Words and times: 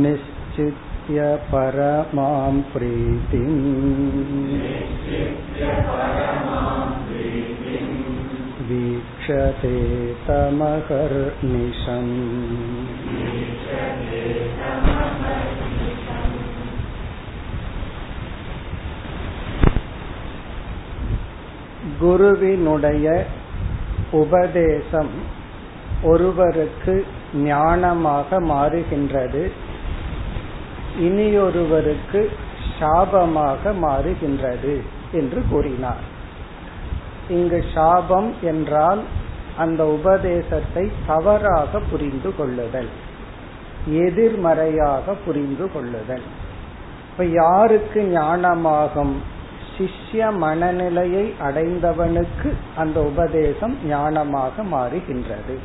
निश्चित्य 0.02 1.20
परमां 1.52 2.54
प्रीतिम् 2.72 3.60
वीक्षते 8.68 9.76
तमहर्निशम् 10.26 12.12
குருவினுடைய 22.00 23.06
உபதேசம் 24.12 25.12
ஒருவருக்கு 26.02 26.94
ஞானமாக 27.44 28.40
மாறுகின்றது 28.50 29.42
இனியொருவருக்கு 30.98 32.20
சாபமாக 32.78 33.72
மாறுகின்றது 33.80 34.74
என்று 35.12 35.40
கூறினார் 35.50 36.04
இங்கு 37.33 37.59
சாபம் 37.73 38.29
என்றால் 38.41 39.01
அந்த 39.57 39.81
உபதேசத்தை 39.87 40.85
தவறாக 41.07 41.81
புரிந்து 41.91 42.31
கொள்ளுதல். 42.35 42.91
எதிர்மறையாக 43.85 45.15
புரிந்து 45.25 45.65
கொள்ளுதல். 45.71 46.25
இப்ப 47.11 47.25
யாருக்கு 47.41 48.01
ஞானமாகும்? 48.17 49.15
சிஷ்ய 49.75 50.23
மனநிலையை 50.37 51.25
அடைந்தவனுக்கு 51.41 52.49
அந்த 52.75 52.97
உபதேசம் 53.03 53.75
ஞானமாக 53.89 54.65
மாறுகின்றது. 54.71 55.55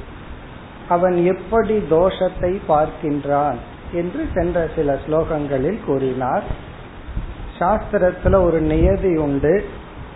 அவன் 0.89 1.17
எப்படி 1.25 1.77
தோஷத்தை 1.91 2.53
பார்க்கின்றான் 2.69 3.59
என்று 3.93 4.23
சென்ற 4.35 4.69
சில 4.77 4.97
ஸ்லோகங்களில் 5.07 5.81
கூறினார். 5.87 6.47
சாஸ்திரத்துல 7.59 8.37
ஒரு 8.43 8.61
நியதி 8.61 9.13
உண்டு. 9.17 9.55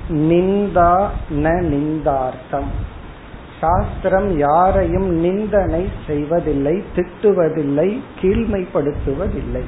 நிந்தா 0.08 1.06
ந 1.30 1.50
நிந்தார்த்தம். 1.50 2.70
சாஸ்திரம் 3.60 4.38
யாரையும் 4.38 5.10
நிந்தனை 5.10 5.88
செய்வதில்லை 6.06 6.82
திட்டுவதில்லை 6.96 8.00
கீழ்மைப்படுத்துவதில்லை. 8.20 9.62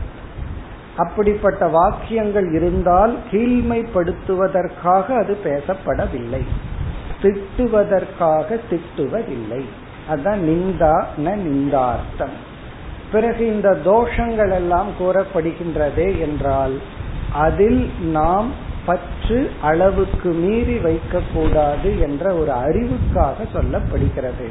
அப்படிப்பட்ட 0.96 1.66
வாக்கியங்கள் 1.66 2.52
இருந்தால் 2.52 3.16
கீழ்மைப்படுத்துவதற்காக 3.30 5.06
அது 5.16 5.36
பேசப்படவில்லை. 5.44 6.42
திட்டுவதற்காக 7.22 8.58
திட்டுவதில்லை. 8.70 9.64
அதான் 10.08 10.38
நிந்தா 10.40 11.04
ந 11.24 11.36
நிந்தார்த்தம். 11.36 12.36
பிறகு 13.12 13.46
இந்த 13.46 13.76
தோஷங்கள் 13.84 14.52
எல்லாம் 14.52 14.86
கூறப்படுகின்றதே 15.00 16.18
என்றால் 16.18 16.80
அதில் 17.32 17.90
நாம் 18.02 18.63
பற்று 18.86 19.50
அளவுக்கு 19.62 20.30
மீறி 20.30 20.76
வைக்கக்கூடாது 20.76 22.00
என்ற 22.00 22.34
ஒரு 22.34 22.52
அறிவுக்காக 22.52 23.36
சொல்லப்படுகிறது. 23.54 24.48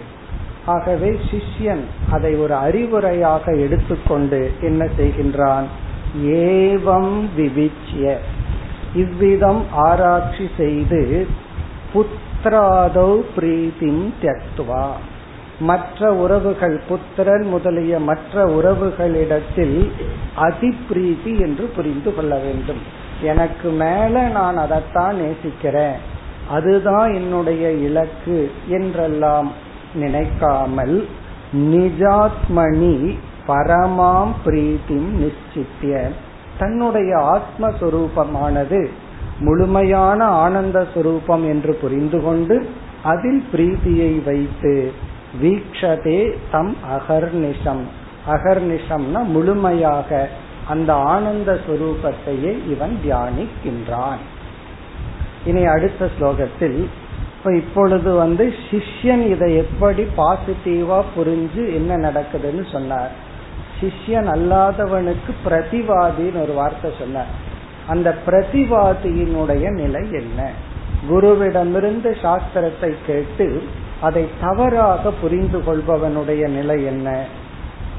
ஆகவே 0.65 1.19
சிஷ்யன் 1.29 1.83
அதை 2.11 2.35
ஒரு 2.35 2.53
அறிவுரையாக 2.53 3.59
எடுத்துக்கொண்டு 3.59 4.51
என்ன 4.61 4.87
செய்கின்றான்? 4.97 5.63
ஏவம் 6.21 7.13
விவிச்சிய 7.37 8.15
இவ்விதம் 8.95 9.65
ஆராய்ச்சி 9.71 10.49
செய்து 10.57 11.27
புத்திராதோ 11.93 13.09
பிரீத்திம் 13.35 14.03
தியக்துவா. 14.21 14.85
மற்ற 15.59 16.13
உறவுகள் 16.13 16.81
புத்திரன் 16.87 17.45
முதலிய 17.47 17.99
மற்ற 17.99 18.45
உறவுகளிடத்தில் 18.45 19.77
அதிப்பிரீதி 20.37 21.39
என்று 21.39 21.65
புரிந்து 21.75 22.15
கொள்ள 22.15 22.37
வேண்டும். 22.37 23.01
எனக்கு 23.23 23.69
மேல 23.69 24.27
நான் 24.27 24.57
அதைத்தான் 24.57 25.15
நேசிக்கிறேன். 25.21 25.97
அதுதான் 26.49 27.13
என்னுடைய 27.13 27.71
இலக்கு 27.71 28.51
என்றெல்லாம் 28.67 29.51
நினைக்காமல் 29.93 31.07
நிஜாத்மணி 31.53 32.95
பரமாம் 33.47 34.33
பிரீத்திம் 34.45 35.09
நிச்சித்திய 35.21 36.01
தன்னுடைய 36.59 37.11
ஆத்மஸ்வரூபமானது 37.33 38.81
முழுமையான 39.39 40.23
ஆனந்த 40.25 40.79
சுரூபம் 40.95 41.43
என்று 41.43 41.73
புரிந்து 41.75 42.19
கொண்டு 42.23 42.57
அதில் 43.03 43.43
பிரீத்தியை 43.53 44.11
வைத்து 44.23 44.73
வீக்ஷதே 45.41 46.19
தம் 46.51 46.75
அகர்நிஷம். 46.95 47.83
அகர்நிஷம்னா 48.29 49.21
முழுமையாக 49.25 50.29
அந்த 50.67 50.93
ஆனந்த 50.93 51.59
சுரூபத்தையே 51.67 52.71
இவன் 52.71 52.99
தியானிக்கின்றான். 53.05 54.21
இனி 55.45 55.65
அடுத்த 55.65 56.09
ஸ்லோகத்தில் 56.19 56.87
இப்ப 57.37 57.55
இப்பொழுது 57.55 58.13
வந்து 58.13 58.53
சிஷ்யன் 58.71 59.29
இதை 59.29 59.55
எப்படி 59.55 60.07
பாசிட்டிவா 60.17 61.03
புரிஞ்சு 61.17 61.73
என்ன 61.73 62.09
நடக்குதுன்னு 62.09 62.71
சொன்னார். 62.71 63.11
சிஷ்யன் 63.81 64.29
அல்லாதவனுக்கு 64.35 65.33
பிரதிவாதின்னு 65.45 66.41
ஒரு 66.41 66.53
வார்த்தை 66.53 66.91
சொன்னார். 66.99 67.51
அந்த 67.87 68.17
பிரதிவாதியினுடைய 68.27 69.71
நிலை 69.71 70.11
என்ன? 70.11 70.51
குருவிடமிருந்து 71.09 72.15
சாஸ்திரத்தை 72.21 72.95
கேட்டு 73.07 73.63
அதை 74.01 74.29
தவறாக 74.41 75.11
புரிந்து 75.11 75.59
கொள்பவனுடைய 75.59 76.49
நிலை 76.49 76.83
என்ன? 76.83 77.25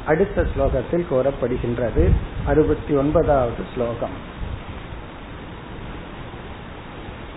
அடுத்த 0.05 0.47
ஸ்லோகத்தில் 0.51 1.09
கூறப்படுகின்றது 1.09 2.05
அறுபத்தி 2.45 2.93
ஒன்பதாவது 2.95 3.63
ஸ்லோகம் 3.73 4.17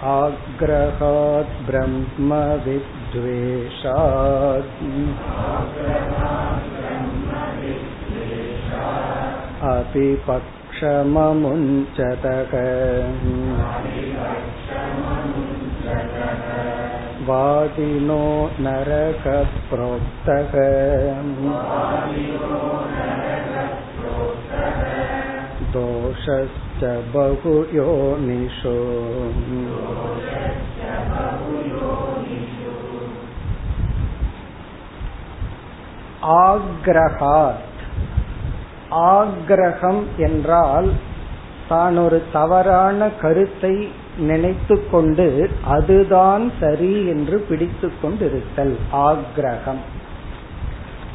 आग्रहात् 0.05 1.53
ब्रह्मविद्वेषात् 1.67 2.73
अपि 9.65 10.07
पक्षममुञ्चतक 10.27 11.33
वादिनो 17.29 18.25
नरकप्रोक्तः 18.65 20.53
दोषश्च 25.75 26.83
बहुयोनिषु 27.15 28.77
ஆக்ரஹாத் 36.43 37.69
ஆக்ரகம் 39.13 40.03
என்றால் 40.19 40.89
தான் 41.69 41.97
ஒரு 41.97 42.19
தவறான 42.33 43.09
கருத்தை 43.23 43.75
நினைத்து 44.18 44.90
கொண்டு 44.90 45.50
அதுதான் 45.66 46.52
சரி 46.60 47.06
என்று 47.08 47.40
பிடித்து 47.40 47.92
கொண்டிருத்தல் 48.02 48.76
ஆக்ரகம். 48.92 49.82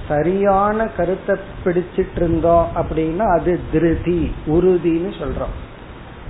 சரியான 0.09 0.87
கருத்தை 0.87 1.37
பிடிச்சிட்டு 1.65 2.15
இருந்தோம் 2.15 2.67
அப்படின்னா 2.75 3.27
அது 3.39 3.61
திருதி 3.73 4.33
உறுதின்னு 4.47 5.13
சொல்றோம். 5.21 5.55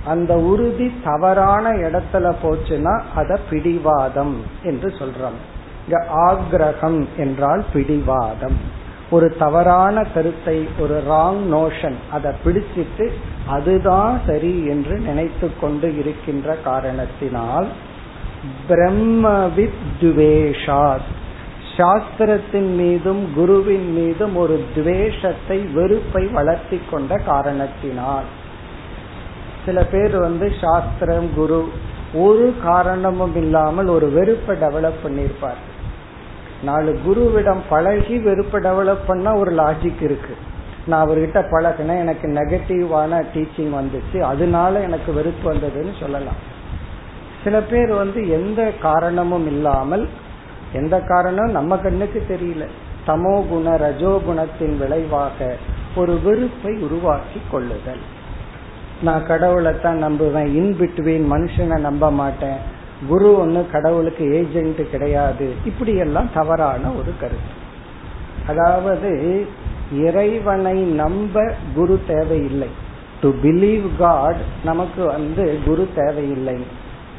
அந்த 0.05 0.33
உறுதி 0.33 0.91
தவறான 1.03 1.69
இடத்துல 1.69 2.35
போச்சுன்னா 2.43 3.01
அத 3.15 3.39
பிடிவாதம் 3.49 4.41
என்று 4.63 4.89
சொல்றோம். 4.89 5.39
இங்க 5.85 6.07
ஆக்ரகம் 6.11 7.05
என்றால் 7.17 7.65
பிடிவாதம். 7.73 8.81
ஒரு 9.09 9.35
தவறான 9.39 10.03
கருத்தை 10.03 10.67
ஒரு 10.79 11.03
ராங் 11.09 11.41
நோஷன் 11.51 11.95
அதை 12.11 12.31
பிடிச்சிட்டு 12.45 13.11
அதுதான் 13.47 14.21
சரி 14.27 14.65
என்று 14.65 14.99
நினைத்து 14.99 15.49
கொண்டு 15.61 15.97
இருக்கின்ற 15.97 16.55
காரணத்தினால் 16.55 17.67
பிரம்மவித் 18.69 19.83
துவேஷாத் 20.01 21.11
சாஸ்திரத்தின் 21.77 22.75
மீதும் 22.75 23.33
குருவின் 23.33 23.93
மீதும் 23.93 24.35
ஒரு 24.35 24.63
துவேஷத்தை 24.75 25.59
வெறுப்பை 25.59 26.27
வளர்த்தி 26.27 26.81
கொண்ட 26.91 27.17
காரணத்தினால். 27.17 28.23
சில 29.65 29.83
பேர் 29.83 30.17
வந்து 30.19 30.51
சாஸ்திரம் 30.61 31.33
குரு 31.35 31.69
ஒரு 32.13 32.53
காரணமும் 32.63 33.35
இல்லாமல் 33.35 33.87
ஒரு 33.87 34.09
வெறுப்பை 34.09 34.57
டெவலப் 34.57 35.03
பண்ணியிருப்பார். 35.03 35.61
நாலு 36.63 36.99
குருவிடம் 37.07 37.61
பழகி 37.69 38.17
வெறுப்பை 38.17 38.61
டெவலப் 38.61 39.05
பண்ணா 39.07 39.35
ஒரு 39.35 39.51
லாஜிக் 39.51 40.01
இருக்கு. 40.01 40.37
நான் 40.85 41.07
அவர்கிட்ட 41.07 41.45
பழகினேன் 41.51 41.97
எனக்கு 41.97 42.27
நெகட்டிவான 42.27 43.25
டீச்சிங் 43.33 43.73
வந்துச்சு. 43.73 44.19
அதனால 44.19 44.79
எனக்கு 44.79 45.13
வெறுப்பு 45.13 45.53
வந்ததுன்னு 45.53 45.91
சொல்லலாம். 45.99 46.51
சில 47.43 47.61
பேர் 47.61 47.93
வந்து 47.93 48.29
எந்த 48.29 48.71
காரணமும் 48.81 49.47
இல்லாமல் 49.47 50.07
எந்த 50.73 50.99
காரணம்? 50.99 51.51
நம்ம 51.51 51.77
கண்ணுக்கு 51.77 52.25
தெரியல. 52.29 52.67
தமோ 53.07 53.47
குண 53.47 53.77
ரஜோ 53.77 54.21
குணத்தின் 54.27 54.77
விளைவாக 54.77 55.55
ஒரு 55.95 56.19
வெறுப்பை 56.21 56.77
உருவாக்கி 56.77 57.41
கொள்ளுதல். 57.51 57.99
நான் 59.01 59.25
கடவுளைத்தான் 59.27 60.03
நம்புவேன். 60.03 60.53
இன் 60.53 60.75
பிட்வீன் 60.79 61.33
மனுஷனை 61.33 61.79
நம்ப 61.79 62.11
மாட்டேன். 62.11 62.72
குரு 63.07 63.45
ஒண்ணு 63.45 63.71
கடவுளுக்கு 63.71 64.33
ஏஜென்ட் 64.33 64.91
கிடையாது. 64.91 65.53
இப்படி 65.65 65.95
எல்லாம் 65.95 66.29
தவறான 66.33 66.91
ஒரு 66.91 67.13
கருத்து. 67.19 67.61
அதாவது 68.47 69.45
இறைவனை 69.93 70.81
நம்ப 70.81 71.53
குரு 71.75 71.99
தேவையில்லை. 72.07 72.67
டு 73.21 73.33
பிலீவ் 73.43 73.87
காட் 73.97 74.35
நமக்கு 74.63 75.05
வந்து 75.05 75.59
குரு 75.65 75.87
தேவையில்லை. 75.95 76.65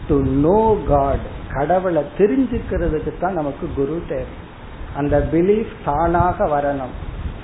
டு 0.09 0.21
நோ 0.21 0.79
காட் 0.89 1.25
கடவுளை 1.53 2.03
தெரிஞ்சுக்கிறதுக்கு 2.19 3.19
தான் 3.21 3.33
நமக்கு 3.33 3.69
குரு 3.77 4.03
தேவை. 4.09 4.43
அந்த 4.97 5.29
பிலீஃப் 5.33 5.73
தானாக 5.85 6.47
வரணும். 6.47 6.95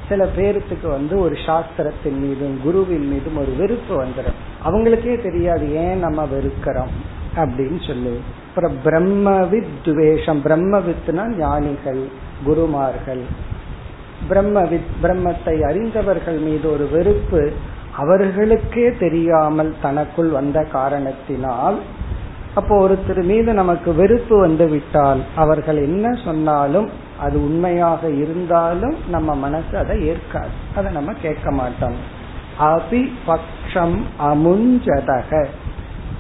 சில 0.09 0.29
பேர்த்துக்கு 0.37 0.89
வந்து 0.89 1.19
ஒரு 1.19 1.37
சாஸ்திரத்தின் 1.47 2.19
மீதும் 2.19 2.61
குருவின் 2.63 3.09
மீதும் 3.09 3.37
ஒரு 3.37 3.53
வெறுப்பு 3.59 4.05
வந்துடும் 4.05 4.39
அவங்களுக்கே 4.65 5.23
தெரியாது 5.23 5.75
ஏன் 5.75 5.99
நம்ம 5.99 6.25
வெறுக்கிறோம்? 6.25 7.19
அப்படின்னு 7.37 7.87
சொல்லு. 7.87 8.21
அப்புறம் 8.49 8.77
பிரம்மவித் 8.85 9.85
துவேஷம். 9.85 10.43
பிரம்மவித்னா 10.43 11.37
ஞானிகள் 11.39 12.09
குருமார்கள். 12.45 13.23
பிரம்மவித் 14.31 14.91
பிரம்மத்தை 15.03 15.61
அறிந்தவர்கள் 15.61 16.37
மீது 16.37 16.73
ஒரு 16.73 16.89
வெறுப்பு 16.89 17.53
அவர்களுக்கே 17.97 18.93
தெரியாமல் 18.99 19.75
தனக்குள் 19.83 20.29
வந்த 20.29 20.65
காரணத்தினால் 20.65 21.79
அப்போ 22.55 22.89
ஒருத்தர் 22.89 23.23
மீது 23.23 23.53
நமக்கு 23.53 23.95
வெறுப்பு 23.95 24.41
வந்து 24.41 24.69
விட்டால் 24.69 25.21
அவர்கள் 25.37 25.77
என்ன 25.77 26.19
சொன்னாலும் 26.25 26.91
அது 27.21 27.43
உண்மையாக 27.43 28.11
இருந்தாலும் 28.11 28.97
நம்ம 29.09 29.35
மனசு 29.35 29.79
அதை 29.79 30.07
ஏற்காது. 30.07 30.49
அதை 30.75 30.93
நம்ம 30.93 31.13
கேட்க 31.13 31.51
மாட்டோம். 31.51 31.95
அபி 32.61 33.11
பக்ஷம் 33.27 34.01
அமுஞ்சதக. 34.23 35.47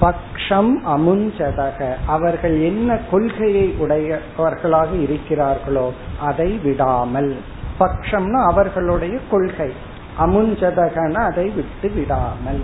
பக்ஷம் 0.00 0.72
அமுஞ்சதக 0.86 1.94
அவர்கள் 2.06 2.60
என்ன 2.60 2.98
கொள்கையை 3.10 3.74
உடையவர்களாக 3.78 4.96
இருக்கிறார்களோ 4.96 5.90
அதை 6.20 6.60
விடாமல். 6.64 7.36
பக்ஷம்னா 7.80 8.44
அவர்களுடைய 8.46 9.18
கொள்கை. 9.30 9.72
அமுஞ்சதகன 10.18 11.12
அதை 11.12 11.50
விட்டு 11.50 11.90
விடாமல். 11.90 12.62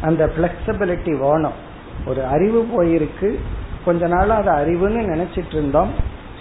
அந்த 0.00 0.30
பிளெக்சிபிலிட்டி 0.36 1.18
வேணும். 1.18 1.58
ஒரு 2.06 2.24
அறிவு 2.24 2.68
போயிருக்கு. 2.76 3.38
கொஞ்ச 3.84 4.06
நாள் 4.06 4.30
அது 4.30 4.50
அறிவுன்னு 4.50 5.02
நினைச்சிட்டு 5.14 5.52
இருந்தோம் 5.52 5.90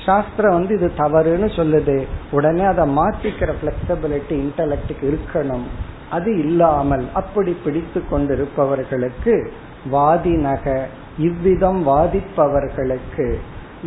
சாஸ்திரம் 0.06 0.54
வந்து 0.54 0.76
இது 0.76 0.92
தவறுன்னு 0.98 1.50
சொல்லுது. 1.56 2.08
உடனே 2.32 2.64
அதை 2.64 2.98
மாற்றிக்கிற 2.98 3.54
பிளெக்சிபிலிட்டி 3.64 4.36
இன்டலெக்டுக்கு 4.46 5.18
இருக்கணும். 5.18 5.68
அது 6.12 6.40
இல்லாமல் 6.40 7.06
அப்படி 7.14 7.58
பிடித்து 7.64 8.04
கொண்டிருப்பவர்களுக்கு 8.10 9.52
வாதினக. 9.92 10.80
இவ்விதம் 11.18 11.88
வாதிப்பவர்களுக்கு 11.88 13.36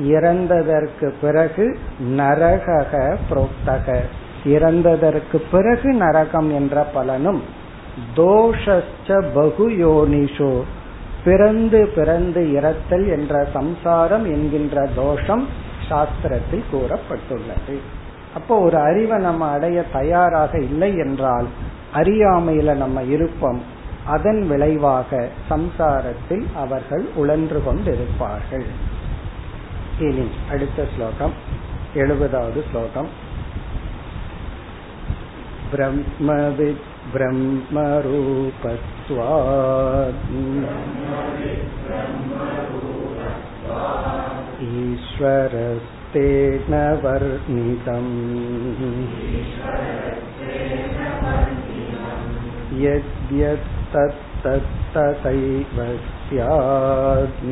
இறந்ததற்கு 0.03 1.13
பிறகு 1.21 1.79
நரகக 2.17 3.17
புரோக்தக. 3.31 3.99
இறந்ததற்கு 4.45 5.43
பிறகு 5.51 5.93
நரகம் 5.93 6.51
என்ற 6.51 6.83
பலனும் 6.83 7.43
தோஷச்ச 8.17 9.25
பகுயோனிஷோ. 9.35 10.63
பிறந்து 11.25 11.87
பிறந்து 11.87 12.41
இறத்தல் 12.41 13.09
என்ற 13.09 13.49
சம்சாரம் 13.53 14.25
என்கின்ற 14.25 14.89
தோஷம் 14.95 15.49
சாஸ்திரத்தில் 15.89 16.65
கூறப்பட்டுள்ளது. 16.73 17.77
அப்போ 18.35 18.59
ஒரு 18.59 18.77
அறிவை 18.77 19.19
நம்ம 19.19 19.51
அடைய 19.51 19.85
தயாராக 19.93 20.59
இல்லை 20.59 20.97
என்றால் 20.97 21.47
அறியாமையில 21.95 22.77
நம்ம 22.77 23.03
இருப்போம். 23.03 23.77
அதன் 24.08 24.42
விளைவாக 24.48 25.28
சம்சாரத்தில் 25.50 26.46
அவர்கள் 26.56 27.06
உழன்று 27.16 27.60
கொண்டிருப்பார்கள் 27.68 28.68
இனி 30.00 30.28
அடுத்த 30.52 30.86
ஸ்லோகம் 30.96 31.36
எழுபதாவது 31.96 32.62
ஸ்லோகம் 32.72 33.12
பிரம்மவித் 35.72 36.84
ब्रह्मरूपत्वात् 37.12 38.62
ईश्वरस्तेन 44.84 46.74
वर्णितम् 47.04 48.14
यद्यत्तत्तथैव 54.46 55.78
स्यात् 56.20 57.44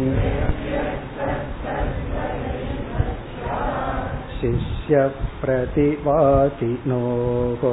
शिष्यप्रतिवादिनोः 6.32 7.64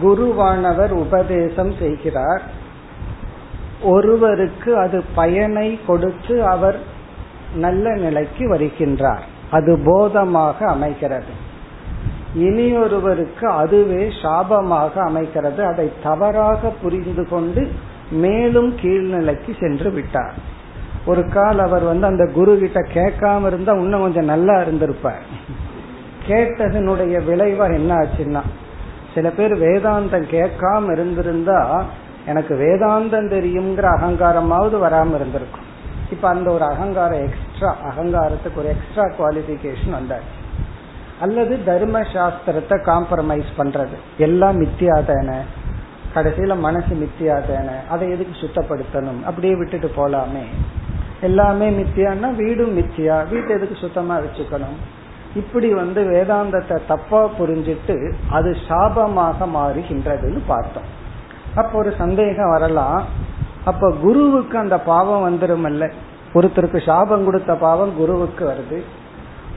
குருவானவர் 0.00 0.92
உபதேசம் 0.94 1.72
செய்கிறார் 1.78 2.42
ஒருவருக்கு 3.82 4.70
அது 4.76 4.98
பயனை 5.14 5.68
கொடுத்து 5.86 6.34
அவர் 6.44 6.78
நல்ல 7.54 7.94
நிலைக்கு 7.94 8.44
வருகின்றார் 8.48 9.26
அது 9.51 9.79
போதமாக 9.85 10.65
அமைகிறது 10.65 11.43
இனியொருவருக்கு 12.35 13.45
அதுவே 13.45 14.07
சாபமாக 14.07 14.91
அமைக்கிறது. 14.95 15.63
அதை 15.65 15.91
தவறாக 16.03 16.69
புரிந்து 16.81 17.27
கொண்டு 17.27 17.71
மேலும் 18.11 18.75
கீழ்நிலைக்கு 18.81 19.59
சென்று 19.59 19.91
விட்டார். 19.91 20.33
ஒரு 21.05 21.29
கால் 21.29 21.59
அவர் 21.59 21.83
வந்து 21.83 22.07
அந்த 22.07 22.25
குரு 22.33 22.57
கிட்ட 22.57 22.79
கேட்காம 22.79 23.45
இருந்தா 23.45 23.73
இன்னும் 23.73 24.01
கொஞ்சம் 24.01 24.25
நல்லா 24.25 24.61
இருந்திருப்பார். 24.61 25.21
கேட்டதனுடைய 26.27 27.15
விளைவா 27.29 27.73
என்ன 27.73 27.95
ஆச்சுன்னா 27.95 28.41
சில 29.13 29.29
பேர் 29.29 29.61
வேதாந்தம் 29.61 30.27
கேட்காம 30.31 30.91
இருந்திருந்தா 30.91 31.83
எனக்கு 32.25 32.55
வேதாந்தம் 32.55 33.31
தெரியுங்கிற 33.31 33.85
அகங்காரமாவது 33.97 34.77
வராம 34.77 35.15
இருந்திருக்கும். 35.15 35.64
இப்ப 36.11 36.29
அந்த 36.29 36.51
ஒரு 36.51 36.63
அகங்காரம் 36.63 37.19
எக்ஸ்ட்ரா 37.19 37.75
அகங்காரத்துக்கு 37.89 38.55
ஒரு 38.55 38.67
எக்ஸ்ட்ரா 38.67 39.03
குவாலிபிகேஷன் 39.03 39.95
வந்தாச்சு. 39.95 40.35
அல்லது 41.21 41.63
தர்ம 41.63 41.99
சாஸ்திரத்தை 41.99 42.77
காம்ப்ரமைஸ் 42.85 43.51
பண்றது. 43.57 43.97
எல்லாம் 44.17 44.61
மித்தியாதான 44.61 45.33
கடைசியில 46.15 46.59
மனசு 46.59 46.93
மித்தியாதான 46.95 47.67
அதை 47.89 48.09
எதுக்கு 48.09 48.35
சுத்தப்படுத்தணும்? 48.39 49.23
அப்படியே 49.23 49.55
விட்டுட்டு 49.55 49.91
போலாமே. 49.97 50.43
எல்லாமே 51.21 51.69
மித்தியான்னா 51.69 52.35
வீடும் 52.35 52.77
மித்தியா? 52.77 53.29
வீட்டை 53.29 53.55
எதுக்கு 53.55 53.75
சுத்தமா 53.75 54.17
வச்சுக்கணும்? 54.17 54.77
இப்படி 55.35 55.73
வந்து 55.73 56.01
வேதாந்தத்தை 56.03 56.79
தப்பா 56.87 57.29
புரிஞ்சிட்டு 57.39 58.13
அது 58.29 58.57
சாபமாக 58.67 59.47
மாறுகின்றதுன்னு 59.55 60.41
பார்த்தோம். 60.47 60.83
அப்போ 61.55 61.77
ஒரு 61.77 61.93
சந்தேகம் 61.97 62.49
வரலாம். 62.49 63.05
அப்ப 63.65 63.91
குருவுக்கு 64.01 64.57
அந்த 64.57 64.79
பாவம் 64.79 65.25
வந்துருமல்ல. 65.25 65.91
ஒருத்தருக்கு 66.33 66.85
சாபம் 66.85 67.25
கொடுத்த 67.25 67.55
பாவம் 67.55 67.95
குருவுக்கு 67.97 68.45
வருது. 68.47 68.79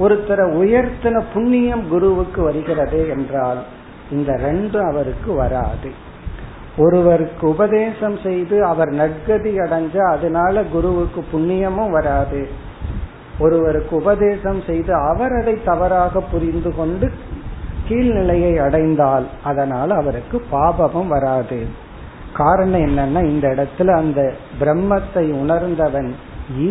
ஒருத்தரை 0.02 0.44
உயர்த்தின 0.62 1.22
புண்ணியம் 1.32 1.88
குருவுக்கு 1.88 2.42
வருகிறது 2.42 3.08
என்றால் 3.08 3.62
இந்த 4.10 4.32
ரெண்டும் 4.32 4.90
அவருக்கு 4.90 5.32
வராது. 5.32 5.90
ஒருவருக்கு 6.76 7.48
உபதேசம் 7.48 8.18
செய்து 8.22 8.64
அவர் 8.64 8.88
நற்கதி 8.88 9.52
அடைஞ்ச 9.58 9.96
அதனால 9.96 10.62
குருவுக்கு 10.62 11.24
புண்ணியமும் 11.32 11.90
வராது. 11.90 12.48
ஒருவருக்கு 13.38 13.96
உபதேசம் 13.96 14.62
செய்து 14.66 14.94
அவர் 14.94 15.32
அதை 15.32 15.64
தவறாக 15.64 16.20
புரிந்து 16.20 16.74
கொண்டு 16.74 17.10
கீழ்நிலையை 17.88 18.62
அடைந்தால் 18.62 19.26
அதனால் 19.44 19.90
அவருக்கு 19.90 20.42
பாபமும் 20.52 21.08
வராது. 21.08 21.86
காரணம் 22.38 22.84
என்னன்னா 22.88 23.20
இந்த 23.32 23.46
இடத்துல 23.54 23.94
அந்த 24.02 24.20
பிரம்மத்தை 24.60 25.24
உணர்ந்தவன் 25.42 26.10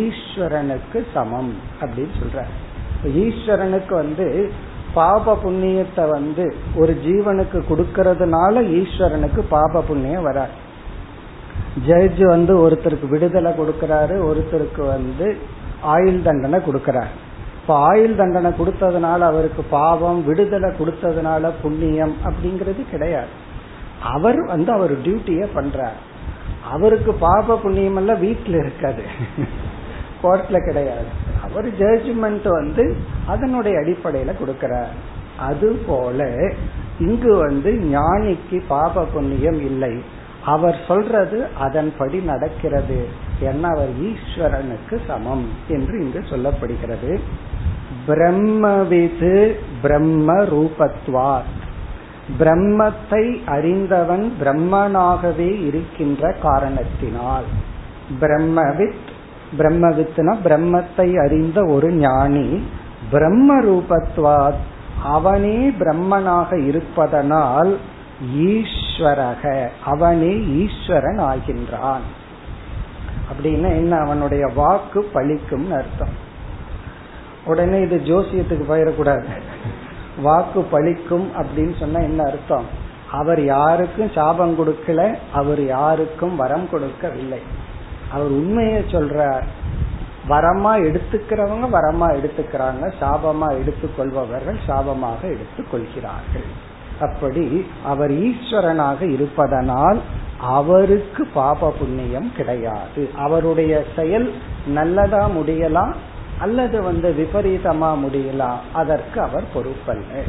ஈஸ்வரனுக்கு 0.01 0.99
சமம் 1.13 1.53
அப்படின்னு 1.81 2.15
சொல்ற 2.21 2.43
ஈஸ்வரனுக்கு 3.23 3.93
வந்து 3.93 4.27
பாப 4.93 5.33
புண்ணியத்தை 5.43 6.03
வந்து 6.09 6.43
ஒரு 6.75 6.93
ஜீவனுக்கு 7.05 7.59
கொடுக்கறதுனால 7.69 8.61
ஈஸ்வரனுக்கு 8.79 9.41
பாப 9.49 9.81
புண்ணியம் 9.81 10.27
வராது. 10.29 10.55
ஜட்ஜ் 11.87 12.23
வந்து 12.25 12.53
ஒருத்தருக்கு 12.63 13.07
விடுதலை 13.09 13.51
கொடுக்கறாரு 13.51 14.15
ஒருத்தருக்கு 14.29 14.83
வந்து 14.85 15.27
ஆயுள் 15.95 16.21
தண்டனை 16.21 16.59
கொடுக்கறாரு. 16.67 17.11
இப்ப 17.59 17.75
ஆயுள் 17.89 18.15
தண்டனை 18.15 18.51
கொடுத்ததுனால 18.59 19.19
அவருக்கு 19.31 19.63
பாவம் 19.69 20.21
விடுதலை 20.25 20.69
கொடுத்ததுனால 20.79 21.51
புண்ணியம் 21.61 22.15
அப்படிங்கிறது 22.25 22.83
கிடையாது. 22.93 23.33
அவர் 24.01 24.45
வந்து 24.45 24.71
அவர் 24.71 25.01
டியூட்டிய 25.01 25.47
பண்றார். 25.55 25.97
அவருக்கு 26.71 27.13
பாப 27.13 27.57
புண்ணியம் 27.57 27.95
எல்லாம் 27.95 28.19
வீட்டில் 28.19 28.55
இருக்காது. 28.55 29.03
கோர்ட்ல 30.23 30.65
கிடையாது. 30.65 31.05
அவர் 31.43 31.77
ஜட்ஜ்மெண்ட் 31.77 32.47
வந்து 32.47 32.95
அதனுடைய 33.27 33.77
அடிப்படையில 33.77 34.33
கொடுக்கிறார். 34.33 34.95
அது 35.37 35.83
போல 35.87 36.33
இங்கு 36.99 37.35
வந்து 37.35 37.71
ஞானிக்கு 37.71 38.61
பாப 38.67 39.03
புண்ணியம் 39.03 39.59
இல்லை. 39.59 40.03
அவர் 40.45 40.79
சொல்றது 40.87 41.47
அதன்படி 41.59 42.19
நடக்கிறது. 42.19 43.07
என்ன 43.39 43.67
அவர் 43.67 43.89
ஈஸ்வரனுக்கு 44.01 44.99
சமம் 45.07 45.49
என்று 45.67 46.03
இங்கு 46.03 46.19
சொல்லப்படுகிறது. 46.19 47.19
பிரம்மவிது 48.05 49.59
பிரம்ம 49.81 50.33
ரூபத்வாத். 50.33 51.65
பிரம்மத்தை 52.39 53.45
அறிந்தவன் 53.45 54.33
பிரம்மனாகவே 54.43 55.65
இருக்கின்ற 55.65 56.31
காரணத்தினால். 56.41 57.43
பிரம்மவித் 58.21 59.07
பிரம்மவித்னா 59.57 60.35
பிரம்மத்தை 60.43 61.25
அறிந்த 61.25 61.65
ஒரு 61.65 61.91
ஞானி 61.91 62.63
பிரம்ம 63.11 63.61
ரூபத்வாத் 63.61 64.61
அவனே 65.03 65.69
பிரம்மனாக 65.69 66.65
இருப்பதனால் 66.65 67.77
ஈஸ்வரக 68.35 69.67
அவனே 69.85 70.43
ஈஸ்வரன் 70.43 71.19
ஆகின்றான் 71.19 72.05
அப்படின்னா 73.31 73.69
என்ன? 73.69 73.97
அவனுடைய 73.97 74.47
வாக்கு 74.55 75.09
பழிக்கும் 75.13 75.71
அர்த்தம். 75.71 76.15
உடனே 77.45 77.81
இது 77.81 78.01
ஜோசியத்துக்கு 78.05 78.63
போயிடக்கூடாது. 78.69 79.25
வாக்கு 80.21 80.67
பழிக்கும் 80.71 81.27
அப்படின்னு 81.37 81.79
சொன்னா 81.79 81.99
என்ன 81.99 82.23
அர்த்தம்? 82.23 82.65
அவர் 83.11 83.43
யாருக்கும் 83.43 84.11
சாபம் 84.15 84.59
கொடுக்கல 84.59 85.17
அவர் 85.33 85.65
யாருக்கும் 85.65 86.35
வரம் 86.35 86.69
கொடுக்கவில்லை. 86.69 87.41
அவர் 88.11 88.27
உண்மையை 88.27 88.81
சொல்றார். 88.81 89.43
வரமா 90.27 90.75
எடுத்துக்கிறவங்க 90.77 91.69
வரமா 91.69 92.07
எடுத்துக்கிறாங்க 92.07 92.91
சாபமா 93.01 93.49
எடுத்துக்கொள்பவர்கள் 93.59 94.57
சாபமாக 94.67 95.21
எடுத்துக்கொள்கிறார்கள். 95.21 96.47
அப்படி 96.99 97.65
அவர் 97.85 98.11
ஈஸ்வரனாக 98.11 99.01
இருப்பதனால் 99.01 99.99
அவருக்கு 100.39 101.25
பாப 101.25 101.73
புண்ணியம் 101.79 102.31
கிடையாது. 102.37 103.09
அவருடைய 103.15 103.83
செயல் 103.95 104.33
நல்லதா 104.67 105.27
முடியலாம் 105.27 105.93
அல்லது 106.39 106.81
வந்து 106.81 107.15
விபரீதமா 107.17 107.95
முடியலாம். 108.05 108.57
அதற்கு 108.73 109.21
அவர் 109.21 109.43
பொறுப்பல்ல. 109.55 110.21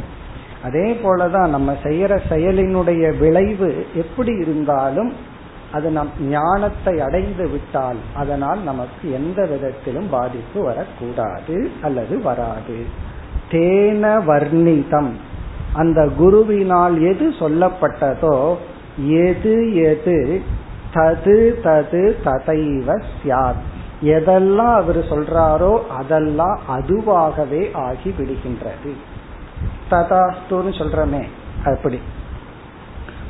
அதே 0.63 0.93
போலதான் 0.93 1.49
நம்ம 1.49 1.77
செய்யற 1.83 2.19
செயலினுடைய 2.29 3.19
விளைவு 3.19 3.87
எப்படி 3.95 4.33
இருந்தாலும் 4.33 5.13
அது 5.73 5.91
நம் 5.91 6.11
ஞானத்தை 6.21 7.01
அடைந்து 7.01 7.49
விட்டால் 7.49 7.97
அதனால் 8.15 8.63
நமக்கு 8.63 9.13
எந்த 9.13 9.47
விதத்திலும் 9.47 10.09
பாதிப்பு 10.11 10.63
வரக்கூடாது 10.63 11.71
அல்லது 11.83 12.23
வராது. 12.23 12.85
தேன 13.51 14.25
வர்ணிதம். 14.25 15.11
அந்த 15.73 16.09
குருவினால் 16.21 17.01
எது 17.01 17.31
சொல்லப்பட்டதோ 17.31 18.57
எது 19.07 19.75
எது 19.75 20.43
தது 20.95 21.55
தது 21.65 22.17
ததைவ 22.25 23.03
சியாத் 23.23 23.63
எதெல்லாம் 24.03 24.75
அவர் 24.75 24.99
சொல்றாரோ 24.99 25.87
அதெல்லாம் 25.87 26.61
அதுவாகவே 26.69 27.75
ஆகி 27.75 28.15
விடுகின்றது. 28.19 28.93
ததாஸ்துன்னு 29.91 30.73
சொல்றமே 30.79 31.23
அப்படி. 31.65 32.01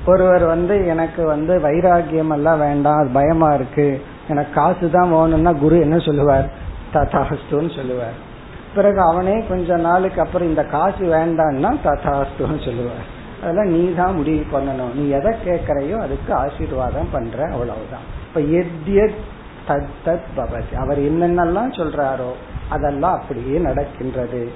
ஒருவர் 0.07 0.45
வந்து 0.45 0.87
எனக்கு 0.87 1.25
வந்து 1.25 1.59
வைராகியம் 1.59 2.33
எல்லாம் 2.33 2.59
வேண்டாம் 2.59 2.99
அது 2.99 3.09
பயமா 3.13 3.53
இருக்கு. 3.53 4.03
எனக்கு 4.29 4.53
காசு 4.53 4.91
தான் 4.91 5.11
வேணும்னா 5.11 5.53
குரு 5.53 5.81
என்ன 5.81 5.99
சொல்லுவார்? 5.99 6.51
ததாஸ்துன்னு 6.93 7.77
சொல்லுவார். 7.77 8.27
பிறகு 8.75 9.01
அவனே 9.01 9.47
கொஞ்ச 9.49 9.77
நாளுக்கு 9.77 10.21
அப்புறம் 10.21 10.49
இந்த 10.49 10.65
காசு 10.65 11.05
வேண்டான்னா 11.05 11.77
ததாஸ்துன்னு 11.85 12.65
சொல்லுவார். 12.65 13.17
அதெல்லாம் 13.43 13.69
நீ 13.69 13.95
தான் 13.95 14.15
முடிவு 14.15 14.61
பண்ணணும். 14.61 14.95
நீ 14.95 15.09
எதை 15.09 15.35
கேட்கறையோ 15.45 16.01
அதுக்கு 16.01 16.35
ஆசீர்வாதம் 16.35 17.09
பண்ற 17.13 17.45
அவ்வளவுதான். 17.45 18.07
இப்ப 18.29 18.41
எத் 18.41 19.37
தத் 19.69 19.93
தத் 20.05 20.29
பவதி. 20.37 20.75
அவர் 20.75 20.99
என்னென்னலாம் 20.99 21.73
சொல்றாரோ 21.73 22.31
அதெல்லாம் 22.69 23.15
அப்படியே 23.15 23.59
நடக்கின்றது. 23.59 24.53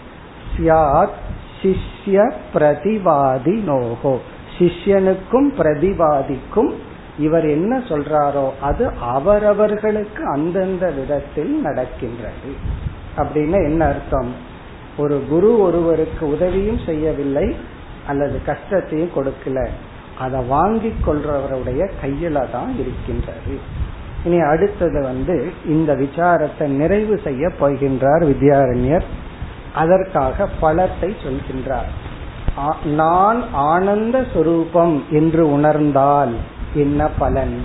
சியாத் 0.56 1.18
சிஷ்ய 1.62 2.32
பிரதிவாதி 2.54 3.62
நோகோ 3.62 4.20
சிஷ்யனுக்கும் 4.58 5.50
பிரதிவாதிக்கும் 5.58 6.72
இவர் 7.18 7.46
என்ன 7.46 7.78
சொல்றாரோ 7.78 8.50
அது 8.60 8.92
அவரவர்களுக்கு 9.00 10.24
அந்தந்த 10.24 10.90
விதத்தில் 10.90 11.60
நடக்கின்றது. 11.60 12.52
அப்படின்னு 13.16 13.64
என்ன 13.64 13.84
அர்த்தம்? 13.84 14.34
ஒரு 14.96 15.22
குரு 15.28 15.60
ஒருவருக்கு 15.60 16.28
உதவியும் 16.28 16.80
செய்யவில்லை 16.86 17.56
அல்லது 18.06 18.44
கஷ்டத்தையும் 18.44 19.10
கொடுக்கல. 19.16 19.68
அதை 20.18 20.40
வாங்கி 20.42 20.94
கொள்றவருடைய 21.06 21.90
கையில 22.04 22.50
தான் 22.50 22.78
இருக்கின்றது. 22.78 23.58
இனி 24.24 24.40
அடுத்தது 24.40 25.02
வந்து 25.02 25.52
இந்த 25.66 25.94
விசாரத்தை 25.94 26.66
நிறைவு 26.66 27.20
செய்ய 27.24 27.50
போகின்றார் 27.60 28.22
வித்யாரண்யர். 28.22 29.02
அதற்காக 29.74 30.48
பலத்தை 30.62 31.12
சொல்கின்றார். 31.24 31.90
நான் 32.84 33.44
ஆனந்த 33.52 34.24
சுரூபம் 34.34 35.08
என்று 35.10 35.50
உணர்ந்தால் 35.50 36.34
என்ன 36.74 37.08
பலன்? 37.08 37.62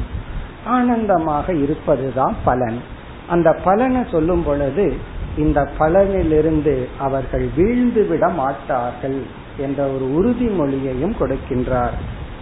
ஆனந்தமாக 0.66 1.54
இருப்பதுதான் 1.54 2.36
பலன். 2.44 2.82
அந்த 3.28 3.54
பலனை 3.64 4.06
சொல்லும் 4.12 4.44
பொழுது 4.44 4.96
இந்த 5.38 5.70
பலனிலிருந்து 5.80 6.88
அவர்கள் 6.98 7.50
வீழ்ந்து 7.56 8.08
விட 8.08 8.28
மாட்டார்கள் 8.28 9.20
என்ற 9.58 9.88
ஒரு 9.88 10.06
உறுதிமொழியையும் 10.20 11.16
கொடுக்கின்றார். 11.20 11.98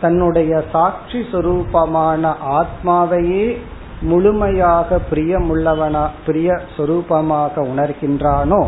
தன்னுடைய 0.01 0.53
சாட்சி 0.73 1.21
சுரூபமான 1.33 2.23
ஆத்மாவையே 2.59 3.45
முழுமையாக 4.03 5.01
பிரியமுள்ளவனா 5.11 6.05
பிரிய 6.27 6.57
சொரூபமாக 6.77 7.65
உணர்கின்றானோ 7.73 8.63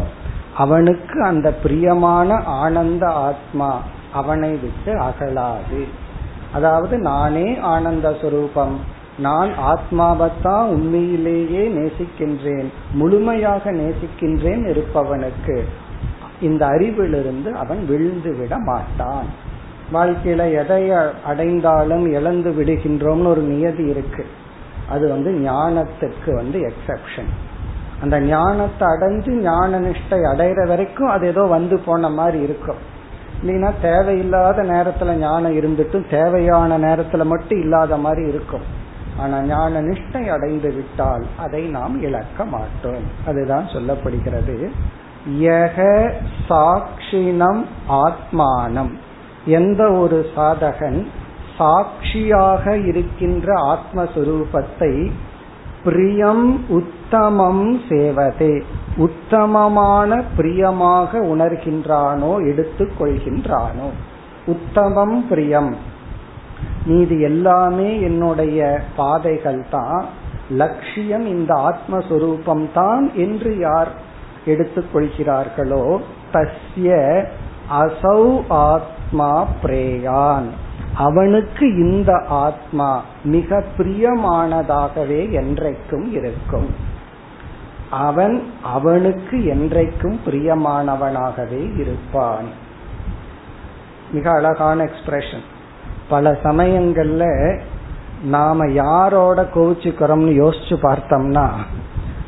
அவனுக்கு 0.57 1.19
அந்த 1.25 1.51
பிரியமான 1.63 2.29
ஆனந்த 2.61 3.05
ஆத்மா 3.29 3.71
அவனை 4.13 4.53
விட்டு 4.57 4.95
அகலாது 5.01 5.83
அதாவது 6.58 6.98
நானே 6.98 7.48
ஆனந்த 7.74 8.10
சுரூபம். 8.22 8.76
நான் 9.20 9.52
ஆத்மாவைத்தான் 9.72 10.66
உண்மையிலேயே 10.66 11.64
நேசிக்கின்றேன். 11.78 12.70
முழுமையாக 12.94 13.72
நேசிக்கின்றேன் 13.72 14.64
இருப்பவனுக்கு. 14.72 15.58
இந்த 16.42 16.64
அறிவிலிருந்து 16.66 17.52
அவன் 17.54 17.82
விழுந்து 17.86 18.32
விட 18.36 18.56
மாட்டான். 18.60 19.30
வாழ்க்கையில 19.94 20.42
எதை 20.64 20.82
அடைந்தாலும் 21.26 22.06
இழந்து 22.12 22.52
விடுகின்றோம்னு 22.52 23.28
ஒரு 23.28 23.42
நியதி 23.42 23.86
இருக்கு. 23.88 24.26
அது 24.90 25.06
வந்து 25.10 25.32
ஞானத்துக்கு 25.52 26.32
வந்து 26.36 26.60
எக்ஸப்ஷன் 26.70 27.32
அந்த 28.02 28.16
ஞானத்தை 28.22 28.88
அடைஞ்சு 28.88 29.32
ஞான 29.42 29.80
நிஷ்டை 29.80 30.20
அடைகிற 30.34 30.68
வரைக்கும் 30.68 31.14
அது 31.16 31.28
ஏதோ 31.28 31.44
வந்து 31.56 31.76
போன 31.80 32.10
மாதிரி 32.10 32.40
இருக்கும். 32.48 32.82
இல்லைன்னா 33.44 33.72
தேவையில்லாத 33.82 34.64
நேரத்துல 34.64 35.14
ஞானம் 35.14 35.58
இருந்துட்டும் 35.58 36.10
தேவையான 36.10 36.80
நேரத்துல 36.80 37.26
மட்டும் 37.26 37.60
இல்லாத 37.60 37.98
மாதிரி 37.98 38.28
இருக்கும். 38.28 38.86
ஆனா 39.18 39.42
ஞான 39.42 39.82
நிஷ்டை 39.82 40.28
அடைந்து 40.28 40.74
விட்டால் 40.74 41.26
அதை 41.38 41.64
நாம் 41.64 42.02
இழக்க 42.02 42.46
மாட்டோம். 42.46 43.04
அதுதான் 43.26 43.66
சொல்லப்படுகிறது. 43.66 44.70
யக 45.40 46.12
சாட்சினம் 46.50 47.66
ஆத்மானம். 47.90 48.92
எந்த 49.46 49.92
ஒரு 49.92 50.26
சாதகன் 50.36 51.08
சாட்சியாக 51.58 52.78
இருக்கின்ற 52.78 53.78
ஆத்மஸ்வரூபத்தை 53.78 55.12
பிரியம் 55.88 56.46
உத்தமம் 56.78 57.66
சேவதே. 57.90 58.54
உத்தமமான 58.98 60.18
பிரியமாக 60.38 61.20
உணர்கின்றானோ 61.34 62.32
எடுத்துக்கொள்கின்றானோ 62.50 63.88
உத்தமம் 64.46 65.18
பிரியம். 65.30 65.72
மீது 66.86 67.16
எல்லாமே 67.30 67.90
என்னுடைய 68.02 68.60
பாதைகள் 68.96 69.62
தான். 69.70 70.06
லட்சியம் 70.62 71.26
இந்த 71.36 71.54
ஆத்மஸ்வரூபம் 71.70 72.66
தான் 72.74 73.06
என்று 73.16 73.52
யார் 73.58 73.92
எடுத்துக்கொள்கிறார்களோ 74.46 75.84
தஸ்ய 76.34 76.90
அசௌ 77.82 78.22
ஆத்மா 78.50 79.32
பிரேயான். 79.64 80.50
அவனுக்கு 80.98 81.66
இந்த 81.76 82.12
ஆத்மா 82.28 83.04
மிக 83.24 83.64
பிரியமானதாகவே 83.78 85.22
என்றைக்கும் 85.42 86.12
இருக்கும். 86.12 86.70
அவன் 87.90 88.44
அவனுக்கு 88.64 89.38
என்றைக்கும் 89.38 90.18
பிரியமானவனாகவே 90.26 91.78
இருப்பான். 91.78 92.50
மிக 94.12 94.32
அழகான 94.32 94.84
எக்ஸ்பிரஷன் 94.84 95.46
பல 96.10 96.32
சமயங்கள்ல 96.44 97.24
நாம 98.24 98.68
யாரோட 98.72 99.42
கோவிச்சுக்கிறோம்னு 99.56 100.34
யோசிச்சு 100.42 100.76
பார்த்தோம்னா 100.82 101.48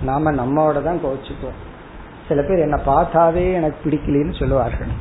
நாம 0.02 0.32
நம்மோட 0.32 0.84
தான் 0.84 1.04
கோவிச்சுக்குவோம். 1.04 1.60
சில 2.28 2.42
பேர் 2.42 2.60
என்ன 2.60 2.80
பார்த்தாவே 2.86 3.54
எனக்கு 3.54 3.90
பிடிக்கலன்னு 3.90 4.40
சொல்லுவார்கள். 4.40 4.92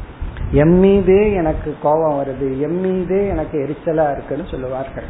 எம்மீதே 0.53 1.35
எனக்கு 1.35 1.77
கோபம் 1.83 2.25
வருது 2.25 2.45
எம்மீதே 2.45 3.29
எனக்கு 3.29 3.59
எரிச்சலா 3.59 4.13
இருக்குன்னு 4.13 4.49
சொல்லுவார்கள். 4.51 5.05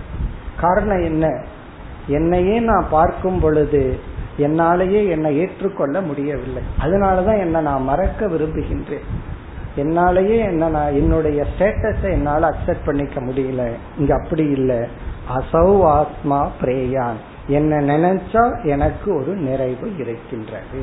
காரணம் 0.60 1.04
என்ன? 1.04 1.42
என்னையே 2.06 2.58
நான் 2.58 2.86
பார்க்கும் 2.90 3.40
பொழுது 3.40 3.98
என்னாலேயே 4.38 5.08
என்னை 5.08 5.38
ஏற்றுக்கொள்ள 5.38 6.00
முடியவில்லை. 6.00 6.62
அதனாலதான் 6.80 7.38
என்னை 7.38 7.60
நான் 7.60 7.82
மறக்க 7.82 8.26
விரும்புகின்றேன். 8.26 9.06
என்னாலேயே 9.76 10.36
என்ன 10.36 10.68
நான் 10.68 10.94
என்னுடைய 10.94 11.44
ஸ்டேட்டஸை 11.58 12.10
என்னால் 12.10 12.42
அக்செப்ட் 12.42 12.84
பண்ணிக்க 12.84 13.20
முடியல. 13.20 13.70
இங்க 13.98 14.14
அப்படி 14.14 14.44
இல்லை. 14.44 14.78
அசௌ 15.36 15.82
ஆத்மா 15.82 16.50
பிரேயான். 16.62 17.18
என்ன 17.46 17.76
நினைச்சா 17.76 18.64
எனக்கு 18.64 19.14
ஒரு 19.14 19.34
நிறைவு 19.34 19.96
இருக்கின்றது. 19.98 20.80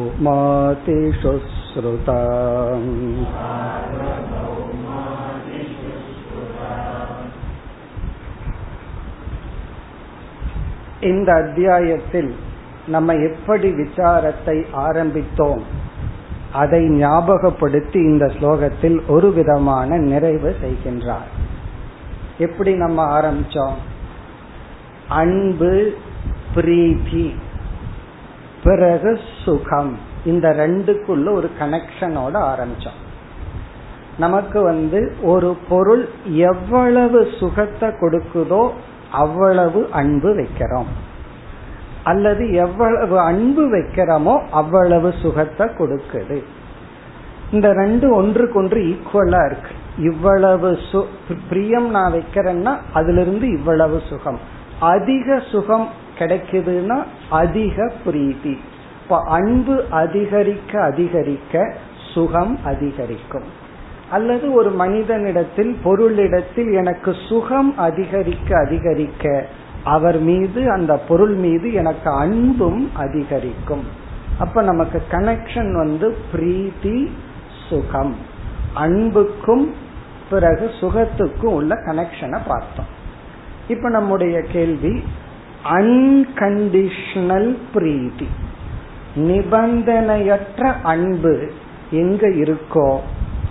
सार्वभौमातिषु 0.03 1.33
श्रुता 1.65 2.21
இந்த 11.03 11.29
அத்தியாயத்தில் 11.43 12.35
நம்ம 12.89 13.13
எப்படி 13.29 13.73
விசாரத்தை 13.73 14.65
ஆரம்பித்தோம் 14.87 15.63
அதை 16.56 16.90
ஞாபகப்படுத்தி 16.90 18.00
இந்த 18.00 18.26
ஸ்லோகத்தில் 18.26 19.00
ஒரு 19.08 19.34
விதமான 19.34 19.98
நிறைவு 19.98 20.56
செய்கின்றார். 20.62 21.30
எப்படி 22.38 22.74
நம்ம 22.76 23.20
ஆரம்பிச்சோம்? 23.20 23.78
அன்பு 25.08 25.94
பிரீத்தி 26.56 27.34
பிறகு 28.64 29.20
சுகம். 29.44 29.98
இந்த 30.26 30.50
ரெண்டுக்குள்ள 30.50 31.34
ஒரு 31.34 31.52
கனெக்ஷனோட 31.60 32.36
ஆரம்பிச்சோம். 32.52 33.00
நமக்கு 34.18 34.62
வந்து 34.62 35.16
ஒரு 35.22 35.58
பொருள் 35.70 36.10
எவ்வளவு 36.26 37.28
சுகத்தை 37.40 37.90
கொடுக்குதோ 37.90 38.72
அவ்வளவு 39.12 39.88
அன்பு 39.92 40.30
வைக்கிறோம். 40.36 40.92
அல்லது 42.06 42.44
எவ்வளவு 42.54 43.16
அன்பு 43.20 43.64
வைக்கிறோமோ 43.76 44.36
அவ்வளவு 44.52 45.10
சுகத்தை 45.22 45.68
கொடுக்குது. 45.68 46.38
இந்த 47.52 47.74
ரெண்டு 47.74 48.14
ஒன்றுக்கு 48.16 48.60
ஒன்று 48.60 48.82
ஈக்குவலா 48.82 49.42
இருக்கு. 49.46 49.74
இவ்வளவு 49.98 50.70
சு 50.92 51.04
பிரியம் 51.50 51.90
நான் 51.90 52.14
வைக்கிறேன்னா 52.14 52.74
அதுல 52.94 53.22
இருந்து 53.22 53.48
இவ்வளவு 53.58 54.02
சுகம். 54.10 54.40
அதிக 54.80 55.40
சுகம் 55.52 55.90
கிடைக்குதுன்னா 56.20 57.04
அதிக 57.30 57.92
பிரீதி 58.06 58.56
இப்ப 59.04 59.20
அன்பு 59.40 59.84
அதிகரிக்க 59.90 60.82
அதிகரிக்க 60.82 61.74
சுகம் 62.14 62.60
அதிகரிக்கும். 62.66 63.48
அல்லது 64.12 64.54
ஒரு 64.54 64.72
மனிதனிடத்தில் 64.72 65.74
பொருளிடத்தில் 65.84 66.72
எனக்கு 66.74 67.16
சுகம் 67.30 67.78
அதிகரிக்க 67.78 68.58
அதிகரிக்க 68.66 69.46
அவர் 69.86 70.20
மீது 70.20 70.72
அந்த 70.72 70.98
பொருள் 70.98 71.36
மீது 71.36 71.74
எனக்கு 71.74 72.10
அன்பும் 72.10 72.92
அதிகரிக்கும். 72.94 73.84
அப்ப 74.40 74.62
நமக்கு 74.62 75.04
கனெக்ஷன் 75.12 75.72
வந்து 75.74 76.18
பிரீத்தி 76.34 77.10
சுகம். 77.70 78.16
அன்புக்கும் 78.74 79.74
பிறகு 80.30 80.72
சுகத்துக்கும் 80.82 81.54
உள்ள 81.54 81.76
கனெக்ஷனை 81.76 82.40
பார்த்தோம். 82.48 82.92
இப்ப 83.68 83.90
நம்முடைய 83.90 84.42
கேள்வி 84.42 85.04
அன்கண்டிஷனல் 85.72 87.58
பிரீதி 87.74 88.28
நிபந்தனையற்ற 89.16 90.76
அன்பு 90.84 91.52
எங்க 91.92 92.28
இருக்கோ 92.28 93.00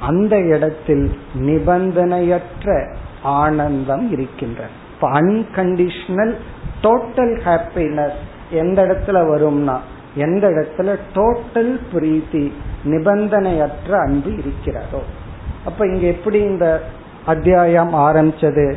அந்த 0.01 0.41
இடத்தில் 0.41 1.19
நிபந்தனையற்ற 1.41 2.95
ஆனந்தம் 3.23 4.11
இருக்கின்றது. 4.11 4.83
இப்ப 4.95 5.11
அன்கண்டிஷனல் 5.11 6.35
டோட்டல் 6.83 7.35
ஹாப்பினஸ் 7.47 8.21
எந்த 8.51 8.83
இடத்துல 8.83 9.13
வரும்னா 9.13 9.77
எந்த 10.15 10.49
இடத்துல 10.49 10.97
டோட்டல் 11.15 11.81
பிரீத்தி 11.93 12.53
நிபந்தனையற்ற 12.85 13.91
அன்பு 13.91 14.33
இருக்கிறதோ. 14.37 15.03
அப்ப 15.65 15.87
இங்க 15.87 16.07
எப்படி 16.07 16.39
இந்த 16.39 16.83
அத்தியாயம் 17.25 17.95
ஆரம்பிச்சது? 17.95 18.77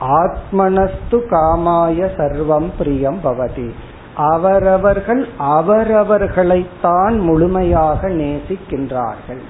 ஆத்மனஸ்து 0.00 1.20
காமாய 1.30 2.08
சர்வம் 2.16 2.70
பிரியம் 2.78 3.20
பவதி. 3.24 3.70
அவரவர்கள் 4.16 5.28
அவரவர்களைத்தான் 5.38 7.20
முழுமையாக 7.20 8.08
நேசிக்கின்றார்கள். 8.08 9.42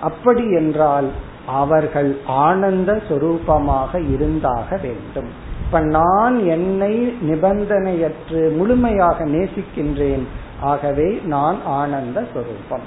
அப்படி 0.00 0.52
என்றால் 0.52 1.10
அவர்கள் 1.46 2.16
ஆனந்த 2.26 3.00
சொரூபமாக 3.08 4.10
இருந்தாக 4.12 4.76
வேண்டும். 4.76 5.46
இப்ப 5.68 5.80
நான் 5.80 6.46
என்னை 6.46 7.16
நிபந்தனையற்று 7.28 8.56
முழுமையாக 8.56 9.24
நேசிக்கின்றேன். 9.24 10.22
ஆகவே 10.60 11.20
நான் 11.24 11.58
ஆனந்த 11.64 12.24
சொரூபம். 12.34 12.80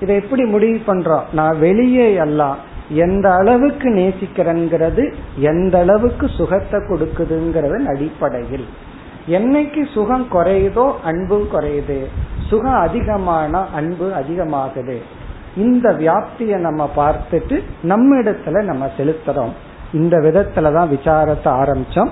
இதை 0.00 0.16
எப்படி 0.16 0.44
முடிவு 0.44 0.80
பண்றோம்? 0.86 1.22
நான் 1.32 1.58
வெளியே 1.58 2.14
எல்லாம் 2.14 2.56
எந்த 2.88 3.34
அளவுக்கு 3.34 3.88
நேசிக்கிறேங்கிறது 3.88 5.14
எந்த 5.36 5.78
அளவுக்கு 5.78 6.28
சுகத்தை 6.28 6.80
கொடுக்குதுங்கிறதன் 6.80 7.86
அடிப்படையில். 7.86 8.66
என்னைக்கு 9.28 9.92
சுகம் 9.92 10.26
குறையுதோ 10.32 10.92
அன்பும் 11.04 11.48
குறையுது. 11.52 12.06
சுகம் 12.48 12.78
அதிகமான 12.78 13.66
அன்பு 13.74 14.12
அதிகமாகுது. 14.14 14.96
இந்த 15.56 15.92
வியாப்தியை 15.92 16.56
நம்ம 16.56 16.90
பார்த்துட்டு 16.96 17.62
நம்ம 17.82 18.16
இடத்துல 18.16 18.62
நம்ம 18.62 18.90
செலுத்துறோம். 18.96 19.52
இந்த 19.92 20.18
விதத்துலதான் 20.18 20.88
விசாரத்தை 20.88 21.44
ஆரம்பிச்சோம். 21.44 22.08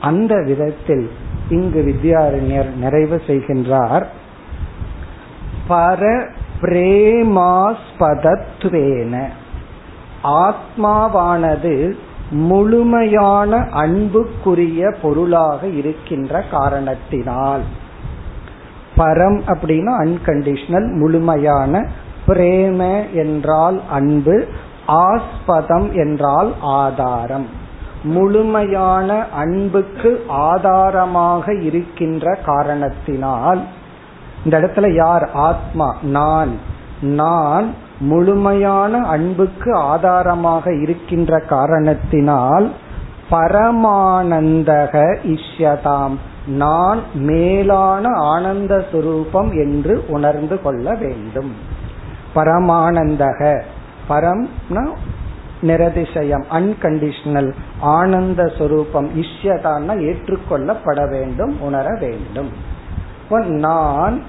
அந்த 0.00 0.42
விதத்தில் 0.46 1.10
இங்கு 1.48 1.82
வித்யாரண்யர் 1.82 2.74
நிறைவு 2.74 3.22
செய்கின்றார். 3.26 4.06
பர 5.68 6.28
பிரேமாஸ்பதத்வேன 6.60 9.28
ஆத்மாவானது 10.24 11.96
முழுமையான 12.30 13.56
அன்புக்குரிய 13.56 14.94
பொருளாக 15.02 15.66
இருக்கின்ற 15.66 16.44
காரணத்தினால். 16.50 17.60
பரம் 18.96 19.40
அப்படின்னா 19.46 20.04
அன்கண்டிஷனல் 20.04 20.92
முழுமையான. 20.92 21.88
பிரேம 22.26 23.12
என்றால் 23.12 23.80
அன்பு 23.90 24.48
ஆஸ்பதம் 24.86 25.92
என்றால் 25.92 26.52
ஆதாரம். 26.60 27.46
முழுமையான 28.02 29.26
அன்புக்கு 29.34 30.24
ஆதாரமாக 30.28 31.54
இருக்கின்ற 31.54 32.38
காரணத்தினால் 32.46 33.62
இந்த 34.44 34.60
இடத்துல 34.60 34.94
யார்? 34.94 35.30
ஆத்மா 35.32 35.96
நான். 36.02 36.58
நான் 37.00 37.74
முழுமையான 37.98 38.98
அன்புக்கு 38.98 39.74
ஆதாரமாக 39.74 40.74
இருக்கின்ற 40.74 41.40
காரணத்தினால் 41.40 42.72
பரமானந்தக 43.30 45.16
இஷ்யதாம். 45.22 46.16
நான் 46.46 47.00
மேலான 47.14 48.08
ஆனந்த 48.08 48.84
சுரூபம் 48.92 49.50
என்று 49.50 50.04
உணர்ந்து 50.08 50.62
கொள்ள 50.62 50.94
வேண்டும். 50.94 51.54
பரமானந்தக 52.34 53.62
பரம்னா 54.08 54.84
நிரதிசயம் 55.62 56.44
அன்கண்டிஷனல் 56.50 57.52
ஆனந்த 57.80 58.52
சொரூபம் 58.58 59.10
இஷ்யதான்னா 59.22 59.94
ஏற்றுக்கொள்ளப்பட 60.00 61.10
வேண்டும் 61.10 61.60
உணர 61.60 61.96
வேண்டும். 62.00 62.50
நான் 63.46 64.22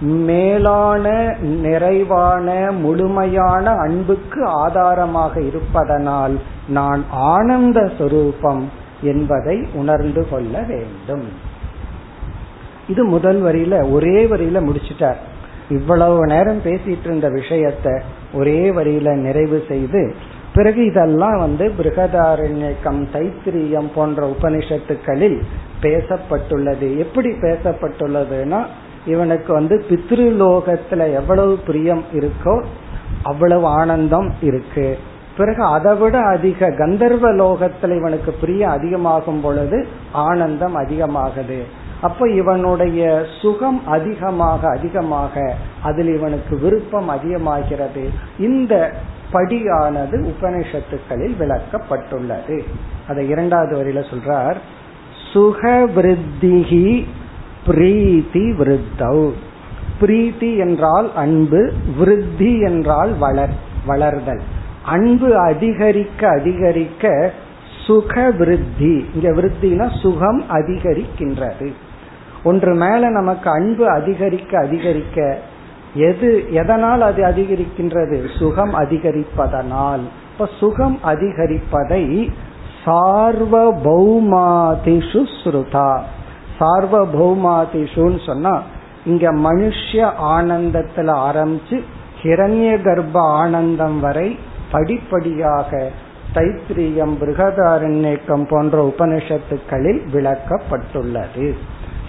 மேலான 0.00 1.36
நிறைவான 1.40 2.72
முழுமையான 2.72 3.70
அன்புக்கு 3.70 4.44
ஆதாரமாக 4.44 5.40
இருப்பதனால் 5.40 6.40
நான் 6.68 7.04
ஆனந்த 7.10 7.90
சொரூபம் 7.98 8.70
என்பதை 9.02 9.66
உணர்ந்து 9.74 10.28
கொள்ள 10.28 10.62
வேண்டும். 10.62 11.28
இது 12.88 13.04
முதல் 13.04 13.42
வரியில 13.42 13.92
ஒரே 13.92 14.24
வரியில 14.24 14.60
முடிச்சிட்டார். 14.64 15.34
இவ்வளவு 15.70 16.26
நேரம் 16.26 16.62
பேசிட்டு 16.64 17.04
இருந்த 17.04 17.30
விஷயத்த 17.30 18.00
ஒரே 18.34 18.70
வரியில 18.70 19.14
நிறைவு 19.14 19.64
செய்து 19.68 20.14
பிறகு 20.54 20.84
இதெல்லாம் 20.84 21.38
வந்து 21.38 21.72
பிருகதாரண்யக்கம் 21.78 23.06
தைத்திரியம் 23.12 23.90
போன்ற 23.94 24.30
உபனிஷத்துக்களில் 24.30 25.42
பேசப்பட்டுள்ளது. 25.82 26.96
எப்படி 26.96 27.30
பேசப்பட்டுள்ளதுன்னா 27.30 28.66
இவனுக்கு 29.06 29.52
வந்து 29.52 29.84
பித்ருலோகத்துல 29.90 31.12
எவ்வளவு 31.12 31.58
பிரியம் 31.66 32.04
இருக்கோ 32.12 32.64
அவ்வளவு 33.22 33.66
ஆனந்தம் 33.66 34.32
இருக்கு. 34.42 34.98
பிறகு 35.36 35.64
அதை 35.64 35.94
விட 35.96 36.18
அதிக 36.18 36.70
கந்தர்வ 36.70 37.32
லோகத்துல 37.32 37.96
இவனுக்கு 37.96 38.32
பிரியம் 38.32 38.70
அதிகமாகும் 38.70 39.40
பொழுது 39.40 39.86
ஆனந்தம் 40.12 40.76
அதிகமாகுது. 40.76 41.62
அப்ப 42.06 42.28
இவனுடைய 42.28 43.24
சுகம் 43.40 43.86
அதிகமாக 43.86 44.68
அதிகமாக 44.68 45.54
அதில் 45.82 46.16
இவனுக்கு 46.16 46.58
விருப்பம் 46.58 47.08
அதிகமாகிறது. 47.08 48.02
இந்த 48.38 48.92
படியானது 49.32 50.16
உபனிஷத்துக்களில் 50.32 51.36
விளக்கப்பட்டுள்ளது. 51.40 52.56
அதை 53.08 53.28
இரண்டாவது 53.28 53.72
வரியில 53.76 54.00
சொல்றார். 54.12 54.56
சுக 55.32 55.88
விருத்திகி 55.96 57.06
பிரீத்தி 57.66 58.46
விருத்தௌ. 58.60 59.32
பிரீத்தி 60.00 60.56
என்றால் 60.56 61.14
அன்பு 61.14 61.72
விருத்தி 61.98 62.60
என்றால் 62.60 63.12
வளர் 63.18 63.56
வளர்தல். 63.88 64.42
அன்பு 64.82 65.38
அதிகரிக்க 65.38 66.28
அதிகரிக்க 66.28 67.32
சுக 67.86 68.30
விருத்தி. 68.30 68.94
இங்க 69.14 69.28
விருத்தினா 69.30 70.00
சுகம் 70.00 70.44
அதிகரிக்கின்றது. 70.50 71.72
ஒன்று 72.44 72.74
மேல 72.74 73.10
நமக்கு 73.10 73.50
அன்பு 73.50 73.90
அதிகரிக்க 73.90 74.58
அதிகரிக்க 74.58 75.38
எது 75.94 76.52
எதனால் 76.52 77.00
அது 77.00 77.24
அதிகரிக்கின்றது? 77.24 78.38
சுகம் 78.38 78.74
அதிகரிப்பதனால். 78.74 80.00
இப்ப 80.32 80.48
சுகம் 80.58 80.98
அதிகரிப்பதை 81.02 82.32
சார்வபௌமாதிஷு 82.84 85.26
ஸ்ருதா. 85.44 85.98
சார்வபௌமாதிஷுன்னு 86.60 88.26
சொன்னா 88.26 88.62
இங்க 89.04 89.32
மனுஷ 89.32 90.12
ஆனந்தத்துல 90.22 90.96
ஆரம்பிச்சு 90.96 91.82
ஹிரண்ய 92.22 92.82
கர்ப்ப 92.82 93.12
ஆனந்தம் 93.12 94.00
வரை 94.00 94.38
படிப்படியாக 94.72 95.90
தைத்திரியம் 96.34 97.14
பிருகதாரண்யக்கம் 97.20 98.48
போன்ற 98.48 98.86
உபனிஷத்துக்களில் 98.86 100.00
விளக்கப்பட்டுள்ளது. 100.12 101.54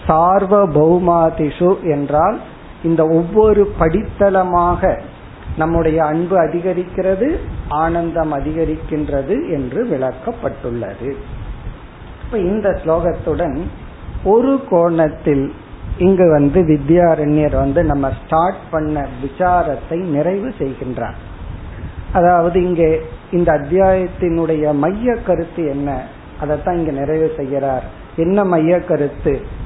சார்வபௌமாதிஷு 0.08 1.82
என்றால் 1.82 2.40
இந்த 2.84 3.08
ஒவ்வொரு 3.08 3.74
படித்தளமாக 3.80 5.00
நம்முடைய 5.58 6.06
அன்பு 6.06 6.36
அதிகரிக்கிறது 6.38 7.38
ஆனந்தம் 7.70 8.34
அதிகரிக்கின்றது 8.34 9.36
என்று 9.54 9.86
விளக்கப்பட்டுள்ளது. 9.86 11.16
இப்ப 12.24 12.38
இந்த 12.38 12.70
ஸ்லோகத்துடன் 12.70 13.62
ஒரு 14.24 14.64
கோணத்தில் 14.70 15.54
இங்கு 15.98 16.32
வந்து 16.32 16.62
வித்யாரண்யர் 16.62 17.56
வந்து 17.56 17.84
நம்ம 17.84 18.12
ஸ்டார்ட் 18.26 18.64
பண்ண 18.72 19.08
விசாரத்தை 19.24 19.98
நிறைவு 19.98 20.54
செய்கின்றார். 20.60 21.18
அதாவது 22.14 22.64
இங்கே 22.64 23.02
இந்த 23.32 23.52
அத்தியாயத்தினுடைய 23.54 24.74
மைய 24.74 25.16
கருத்து 25.16 25.66
என்ன? 25.66 26.04
அதைத்தான் 26.42 26.78
இங்க 26.78 26.92
நிறைவு 26.92 27.32
செய்கிறார். 27.38 27.84
என்ன 28.16 28.44
மைய 28.44 28.80
கருத்து? 28.80 29.66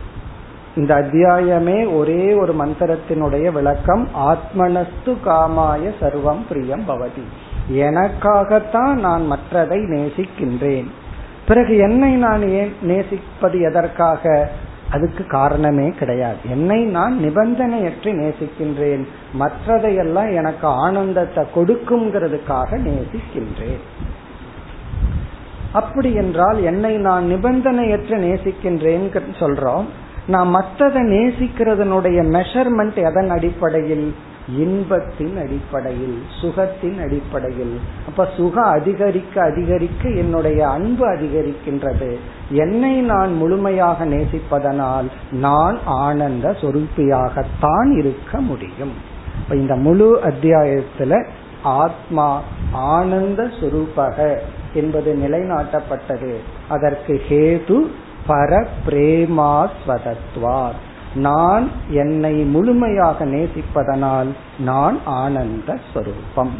இந்த 0.75 0.95
அத்தியாயமே 0.95 1.95
ஒரே 1.95 2.33
ஒரு 2.33 2.53
மந்திரத்தினுடைய 2.53 3.51
விளக்கம் 3.51 4.07
ஆத்மனஸ்து 4.15 5.15
காமாய 5.25 5.91
சர்வம் 6.01 6.45
பிரியம் 6.49 6.83
பவதி. 6.87 7.23
எனக்காகத்தான் 7.73 8.93
நான் 8.93 9.31
மற்றதை 9.31 9.77
நேசிக்கின்றேன். 9.77 10.87
பிறகு 11.47 11.77
என்னை 11.77 12.13
நான் 12.13 12.49
ஏன் 12.49 12.73
நேசிப்பது 12.81 13.61
எதற்காக? 13.61 14.49
அதுக்கு 14.91 15.25
காரணமே 15.25 15.89
கிடையாது. 15.89 16.37
என்னை 16.49 16.83
நான் 16.83 17.17
நிபந்தனையற்றி 17.17 18.33
நேசிக்கின்றேன். 18.33 19.07
மற்றதையெல்லாம் 19.39 20.33
எனக்கு 20.35 20.67
ஆனந்தத்தை 20.67 21.45
கொடுக்குங்கிறதுக்காக 21.55 22.89
நேசிக்கின்றேன். 22.89 23.81
அப்படி 25.71 26.13
என்றால் 26.13 26.63
என்னை 26.63 26.97
நான் 26.97 27.25
நிபந்தனையற்ற 27.25 28.17
நேசிக்கின்றேன் 28.17 29.21
சொல்றோம். 29.39 29.85
நான் 30.31 30.55
மற்றதை 30.55 31.03
நேசிக்கிறதனுடைய 31.13 32.19
மெஷர்மெண்ட் 32.35 32.95
எதன் 32.95 33.29
அடிப்படையில்? 33.29 34.07
இன்பத்தின் 34.57 35.35
அடிப்படையில் 35.37 36.17
சுகத்தின் 36.41 36.99
அடிப்படையில். 37.03 37.79
அப்ப 38.07 38.27
சுகம் 38.37 38.71
அதிகரிக்க 38.71 39.41
அதிகரிக்க 39.43 40.09
என்னுடைய 40.09 40.69
அன்பு 40.69 41.05
அதிகரிக்கின்றது. 41.13 42.09
என்னை 42.49 43.01
நான் 43.01 43.33
முழுமையாக 43.33 44.05
நேசிப்பதனால் 44.05 45.07
நான் 45.31 45.79
ஆனந்த 45.85 46.55
சொருப்பியாகத்தான் 46.61 47.89
இருக்க 47.97 48.39
முடியும். 48.39 48.93
இந்த 49.51 49.75
முழு 49.75 50.19
அத்தியாயத்துல 50.23 51.25
ஆத்மா 51.63 52.41
ஆனந்த 52.71 53.49
சுரூபக 53.59 54.37
என்பது 54.73 55.09
நிலைநாட்டப்பட்டது. 55.23 56.35
அதற்கு 56.69 57.21
ஹேது 57.29 57.77
பர 58.30 58.60
பிரேமாஸ்வதத்வார் 58.86 60.78
நான் 61.16 61.66
என்னை 61.94 62.34
முழுமையாக 62.46 63.24
நேசிப்பதனால் 63.24 64.30
நான் 64.60 64.98
ஆனந்த 65.16 65.78
ஸ்வரூபம் 65.86 66.52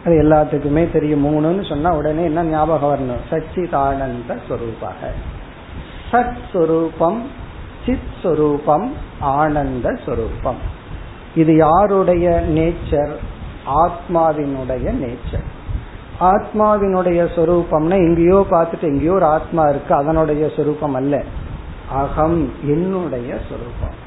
அது 0.05 0.15
எல்லாத்துக்குமே 0.23 0.93
தெரியும். 0.93 1.25
மூணுன்னு 1.25 1.69
சொன்னா 1.69 1.95
உடனே 1.95 2.25
என்ன 2.25 2.43
ஞாபகம் 2.43 2.95
வரணும்? 2.95 3.33
சச்சிதானந்த 3.33 4.39
சொரூபாக. 4.49 5.13
சத் 6.11 6.37
சொரூபம் 6.53 7.31
சித் 7.87 8.15
சொரூபம் 8.23 8.93
ஆனந்த 9.21 9.99
சொரூபம். 10.07 10.57
இது 11.35 11.57
யாருடைய 11.57 12.45
நேச்சர்? 12.49 13.13
ஆத்மாவினுடைய 13.67 14.95
நேச்சர். 15.03 15.45
ஆத்மாவினுடைய 16.21 17.29
சொரூபம்னா 17.37 17.95
எங்கேயோ 17.95 18.47
பார்த்துட்டு 18.51 18.81
எங்கேயோ 18.81 19.13
ஒரு 19.13 19.25
ஆத்மா 19.25 19.65
இருக்கு 19.65 19.95
அதனுடைய 19.95 20.51
சொரூபம் 20.57 20.95
அல்ல. 20.95 21.23
அகம் 21.91 22.53
என்னுடைய 22.63 23.39
சொரூபம். 23.49 24.03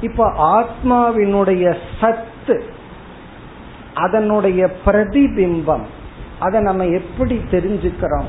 இப்ப 0.00 0.26
ஆத்மாவினுடைய 0.32 1.76
சத்து 2.00 2.64
அதனுடைய 3.94 4.70
பிரதிபிம்பம் 4.86 5.84
அதை 6.38 6.60
நம்ம 6.60 6.84
எப்படி 6.84 7.36
தெரிஞ்சுக்கிறோம்? 7.50 8.28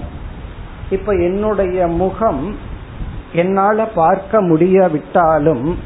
இப்ப 0.89 1.13
என்னுடைய 1.13 1.88
முகம் 1.88 2.58
என்னால 3.34 3.86
பார்க்க 3.86 4.41
முடியாவிட்டாலும் 4.41 5.80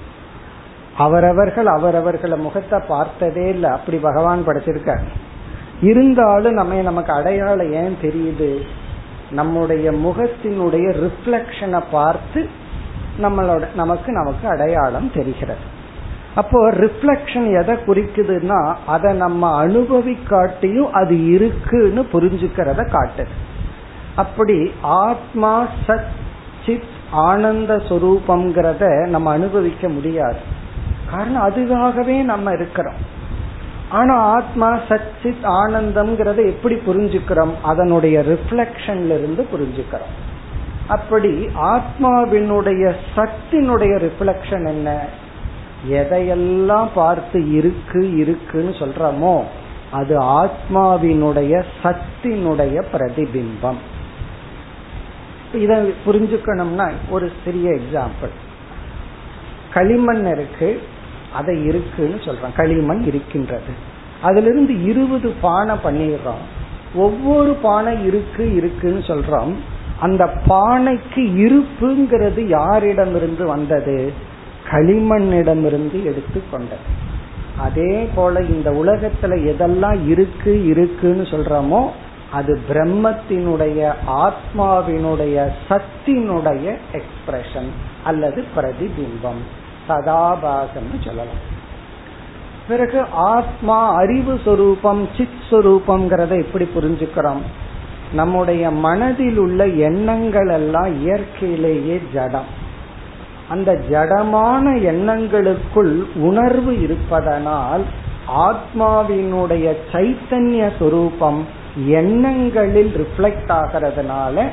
அவரவர்கள் 0.97 1.65
அவரவர்கள 1.65 2.35
முகத்தை 2.35 2.79
பார்த்ததே 2.87 3.49
இல்லை. 3.49 3.69
அப்படி 3.69 3.97
பகவான் 3.97 4.47
படைச்சிருக்க 4.47 4.99
இருந்தாலும் 5.81 6.53
நம்ம 6.53 6.81
நமக்கு 6.81 7.13
அடையாளம் 7.13 7.71
ஏன் 7.71 7.97
தெரியுது? 8.01 8.59
நம்முடைய 9.31 9.91
முகத்தினுடைய 9.91 10.87
ரிஃப்ளெக்ஷனை 11.03 11.83
பார்த்து 11.91 12.49
நம்மளோட 13.19 13.75
நமக்கு 13.75 14.11
நமக்கு 14.11 14.47
அடையாளம் 14.47 15.11
தெரிகிறது. 15.13 15.79
அப்போ 16.35 16.71
ரிஃப்ளெக்ஷன் 16.71 17.61
எதை 17.61 17.75
குறிக்குதுன்னா 17.75 18.75
அதை 18.85 19.13
நம்ம 19.13 19.67
அனுபவிக்காட்டியும் 19.67 20.89
அது 20.91 21.25
இருக்குன்னு 21.25 22.07
புரிஞ்சுக்கிறத 22.13 22.87
காட்டுது. 22.87 23.27
அப்படி 24.15 24.71
ஆத்மா 24.81 25.67
சத் 25.87 26.09
சித் 26.65 26.83
ஆனந்த 27.11 27.75
சொரூபம்ங்கிறத 27.75 29.07
நம்ம 29.07 29.31
அனுபவிக்க 29.31 29.89
முடியாது. 29.89 30.35
காரணம் 31.11 31.49
அதுவாகவே 31.49 32.23
நம்ம 32.23 32.51
இருக்கிறோம். 32.51 33.19
ஆனா 33.89 34.15
ஆத்மா 34.15 34.75
சச்சித் 34.75 35.43
ஆனந்தம்ங்கிறத 35.43 36.45
எப்படி 36.45 36.75
புரிஞ்சுக்கிறோம்? 36.75 37.51
அதனுடைய 37.61 38.19
ரிஃப்ளெக்ஷன்ல 38.19 39.05
இருந்து 39.05 39.47
புரிஞ்சுக்கிறோம். 39.53 40.30
அப்படி 40.91 41.31
ஆத்மாவினுடைய 41.73 42.83
சக்தினுடைய 43.15 43.93
ரிஃப்ளெக்ஷன் 44.05 44.65
என்ன? 44.67 44.89
எதையெல்லாம் 45.91 46.87
பார்த்து 46.93 47.39
இருக்கு 47.51 48.01
இருக்குன்னு 48.15 48.73
சொல்றோமோ 48.81 49.35
அது 49.91 50.13
ஆத்மாவினுடைய 50.41 51.53
சத்தினுடைய 51.83 52.75
பிரதிபிம்பம். 52.93 53.81
இதை 55.53 55.77
புரிஞ்சுக்கணும்னா 56.05 56.87
ஒரு 57.09 57.31
சிறிய 57.45 57.69
எக்ஸாம்பிள் 57.71 58.33
களிமண் 59.73 60.25
இருக்கு 60.25 60.69
அதை 61.33 61.55
இருக்குன்னு 61.65 62.15
சொல்றோம். 62.15 62.55
களிமண் 62.55 63.01
இருக்கின்றது. 63.01 63.73
அதுல 64.21 64.47
இருந்து 64.49 64.73
இருபது 64.83 65.29
பானை 65.41 65.75
பண்ணிடுறோம். 65.83 66.43
ஒவ்வொரு 66.95 67.51
பானை 67.61 67.93
இருக்கு 68.05 68.43
இருக்குன்னு 68.55 68.99
சொல்றோம். 68.99 69.53
அந்த 70.01 70.25
பானைக்கு 70.47 71.23
இருப்புங்கிறது 71.45 72.41
யாரிடமிருந்து 72.47 73.43
வந்தது? 73.43 74.13
களிமண்ணிடமிருந்து 74.71 75.99
எடுத்துக்கொண்டது 76.03 76.85
அதே 77.59 78.09
போல 78.15 78.41
இந்த 78.41 78.71
உலகத்துல 78.71 79.27
எதெல்லாம் 79.27 80.07
இருக்கு 80.07 80.65
இருக்குன்னு 80.65 81.23
சொல்றோமோ 81.23 81.89
அது 82.31 82.59
பிரம்மத்தினுடைய 82.69 83.93
ஆத்மாவினுடைய 84.07 85.47
சத்தினுடைய 85.69 86.77
எக்ஸ்பிரஷன் 86.93 87.71
அல்லது 88.03 88.43
பிரதிபிம்பம். 88.55 89.41
சதாபாசம்னு 89.89 90.99
சொல்லலாம். 91.05 91.41
பிறகு 92.67 93.05
ஆத்மா 93.11 93.93
அறிவு 93.93 94.39
சொரூபம் 94.45 95.07
சித் 95.17 95.41
சொரூபம்ங்கிறத 95.49 96.45
எப்படி 96.45 96.67
புரிஞ்சுக்கிறோம்? 96.75 97.41
நம்முடைய 98.13 98.71
மனதில் 98.71 99.37
உள்ள 99.37 99.67
எண்ணங்கள் 99.67 100.49
எல்லாம் 100.49 101.01
இயற்கையிலேயே 101.01 102.01
ஜடம். 102.13 102.49
அந்த 103.49 103.71
ஜடமான 103.89 104.65
எண்ணங்களுக்குள் 104.91 105.95
உணர்வு 106.15 106.81
இருப்பதனால் 106.81 107.83
ஆத்மாவினுடைய 108.47 109.75
சைத்தன்ய 109.91 110.69
சொரூபம் 110.79 111.47
எண்ணங்களில் 111.87 112.93
ரிஃப்ளெக்ட் 113.01 113.51
ஆகிறதுனால 113.59 114.45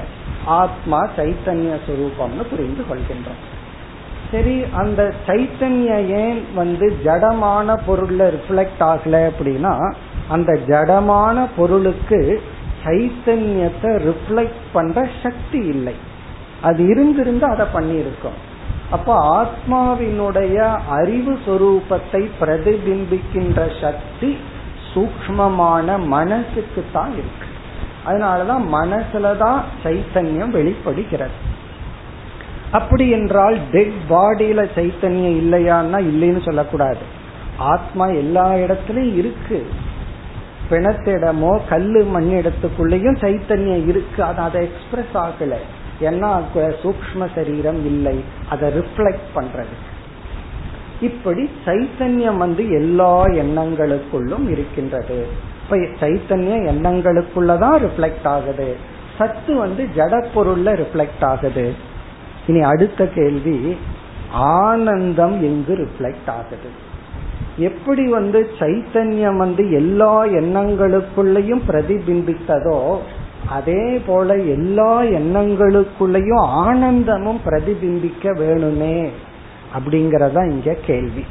ஆத்மா 0.45 1.07
சைத்தன்ய 1.17 1.73
சுரூபம்னு 1.87 2.45
புரிந்து 2.51 2.85
கொள்கின்றோம். 2.91 3.41
சரி 4.31 4.65
அந்த 4.73 5.15
சைத்தன்ய 5.27 5.91
ஏன் 6.07 6.45
வந்து 6.55 6.99
ஜடமான 7.05 7.77
பொருள்ல 7.87 8.23
ரிஃப்ளெக்ட் 8.37 8.83
ஆகல 8.91 9.31
அப்படின்னா 9.31 9.95
அந்த 10.29 10.53
ஜடமான 10.67 11.47
பொருளுக்கு 11.57 12.43
சைத்தன்யத்தை 12.89 13.91
ரிஃப்ளெக்ட் 14.09 14.67
பண்ற 14.73 15.09
சக்தி 15.23 15.59
இல்லை. 15.59 15.95
அது 16.63 16.85
இருந்திருந்து 16.85 17.43
அதை 17.43 17.67
பண்ணியிருக்கோம். 17.75 18.39
அப்ப 18.91 19.15
ஆத்மாவினுடைய 19.39 20.79
அறிவு 20.89 21.39
சொரூபத்தை 21.47 22.31
பிரதிபிம்பிக்கின்ற 22.41 23.81
சக்தி 23.81 24.37
சூக்மமான 24.95 26.07
மனசுக்கு 26.07 26.85
தான் 26.93 27.13
இருக்கு. 27.13 27.47
அதனாலதான் 28.07 28.65
மனசுலதான் 28.73 29.61
சைத்தன்யம் 29.85 30.51
வெளிப்படுகிறது. 30.51 31.37
அப்படி 32.71 33.11
என்றால் 33.11 33.59
டெட் 33.71 33.99
பாடியில 34.09 34.69
சைத்தன்யம் 34.77 35.39
இல்லையான்னா 35.43 35.99
இல்லைன்னு 36.11 36.45
சொல்லக்கூடாது. 36.45 37.05
ஆத்மா 37.59 38.07
எல்லா 38.07 38.53
இடத்துலயும் 38.53 39.17
இருக்கு. 39.17 39.67
பிணத்திடமோ 40.71 41.61
கல்லு 41.69 42.05
மண் 42.05 42.31
இடத்துக்குள்ளேயும் 42.31 43.19
சைத்தன்யம் 43.25 43.87
இருக்கு. 43.87 44.23
அது 44.23 44.41
அதை 44.41 44.71
எக்ஸ்பிரஸ் 44.71 45.15
ஆகல. 45.15 45.55
ஏன்னா 46.01 46.31
சூக்ம 46.83 47.29
சரீரம் 47.35 47.87
இல்லை. 47.87 48.25
அதை 48.51 48.73
ரிஃப்ளெக்ட் 48.79 49.29
பண்றது. 49.35 49.77
இப்படி 51.01 51.51
சைத்தன்யம் 51.65 52.37
வந்து 52.37 52.71
எல்லா 52.71 53.25
எண்ணங்களுக்குள்ளும் 53.25 54.49
இருக்கின்றது. 54.51 55.27
இப்ப 55.63 55.77
சைத்தன்யம் 55.77 56.67
எண்ணங்களுக்குள்ளதான் 56.73 57.77
ரிஃப்ளெக்ட் 57.87 58.27
ஆகுது. 58.27 58.77
சத்து 59.19 59.55
வந்து 59.57 59.89
ஜட 59.97 60.25
பொருள்ல 60.35 60.73
ரிஃப்ளெக்ட் 60.83 61.25
ஆகுது. 61.25 61.75
இனி 62.47 62.61
அடுத்த 62.63 63.07
கேள்வி 63.07 63.77
ஆனந்தம் 64.31 65.37
எங்கு 65.43 65.75
ரிஃப்ளெக்ட் 65.77 66.29
ஆகுது? 66.29 66.69
எப்படி 67.59 68.07
வந்து 68.09 68.49
சைத்தன்யம் 68.59 69.37
வந்து 69.37 69.71
எல்லா 69.71 70.25
எண்ணங்களுக்குள்ளயும் 70.25 71.63
பிரதிபிம்பித்ததோ 71.69 73.01
அதே 73.51 73.99
போல 74.07 74.35
எல்லா 74.37 75.03
எண்ணங்களுக்குள்ளயும் 75.03 76.39
ஆனந்தமும் 76.39 77.41
பிரதிபிம்பிக்க 77.45 78.33
வேணுமே 78.39 79.11
அப்படிங்கறதா 79.75 80.51
இங்க 80.51 80.75
கேள்வி. 80.75 81.25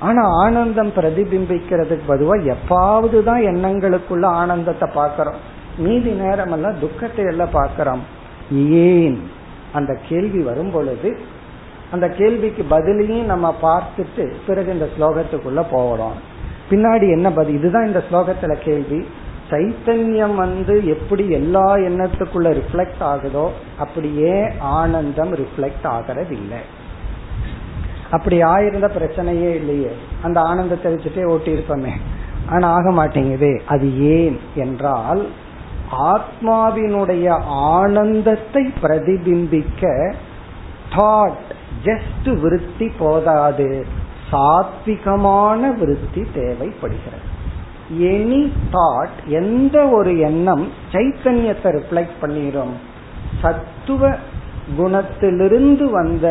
ஆனா 0.00 0.22
ஆனந்தம் 0.22 0.92
பிரதிபிம்பிக்கிறதுக்கு 0.92 2.04
பதுவா 2.08 2.44
எப்பாவது 2.44 3.22
தான் 3.22 3.42
எண்ணங்களுக்குள்ள 3.42 4.24
ஆனந்தத்தை 4.24 4.88
பாக்கிறோம் 4.94 5.38
மீதி 5.78 6.10
நேரம் 6.10 6.52
எல்லாம் 6.52 6.78
துக்கத்தை 6.78 7.24
எல்லாம் 7.24 7.50
பாக்கிறோம் 7.52 8.02
ஏன்? 8.88 9.16
அந்த 9.72 9.98
கேள்வி 10.08 10.42
வரும் 10.42 10.70
பொழுது 10.70 11.08
அந்த 11.90 12.08
கேள்விக்கு 12.08 12.64
பதிலையும் 12.70 13.24
நம்ம 13.24 13.54
பார்த்துட்டு 13.62 14.34
பிறகு 14.46 14.72
இந்த 14.72 14.88
ஸ்லோகத்துக்குள்ள 14.98 15.64
போகிறோம் 15.70 16.16
பின்னாடி 16.70 17.08
என்ன 17.10 17.30
பதில்? 17.30 17.54
இதுதான் 17.54 17.86
இந்த 17.86 18.04
ஸ்லோகத்துல 18.10 18.52
கேள்வி. 18.52 19.06
சைத்தன்யம் 19.50 20.34
வந்து 20.34 20.86
எப்படி 20.86 21.30
எல்லா 21.30 21.74
எண்ணத்துக்குள்ள 21.74 22.48
ரிஃப்ளெக்ட் 22.58 23.02
ஆகுதோ 23.02 23.48
அப்படியே 23.78 24.50
ஆனந்தம் 24.58 25.34
ரிஃப்ளெக்ட் 25.34 25.86
ஆகிறதில்லை. 25.86 26.60
அப்படி 28.10 28.42
ஆயிருந்த 28.42 28.88
பிரச்சனையே 28.98 29.50
இல்லையே. 29.54 29.92
அந்த 30.22 30.40
ஆனந்தத்தை 30.40 30.94
வச்சுட்டே 30.94 31.24
ஓட்டி 31.24 31.52
இருப்போமே 31.52 31.92
ஆனா 32.48 32.68
ஆக 32.68 32.90
மாட்டேங்குது. 32.90 33.62
அது 33.66 33.86
ஏன் 34.00 34.40
என்றால் 34.54 35.26
ஆத்மாவினுடைய 35.92 37.40
ஆனந்தத்தை 37.44 38.72
பிரதிபிம்பிக்க 38.82 40.14
தாட் 40.96 41.54
ஜஸ்ட் 41.86 42.28
விருத்தி 42.40 42.88
போதாது. 42.98 43.70
சாத்விகமான 44.32 45.60
விருத்தி 45.78 46.22
தேவைப்படுகிறது. 46.34 47.26
எனி 48.12 48.42
தாட் 48.72 49.18
எந்த 49.40 49.76
ஒரு 49.96 50.12
எண்ணம் 50.18 50.64
சைத்தன்யத்தை 50.92 51.70
ரிஃப்ளெக்ட் 51.78 52.20
பண்ணிடும் 52.20 52.74
சத்துவ 53.42 54.10
குணத்திலிருந்து 54.78 55.84
வந்த 55.90 56.26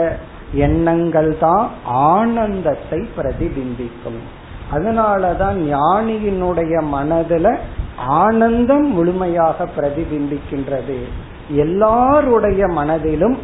எண்ணங்கள் 0.53 1.31
தான் 1.39 1.65
ஆனந்தத்தை 2.07 2.99
பிரதிபிம்பிக்கும். 3.17 4.19
அதனாலதான் 4.73 5.57
ஞானியினுடைய 5.73 6.73
மனதுல 6.93 7.47
ஆனந்தம் 8.21 8.87
முழுமையாக 8.87 9.67
பிரதிபிம்பிக்கின்றது. 9.77 10.97
எல்லாருடைய 11.63 12.67
மனதிலும் 12.79 13.37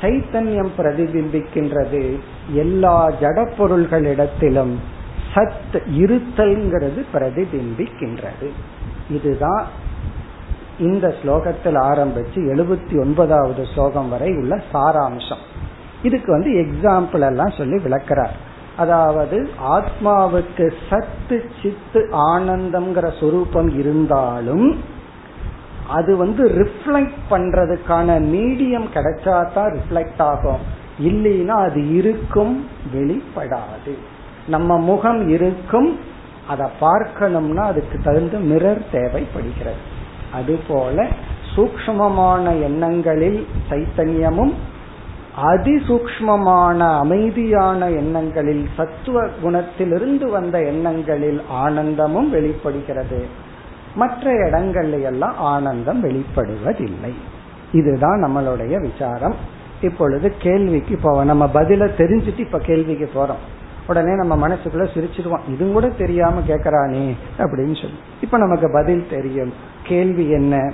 சைத்தன்யம் 0.00 0.72
பிரதிபிம்பிக்கின்றது 0.78 2.18
எல்லா 2.52 3.10
ஜட 3.10 3.50
பொருள்களிடத்திலும் 3.58 4.74
சத் 5.34 5.74
இருத்தல்ங்கிறது 5.74 7.04
பிரதிபிம்பிக்கின்றது. 7.14 8.48
இதுதான் 9.10 9.66
இந்த 10.78 11.14
ஸ்லோகத்தில் 11.22 11.78
ஆரம்பிச்சு 11.90 12.34
எழுபத்தி 12.34 13.00
ஒன்பதாவது 13.00 13.66
ஸ்லோகம் 13.66 14.08
வரை 14.08 14.36
உள்ள 14.36 14.62
சாராம்சம். 14.72 15.42
இதுக்கு 16.02 16.32
வந்து 16.32 16.50
எக்ஸாம்பிள் 16.50 17.26
எல்லாம் 17.28 17.52
சொல்லி 17.56 17.82
விளக்கிறார். 17.82 18.36
அதாவது 18.76 19.48
ஆத்மாவுக்கு 19.68 20.72
சத்து 20.90 21.50
சித்து 21.62 22.08
ஆனந்தம்ங்கிற 22.12 23.20
சொரூபம் 23.20 23.78
இருந்தாலும் 23.78 24.80
அது 25.90 26.16
வந்து 26.16 26.48
ரிஃப்ளெக்ட் 26.48 27.20
பண்றதுக்கான 27.30 28.08
மீடியம் 28.34 28.88
கிடைச்சாதான் 28.94 29.76
ரிஃப்ளெக்ட் 29.76 30.22
ஆகும். 30.22 30.62
இல்லைன்னா 31.02 31.56
அது 31.66 31.94
இருக்கும் 31.94 32.66
வெளிப்படாது. 32.94 33.94
நம்ம 34.48 34.78
முகம் 34.78 35.28
இருக்கும் 35.28 35.98
அதை 36.48 36.66
பார்க்கணும்னா 36.80 37.62
அதுக்கு 37.62 37.98
தகுந்த 38.04 38.38
மிரர் 38.38 38.84
தேவைப்படுகிறது. 38.92 39.82
அதுபோல 40.32 41.06
சூக்மமான 41.56 42.62
எண்ணங்களில் 42.62 43.46
சைத்தன்யமும் 43.70 44.52
அதிசூக்மமான 45.42 46.78
அமைதியான 46.98 47.90
எண்ணங்களில் 47.90 48.68
சத்துவ 48.76 49.26
குணத்திலிருந்து 49.42 50.26
வந்த 50.30 50.62
எண்ணங்களில் 50.62 51.42
ஆனந்தமும் 51.50 52.30
வெளிப்படுகிறது. 52.30 53.48
மற்ற 53.94 54.32
இடங்கள்ல 54.32 55.02
எல்லாம் 55.02 55.38
ஆனந்தம் 55.38 56.04
வெளிப்படுவதில்லை. 56.04 57.14
இதுதான் 57.72 58.24
நம்மளுடைய 58.24 58.80
விசாரம். 58.80 59.34
இப்பொழுது 59.80 60.34
கேள்விக்கு 60.38 60.98
போவோம் 61.02 61.24
நம்ம 61.24 61.50
பதில 61.54 61.90
தெரிஞ்சுட்டு 61.96 62.38
இப்ப 62.38 62.58
கேள்விக்கு 62.58 63.10
போறோம். 63.14 63.58
உடனே 63.86 64.14
நம்ம 64.14 64.48
மனசுக்குள்ள 64.48 64.88
சிரிச்சிருவோம் 64.94 65.48
இது 65.48 65.72
கூட 65.72 65.88
தெரியாம 65.88 66.40
கேக்குறானே 66.40 67.16
அப்படின்னு 67.38 67.80
சொல்லி. 67.80 67.98
இப்ப 68.20 68.38
நமக்கு 68.38 68.70
பதில் 68.72 69.06
தெரியும். 69.10 69.52
கேள்வி 69.82 70.28
என்ன? 70.28 70.72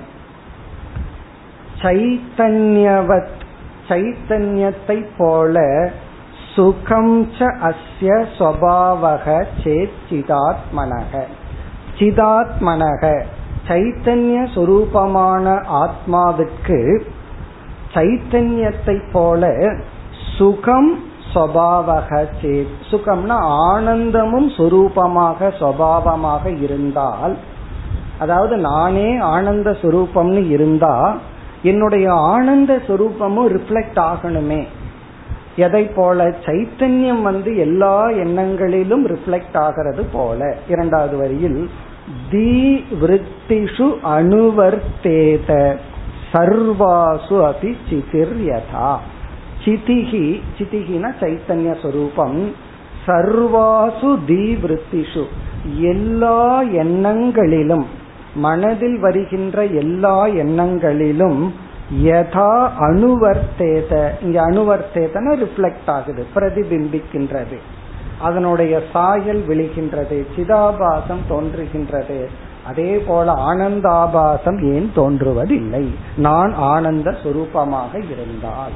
சைத்தன்யவத் 1.83 3.27
சைத்தன்யத்தை 3.89 5.07
போல 5.19 5.91
சுகம் 6.55 7.27
ச 7.27 7.37
அஸ்ய 7.39 8.27
ஸ்வபாவக 8.39 9.45
சேத் 9.65 11.07
சிதாத்மனக. 11.99 13.23
சைத்தன்ய 13.69 14.47
சுரூபமான 14.55 15.65
ஆத்மாவுக்கு 15.73 17.01
சைத்தன்யத்தை 17.95 19.03
போல 19.13 19.73
சுகம் 20.37 21.05
சுவாவக 21.35 22.25
சேத். 22.43 22.77
சுகம்னா 22.91 23.39
ஆனந்தமும் 23.69 24.49
சுரூபமாக 24.49 25.51
சுவாவமாக 25.61 26.63
இருந்தால் 26.63 27.37
அதாவது 28.19 28.57
நானே 28.57 29.19
ஆனந்த 29.19 29.71
சுரூபம்னு 29.71 30.49
இருந்தா 30.49 31.17
என்னுடைய 31.63 32.13
ஆனந்த 32.13 32.81
சுரூபமும் 32.89 33.49
ரிஃப்ளெக்ட் 33.49 34.01
ஆகணுமே. 34.01 34.67
எதை 35.57 35.85
போல? 35.85 36.25
சைத்தன்யம் 36.25 37.23
வந்து 37.23 37.57
எல்லா 37.57 38.07
எண்ணங்களிலும் 38.09 39.05
ரிஃப்ளெக்ட் 39.07 39.57
ஆகிறது 39.57 40.05
போல. 40.13 40.57
இரண்டாவது 40.69 41.17
வரியில் 41.17 41.71
தீவிருத்திஷு 42.33 43.89
அணுவர்த்தேத. 44.05 45.77
சர்வாசு 46.33 47.37
அபி 47.51 47.75
சிதிர் 47.91 48.37
யதா 48.47 48.97
சிதிகி 49.65 50.43
சிதிகினா 50.59 51.11
சைத்தன்ய 51.21 51.83
சொரூபம். 51.83 52.53
சர்வாசு 53.07 54.19
தீவிருத்திஷு. 54.29 55.25
எல்லா 55.79 56.63
எண்ணங்களிலும் 56.63 57.87
மனதில் 58.35 58.99
வருகின்ற 58.99 59.65
எல்லா 59.65 60.27
எண்ணங்களிலும் 60.27 61.53
யதா 62.05 62.69
அணுவர்த்தேத. 62.81 64.09
இங்க 64.23 64.51
அணுவர்த்தேதன 64.51 65.45
ரிஃப்ளெக்ட் 65.45 65.87
ஆகுது 65.87 66.27
பிரதிபிம்பிக்கின்றது. 66.35 67.57
அதனுடைய 68.21 68.83
சாயல் 68.93 69.45
விழுகின்றது 69.49 70.27
சிதாபாசம் 70.37 71.23
தோன்றுகின்றது. 71.29 72.27
அதே 72.67 72.99
போல 72.99 73.33
ஆனந்தாபாசம் 73.33 74.73
ஏன் 74.75 74.93
தோன்றுவதில்லை? 74.95 75.89
நான் 76.17 76.55
ஆனந்த 76.55 77.17
சுரூபமாக 77.23 78.05
இருந்தால். 78.11 78.71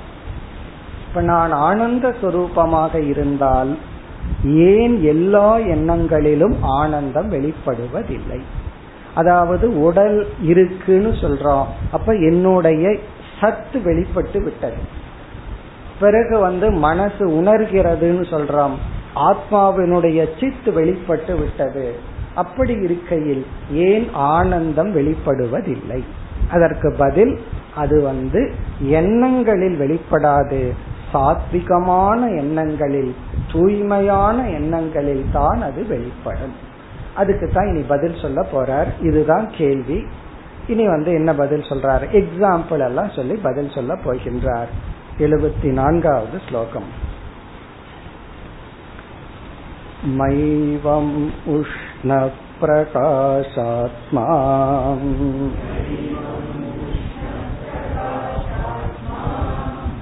இப்ப 1.08 1.20
நான் 1.20 1.52
ஆனந்த 1.52 2.14
சுரூபமாக 2.22 3.06
இருந்தால் 3.06 3.76
ஏன் 4.44 5.02
எல்லா 5.02 5.56
எண்ணங்களிலும் 5.56 6.54
ஆனந்தம் 6.60 7.30
வெளிப்படுவதில்லை? 7.30 8.40
அதாவது 9.14 9.82
உடல் 9.82 10.28
இருக்குன்னு 10.42 11.08
சொல்றோம். 11.08 11.64
அப்ப 11.92 12.12
என்னுடைய 12.12 12.96
சத்து 13.40 13.82
வெளிப்பட்டு 13.82 14.42
விட்டது. 14.42 14.78
பிறகு 16.00 16.38
வந்து 16.38 16.70
மனசு 16.70 17.28
உணர்கிறதுன்னு 17.28 18.24
சொல்றோம். 18.30 18.74
ஆத்மாவினுடைய 19.14 20.28
சித்து 20.40 20.72
வெளிப்பட்டு 20.72 21.36
விட்டது. 21.36 21.94
அப்படி 22.34 22.72
இருக்கையில் 22.72 23.46
ஏன் 23.72 24.08
ஆனந்தம் 24.12 24.96
வெளிப்படுவதில்லை? 24.96 26.04
அதற்கு 26.50 26.94
பதில் 26.98 27.40
அது 27.76 28.02
வந்து 28.02 28.52
எண்ணங்களில் 28.80 29.80
வெளிப்படாது. 29.80 30.70
சாத்விகமான 31.12 32.38
எண்ணங்களில் 32.38 33.14
தூய்மையான 33.52 34.48
எண்ணங்களில் 34.48 35.24
தான் 35.32 35.62
அது 35.62 35.86
வெளிப்படும். 35.86 36.54
அதுக்கு 37.14 37.50
தான் 37.54 37.66
இனி 37.66 37.80
பதில் 37.80 38.18
சொல்ல 38.20 38.46
போறார். 38.52 39.04
இதுதான் 39.04 39.50
கேள்வி. 39.50 40.06
இனி 40.66 40.86
வந்து 40.86 41.12
என்ன 41.12 41.34
பதில் 41.34 41.60
சொல்றார்? 41.60 42.02
எக்ஸாம்பிள் 42.12 42.78
எல்லாம் 42.78 43.10
சொல்லி 43.10 43.34
பதில் 43.34 43.70
சொல்ல 43.70 43.94
போகின்றார். 43.94 44.68
எழுபத்தி 45.18 45.72
நான்காவது 45.72 46.40
ஸ்லோகம். 46.48 47.08
मैवम् 50.19 51.13
उष्णप्रकाशात्मा 51.55 52.25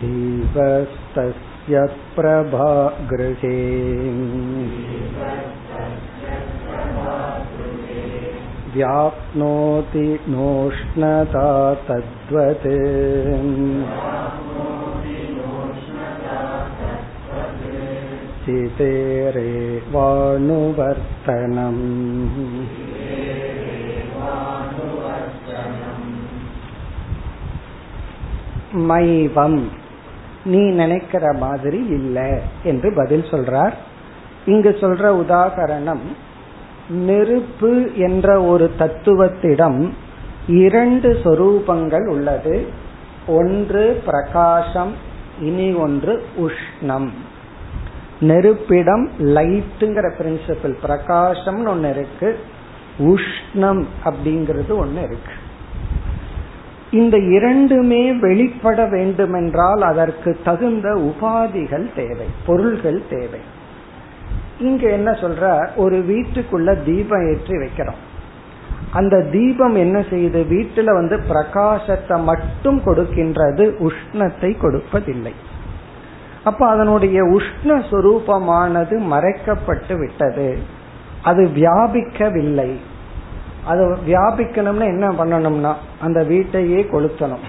दीपस्तस्य 0.01 1.85
प्रभागृहे 2.15 3.57
व्याप्नोति 8.75 10.07
नोष्णता 10.29 11.47
तद्वत् 11.87 12.67
சிதேரேவானுவர்த்தனம் 18.48 19.16
மைவம். 28.72 29.70
நீ 30.44 30.70
நினைக்கிற 30.70 31.32
மாதிரி 31.32 31.76
இல்லை 31.76 32.40
என்று 32.62 32.92
பதில் 32.96 33.22
சொல்றார். 33.22 33.72
இங்கு 34.46 34.70
சொல்ற 34.70 35.24
உதாகரணம் 35.26 36.00
நெருப்பு 36.88 37.96
என்ற 37.96 38.42
ஒரு 38.42 38.70
தத்துவத்திடம் 38.78 39.90
இரண்டு 40.46 41.20
சொரூபங்கள் 41.24 42.06
உள்ளது. 42.06 42.66
ஒன்று 43.26 44.02
பிரகாசம் 44.04 44.92
இனி 45.40 45.72
ஒன்று 45.72 46.24
உஷ்ணம். 46.36 47.10
நெருப்பிடம் 48.20 49.10
லைட்டுங்கிற 49.18 50.10
பிரின்சிபிள் 50.18 50.74
பிரகாசம்னு 50.82 51.68
ஒன்னு 51.68 51.88
இருக்கு 51.88 52.38
உஷ்ணம் 52.98 53.84
அப்படிங்கிறது 54.04 54.68
ஒன்னு 54.68 55.02
இருக்கு. 55.02 55.32
இந்த 56.90 57.18
இரண்டுமே 57.18 58.12
வெளிப்பட 58.12 58.86
வேண்டுமென்றால் 58.86 59.82
அதற்கு 59.82 60.38
தகுந்த 60.44 60.94
உபாதிகள் 60.94 61.94
தேவை 61.94 62.26
பொருள்கள் 62.46 63.02
தேவை. 63.10 63.40
இங்க 64.58 64.90
என்ன 64.90 65.10
சொல்ற 65.10 65.70
ஒரு 65.76 65.98
வீட்டுக்குள்ள 65.98 66.84
தீபம் 66.84 67.28
ஏற்றி 67.28 67.56
வைக்கிறோம். 67.56 68.00
அந்த 68.90 69.22
தீபம் 69.32 69.74
என்ன 69.74 69.98
செய்யுது? 69.98 70.40
வீட்டுல 70.50 70.84
வந்து 70.84 71.20
பிரகாசத்தை 71.28 72.22
மட்டும் 72.22 72.80
கொடுக்கின்றது 72.80 73.88
உஷ்ணத்தை 73.88 74.56
கொடுப்பதில்லை. 74.58 75.32
அப்ப 76.48 76.62
அதனுடைய 76.74 77.18
உஷ்ண 77.36 77.70
சுரூபமானது 77.90 78.94
மறைக்கப்பட்டு 79.12 79.94
விட்டது. 80.02 80.48
அது 81.30 81.42
வியாபிக்கவில்லை. 81.58 82.70
அது 83.70 83.82
வியாபிக்கணும்னா 84.10 84.86
என்ன 84.94 85.06
பண்ணணும்னா 85.20 85.72
அந்த 86.06 86.20
வீட்டையே 86.30 86.82
கொளுத்தணும். 86.92 87.46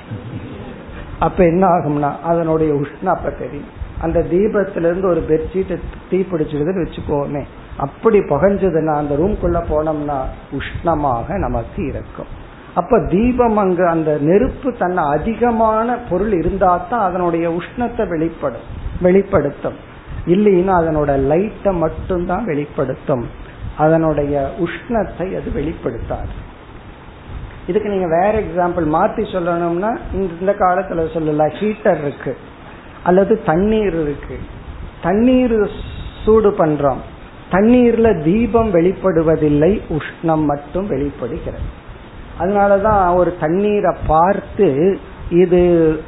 அப்ப 1.28 1.40
என்ன 1.52 1.64
ஆகும்னா 1.76 2.10
அதனுடைய 2.32 2.72
உஷ்ணம் 2.82 3.16
அப்ப 3.18 3.30
தெரியும். 3.44 3.70
அந்த 4.06 4.20
தீபத்திலிருந்து 4.34 5.08
ஒரு 5.14 5.22
பெட்ஷீட் 5.30 5.74
தீ 6.10 6.20
பிடிச்சிடுதுன்னு 6.32 6.84
வச்சுக்கோமே 6.84 7.44
அப்படி 7.86 8.20
புகஞ்சதுன்னா 8.30 8.94
அந்த 9.02 9.14
ரூம்குள்ள 9.22 9.58
போனோம்னா 9.72 10.20
உஷ்ணமாக 10.58 11.38
நமக்கு 11.46 11.82
இருக்கும். 11.92 12.32
அப்ப 12.80 13.00
தீபம் 13.14 13.58
அங்கு 13.62 13.86
அந்த 13.94 14.12
நெருப்பு 14.28 14.70
தன்னை 14.82 15.04
அதிகமான 15.16 15.98
பொருள் 16.10 16.34
இருந்தா 16.42 16.72
தான் 16.90 17.06
அதனுடைய 17.08 17.46
உஷ்ணத்தை 17.60 18.04
வெளிப்படும். 18.14 18.68
வெளிப்படுத்தும். 19.02 19.76
இல்லைன்னா 20.26 20.72
அதனோட 20.72 21.18
லைட்டை 21.18 21.74
மட்டும்தான் 21.74 22.46
வெளிப்படுத்தும். 22.46 23.28
அதனுடைய 23.78 24.54
உஷ்ணத்தை 24.60 25.42
அது 25.42 25.52
வெளிப்படுத்தாது. 25.56 26.34
இதுக்கு 27.68 27.90
நீங்க 27.90 28.08
வேற 28.22 28.42
எக்ஸாம்பிள் 28.42 28.96
மாத்தி 28.96 29.22
சொல்லணும்னா 29.22 30.00
இந்த 30.14 30.56
காலத்துல 30.60 31.08
சொல்லல 31.14 31.52
ஹீட்டர் 31.52 32.00
இருக்கு. 32.02 32.38
அல்லது 33.04 33.44
தண்ணீர் 33.44 34.02
இருக்கு. 34.02 34.40
தண்ணீர் 35.02 35.70
சூடு 36.26 36.50
பண்றோம். 36.50 36.98
தண்ணீர்ல 37.52 38.24
தீபம் 38.24 38.74
வெளிப்படுவதில்லை 38.74 39.82
உஷ்ணம் 39.90 40.46
மட்டும் 40.46 40.88
வெளிப்படுகிறது. 40.88 41.88
அதனாலதான் 42.40 43.16
ஒரு 43.16 43.36
தண்ணீரை 43.40 43.96
பார்த்து 44.08 45.00
இது 45.30 46.00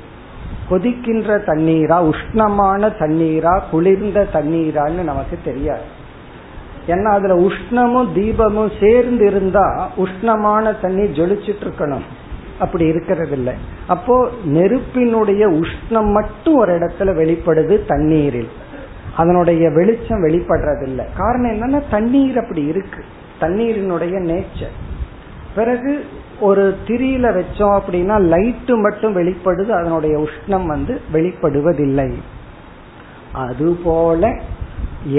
கொதிக்கின்ற 0.71 1.37
தண்ணீரா 1.43 2.03
உஷ்ணமான 2.03 2.97
தண்ணீரா 2.97 3.61
குளிர்ந்த 3.71 4.27
தண்ணீரான்னு 4.33 5.03
நமக்கு 5.03 5.37
தெரியாது. 5.45 5.99
ஏன்னா 6.87 7.09
அதுல 7.11 7.35
உஷ்ணமும் 7.35 8.07
தீபமும் 8.15 8.71
சேர்ந்து 8.79 9.25
இருந்தா 9.25 9.89
உஷ்ணமான 9.97 10.79
தண்ணி 10.81 11.01
ஜொலிச்சிட்டு 11.01 11.63
இருக்கணும் 11.63 12.05
அப்படி 12.59 12.85
இருக்கிறது 12.85 13.31
இல்லை 13.31 13.53
அப்போ 13.87 14.29
நெருப்பினுடைய 14.45 15.47
உஷ்ணம் 15.47 16.11
மட்டும் 16.11 16.55
ஒரு 16.55 16.77
இடத்துல 16.77 17.09
வெளிப்படுது 17.21 17.85
தண்ணீரில். 17.87 18.49
அதனுடைய 19.17 19.69
வெளிச்சம் 19.69 20.23
வெளிப்படுறதில்லை. 20.23 21.05
காரணம் 21.17 21.51
என்னன்னா 21.51 21.83
தண்ணீர் 21.89 22.39
அப்படி 22.39 22.63
இருக்கு. 22.63 23.03
தண்ணீரினுடைய 23.41 24.15
நேச்சர் 24.31 24.75
பிறகு 25.55 26.05
ஒரு 26.41 26.63
திரியில 26.87 27.25
வச்சோம் 27.37 27.75
அப்படின்னா 27.77 28.15
லைட்டு 28.33 28.73
மட்டும் 28.77 29.15
வெளிப்படுது 29.17 29.71
அதனுடைய 29.79 30.15
உஷ்ணம் 30.25 30.65
வந்து 30.65 30.93
வெளிப்படுவதில்லை. 31.13 32.09
அதுபோல 33.45 34.31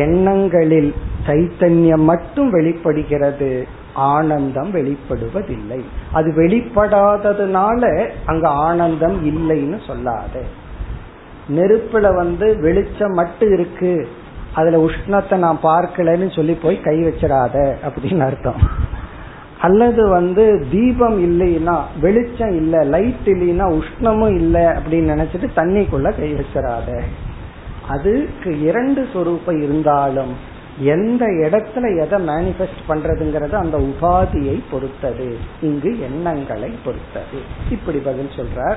எண்ணங்களில் 0.04 0.90
சைத்தன்யம் 1.26 2.04
மட்டும் 2.10 2.50
வெளிப்படுகிறது 2.50 3.50
ஆனந்தம் 3.94 4.70
வெளிப்படுவதில்லை. 4.74 5.80
அது 6.12 6.28
வெளிப்படாததுனால 6.32 7.82
அங்க 8.26 8.46
ஆனந்தம் 8.48 9.18
இல்லைன்னு 9.32 9.78
சொல்லாத. 9.86 10.34
நெருப்புல 11.48 12.14
வந்து 12.14 12.46
வெளிச்சம் 12.60 13.12
மட்டும் 13.12 13.52
இருக்கு 13.52 13.92
அதுல 14.54 14.78
உஷ்ணத்தை 14.86 15.36
நான் 15.36 15.60
பார்க்கலன்னு 15.62 16.28
சொல்லி 16.36 16.54
போய் 16.54 16.76
கை 16.80 16.96
வச்சிடாத 16.98 17.56
அப்படின்னு 17.86 18.24
அர்த்தம். 18.26 18.60
அல்லது 19.62 20.08
வந்து 20.08 20.66
தீபம் 20.70 21.18
இல்லைன்னா 21.24 21.80
வெளிச்சம் 22.00 22.56
இல்ல 22.56 22.84
லைட் 22.84 23.26
இல்லைன்னா 23.26 23.80
உஷ்ணமும் 23.80 24.34
இல்லை 24.34 24.62
அப்படின்னு 24.62 25.12
நினைச்சிட்டு 25.14 25.48
தண்ணிக்குள்ள 25.56 26.18
கை 26.18 26.34
வச்சிடாத 26.34 27.02
அதுக்கு 27.88 28.60
இரண்டு 28.60 29.08
சொரூப்பம் 29.14 29.62
இருந்தாலும் 29.62 30.50
எந்த 30.78 31.26
இடத்துல 31.26 32.00
எதை 32.00 32.28
மேனிபெஸ்ட் 32.28 32.82
பண்றதுங்கிறது 32.88 33.52
அந்த 33.52 33.78
உபாதியை 33.78 34.62
பொறுத்தது. 34.70 35.36
இங்கு 35.62 36.00
எண்ணங்களை 36.00 36.70
பொறுத்தது. 36.84 37.38
இப்படி 37.70 37.98
பதில் 37.98 38.30
சொல்றார். 38.36 38.76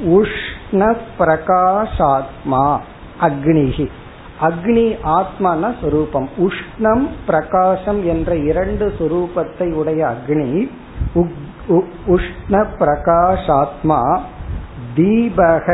உஷ்ண 0.00 0.96
பிரகாஷாத்மா 1.18 2.78
அக்னிகி 3.20 3.88
அக்னி 4.46 4.86
ஆத்மான 5.16 5.70
சொரூபம். 5.80 6.28
உஷ்ணம் 6.46 7.06
பிரகாசம் 7.28 8.00
என்ற 8.12 8.30
இரண்டு 8.50 8.86
சொரூபத்தை 8.98 9.68
உடைய 9.80 10.00
அக்னி 10.14 10.50
உஷ்ண 12.14 12.54
பிரகாஷாத்மா 12.80 14.00
தீபக 14.98 15.66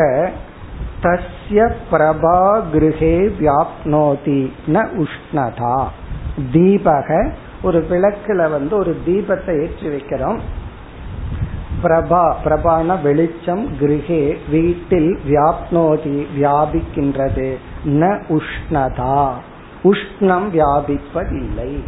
தஸ்ய 1.04 1.60
பிரபா 1.90 2.40
கிருஹே 2.72 3.16
வியாப்னோதி 3.40 4.40
ந 4.74 4.84
உஷ்ணதா. 5.02 5.76
தீபக 6.54 7.08
ஒரு 7.66 7.80
விளக்குல 7.90 8.50
வந்து 8.54 8.74
ஒரு 8.82 8.92
தீபத்தை 9.06 9.52
ஏற்றி 9.64 9.88
வைக்கிறோம். 9.94 10.40
பிரபா 11.84 12.24
பிரபான 12.44 12.96
வெளிச்சம் 13.02 13.64
கிருஹே 13.80 14.22
வீட்டில் 14.54 15.10
வியாப்னோதி 15.30 16.16
வியாபிக்கின்றது. 16.38 17.48
ந 17.84 18.22
உஷ்ணதா. 18.28 19.30
உஷ்ணம் 19.84 20.46
வியாபிப்பதில்லை. 20.52 21.82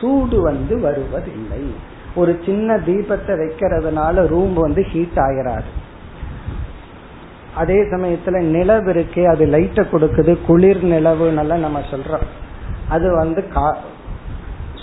சூடு 0.00 0.42
வந்து 0.42 0.80
வருவதில்லை. 0.80 1.74
ஒரு 2.14 2.40
சின்ன 2.44 2.76
தீபத்தை 2.76 3.34
வைக்கிறதுனால 3.34 4.26
ரூம் 4.26 4.54
வந்து 4.54 4.82
ஹீட் 4.82 5.16
ஆகிறாரு 5.16 5.72
அதே 7.54 7.82
சமயத்துல 7.82 8.40
நிலவு 8.40 8.92
இருக்கே 8.92 9.24
அது 9.24 9.46
லைட்டை 9.46 9.84
கொடுக்குது. 9.84 10.38
குளிர் 10.46 10.84
நிலவுன்னு 10.84 11.58
நம்ம 11.58 11.78
சொல்றோம். 11.78 12.26
அது 12.88 13.16
வந்து 13.16 13.44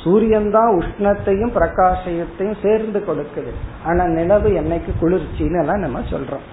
சூரியன் 0.03 0.51
தான் 0.51 0.77
உஷ்ணத்தையும் 0.77 1.53
பிரகாசத்தையும் 1.55 2.55
சேர்ந்து 2.61 3.03
கொடுக்குது. 3.07 3.51
ஆனா 3.85 4.07
நிலவு 4.07 4.49
என்னைக்கு 4.49 4.89
குளிர்ச்சின்னு 5.01 5.59
எல்லாம் 5.59 5.79
நம்ம 5.79 5.99
சொல்றோம். 5.99 6.45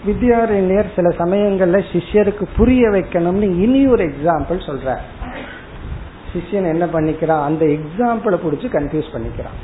வித்யாரண்யர் 0.07 0.87
சில 0.97 1.09
சமயங்கள்ல 1.09 1.85
சிஷ்யருக்கு 1.93 2.45
புரிய 2.57 2.89
வைக்கணும்னு 2.89 3.43
இனி 3.43 3.87
ஒரு 3.87 4.05
எக்ஸாம்பிள் 4.05 4.67
சொல்ற 4.67 4.97
சிஷ்யன் 6.33 6.69
என்ன 6.69 6.87
பண்ணிக்கிறான்? 6.87 7.43
அந்த 7.43 7.67
எக்ஸாம்பிளை 7.67 8.37
பிடிச்சி 8.37 8.69
கன்ஃபியூஸ் 8.73 9.15
பண்ணிக்கிறான். 9.15 9.59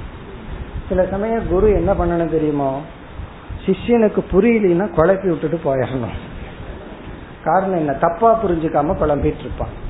சில 0.88 1.06
சமயம் 1.10 1.48
குரு 1.48 1.70
என்ன 1.70 1.92
பண்ணணும் 1.92 2.30
தெரியுமோ? 2.30 2.80
சிஷ்யனுக்கு 3.66 4.24
புரியலன்னா 4.32 4.86
குழப்பி 4.96 5.28
விட்டுட்டு 5.28 5.60
போயிடணும். 5.64 6.16
காரணம் 7.44 7.76
என்ன? 7.76 7.92
தப்பா 7.92 8.44
புரிஞ்சுக்காம 8.44 8.94
குழம்பிட்டு 9.00 9.40
இருப்பான் 9.40 9.88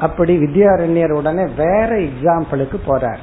அப்படி 0.00 0.36
வித்யாரண்யர் 0.36 1.12
உடனே 1.12 1.44
வேற 1.56 1.86
எக்ஸாம்பிளுக்கு 1.86 2.78
போறார். 2.86 3.18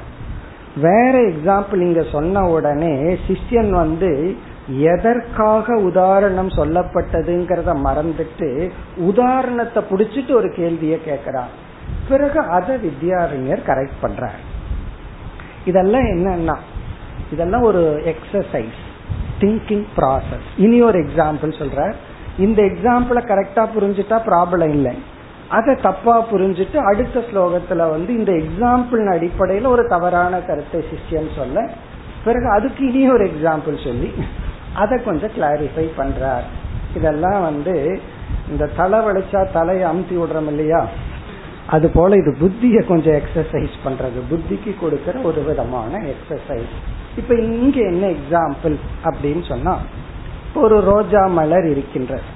வேற 0.76 1.12
எக்ஸாம்பிள் 1.18 1.80
இங்க 1.80 2.02
சொன்ன 2.12 2.48
உடனே 2.48 3.18
சிஷ்யன் 3.26 3.70
வந்து 3.70 4.36
எதற்காக 4.68 5.74
உதாரணம் 5.74 6.48
சொல்லப்பட்டதுங்கிறத 6.48 7.72
மறந்துட்டு 7.86 8.70
உதாரணத்தை 8.96 9.82
புடிச்சிட்டு 9.90 10.32
ஒரு 10.34 10.52
கேள்வியை 10.54 10.98
கேட்கிறார் 11.04 11.54
பிறகு 12.08 12.40
அதை 12.40 12.76
வித்யாரண்யர் 12.76 13.62
கரெக்ட் 13.66 14.02
பண்றார். 14.02 14.40
இதெல்லாம் 15.64 16.02
என்னன்னா 16.02 16.56
இதெல்லாம் 17.32 17.62
ஒரு 17.62 18.02
எக்ஸசைஸ் 18.04 18.80
திங்கிங் 19.40 19.86
ப்ராசஸ் 19.96 20.48
இனி 20.56 20.82
ஒரு 20.82 20.98
எக்ஸாம்பிள் 20.98 21.52
சொல்ற 21.58 21.94
இந்த 22.38 22.62
எக்ஸாம்பிளை 22.62 23.22
கரெக்டா 23.32 23.64
புரிஞ்சுட்டா 23.76 24.18
ப்ராப்ளம் 24.26 24.68
இல்லை. 24.68 24.94
அதை 25.48 25.74
தப்பா 25.82 26.14
புரிஞ்சுட்டு 26.30 26.76
அடுத்த 26.76 27.20
ஸ்லோகத்துல 27.20 27.90
வந்து 27.90 28.10
இந்த 28.14 28.32
எக்ஸாம்பிள் 28.32 29.02
அடிப்படையில 29.14 29.66
ஒரு 29.66 29.88
தவறான 29.88 30.40
கருத்தை 30.40 30.84
சிஷ்யன் 30.90 31.30
சொல்ல 31.36 31.70
பிறகு 32.24 32.48
அதுக்கு 32.50 32.82
இனி 32.88 33.10
ஒரு 33.10 33.24
எக்ஸாம்பிள் 33.24 33.84
சொல்லி 33.84 34.14
அதை 34.76 35.02
கொஞ்சம் 35.02 35.30
கிளாரிஃபை 35.30 35.86
பண்றார். 35.98 36.46
இதெல்லாம் 36.96 37.42
வந்து 37.42 38.00
இந்த 38.50 38.66
தலை 38.66 38.98
வளைச்சா 38.98 39.52
தலையை 39.52 39.90
அமுத்தி 39.90 40.14
விடுறோம் 40.14 40.46
இல்லையா? 40.46 40.86
அது 41.66 41.88
போல 41.88 42.16
இது 42.16 42.36
புத்திய 42.40 42.86
கொஞ்சம் 42.86 43.14
எக்ஸசைஸ் 43.14 43.76
பண்றது. 43.84 44.18
புத்திக்கு 44.30 44.80
கொடுக்கிற 44.80 45.18
ஒரு 45.18 45.42
விதமான 45.42 45.98
எக்ஸசைஸ் 45.98 46.76
இப்ப 47.16 47.34
இங்க 47.34 47.80
என்ன 47.80 48.06
எக்ஸாம்பிள் 48.06 48.76
அப்படின்னு 49.04 49.44
சொன்னா 49.48 49.78
ஒரு 50.54 50.80
ரோஜா 50.80 51.26
மலர் 51.26 51.66
இருக்கின்றது. 51.70 52.28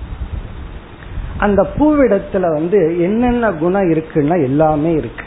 அந்த 1.39 1.67
பூவிடத்துல 1.79 2.41
வந்து 2.41 3.01
என்னென்ன 3.01 3.53
குணம் 3.53 3.91
இருக்குன்னா 3.93 4.37
எல்லாமே 4.43 4.93
இருக்கு. 4.93 5.25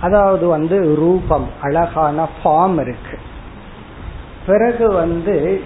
அதாவது 0.00 0.46
வந்து 0.46 0.94
ரூபம் 0.96 1.48
அழகான 1.62 2.28
ஃபார்ம் 2.42 2.80
இருக்கு. 2.80 3.16
பிறகு 4.46 4.92
வந்து 4.92 5.60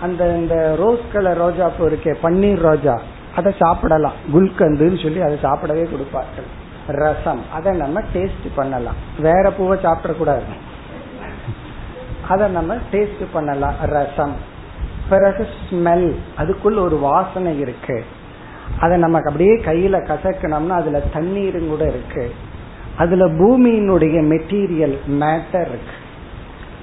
அந்த 0.00 0.36
இந்த 0.36 0.74
ரோஸ் 0.78 1.12
கலர் 1.12 1.36
ரோஜா 1.36 1.70
இருக்கே 1.78 2.14
பன்னீர் 2.22 2.58
ரோஜா 2.58 3.00
அதை 3.36 3.54
சாப்பிடலாம். 3.58 4.12
குல்கந்துன்னு 4.34 5.02
சொல்லி 5.02 5.20
அதை 5.20 5.38
சாப்பிடவே 5.42 5.90
கொடுப்பார்கள். 5.90 6.66
ரசம் 6.86 7.42
அதை 7.52 7.76
நம்ம 7.76 8.02
டேஸ்ட் 8.14 8.48
பண்ணலாம். 8.54 8.94
வேற 9.18 9.50
பூவை 9.50 9.78
சாப்பிடக்கூடாது. 9.82 10.42
அதை 12.28 12.50
நம்ம 12.50 12.76
டேஸ்ட் 12.92 13.24
பண்ணலாம். 13.32 13.74
ரசம். 13.82 14.36
பிறகு 15.08 15.46
ஸ்மெல் 15.70 16.14
அதுக்குள்ள 16.38 16.78
ஒரு 16.78 16.98
வாசனை 16.98 17.58
இருக்கு. 17.58 18.04
அதை 18.80 18.98
நமக்கு 18.98 19.30
அப்படியே 19.30 19.54
கையில 19.56 19.90
கசக்கணும்னா 19.90 20.68
அதுல 20.68 21.00
தண்ணீரும் 21.00 21.68
கூட 21.68 21.84
இருக்கு. 21.84 22.34
அதுல 22.96 23.26
பூமியினுடைய 23.26 24.22
மெட்டீரியல் 24.22 24.98
மேட்டர் 25.08 25.60
இருக்கு. 25.60 26.06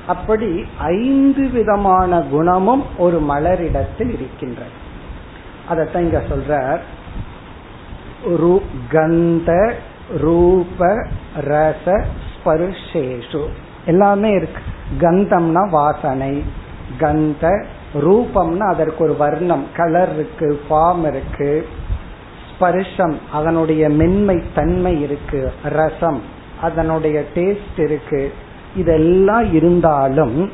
அப்படி 0.08 0.66
ஐந்து 0.78 1.49
விதமான 1.49 2.20
குணமும் 2.20 2.97
ஒரு 2.97 3.22
மலரிடத்தில் 3.30 4.14
இருக்கின்றது. 4.14 4.84
அதத்தான் 5.70 5.99
இங்க 5.99 6.24
சொல்ற 6.30 6.80
கந்த 8.89 9.74
ரூப 10.18 11.08
ரச 11.41 12.06
ஸ்பர்ஷேஷு. 12.36 13.49
எல்லாமே 13.86 14.32
இருக்கு. 14.32 14.62
கந்தம்னா 14.99 15.70
வாசனை. 15.70 16.43
கந்த 16.97 17.66
ரூபம்னா 17.93 18.60
அதற்கு 18.60 19.03
ஒரு 19.03 19.18
வர்ணம். 19.18 19.66
கலர் 19.76 20.14
இருக்கு 20.14 20.62
ஃபார்ம் 20.70 21.08
இருக்கு. 21.08 21.68
ஸ்பர்ஷம் 22.60 23.18
அதனுடைய 23.32 23.89
மென்மை 23.89 24.43
தன்மை 24.56 25.01
இருக்கு. 25.01 25.53
ரசம் 25.64 26.22
அதனுடைய 26.62 27.24
டேஸ்ட் 27.36 27.78
இருக்கு. 27.78 28.34
இதெல்லாம் 28.76 29.54
இருந்தாலும் 29.54 30.52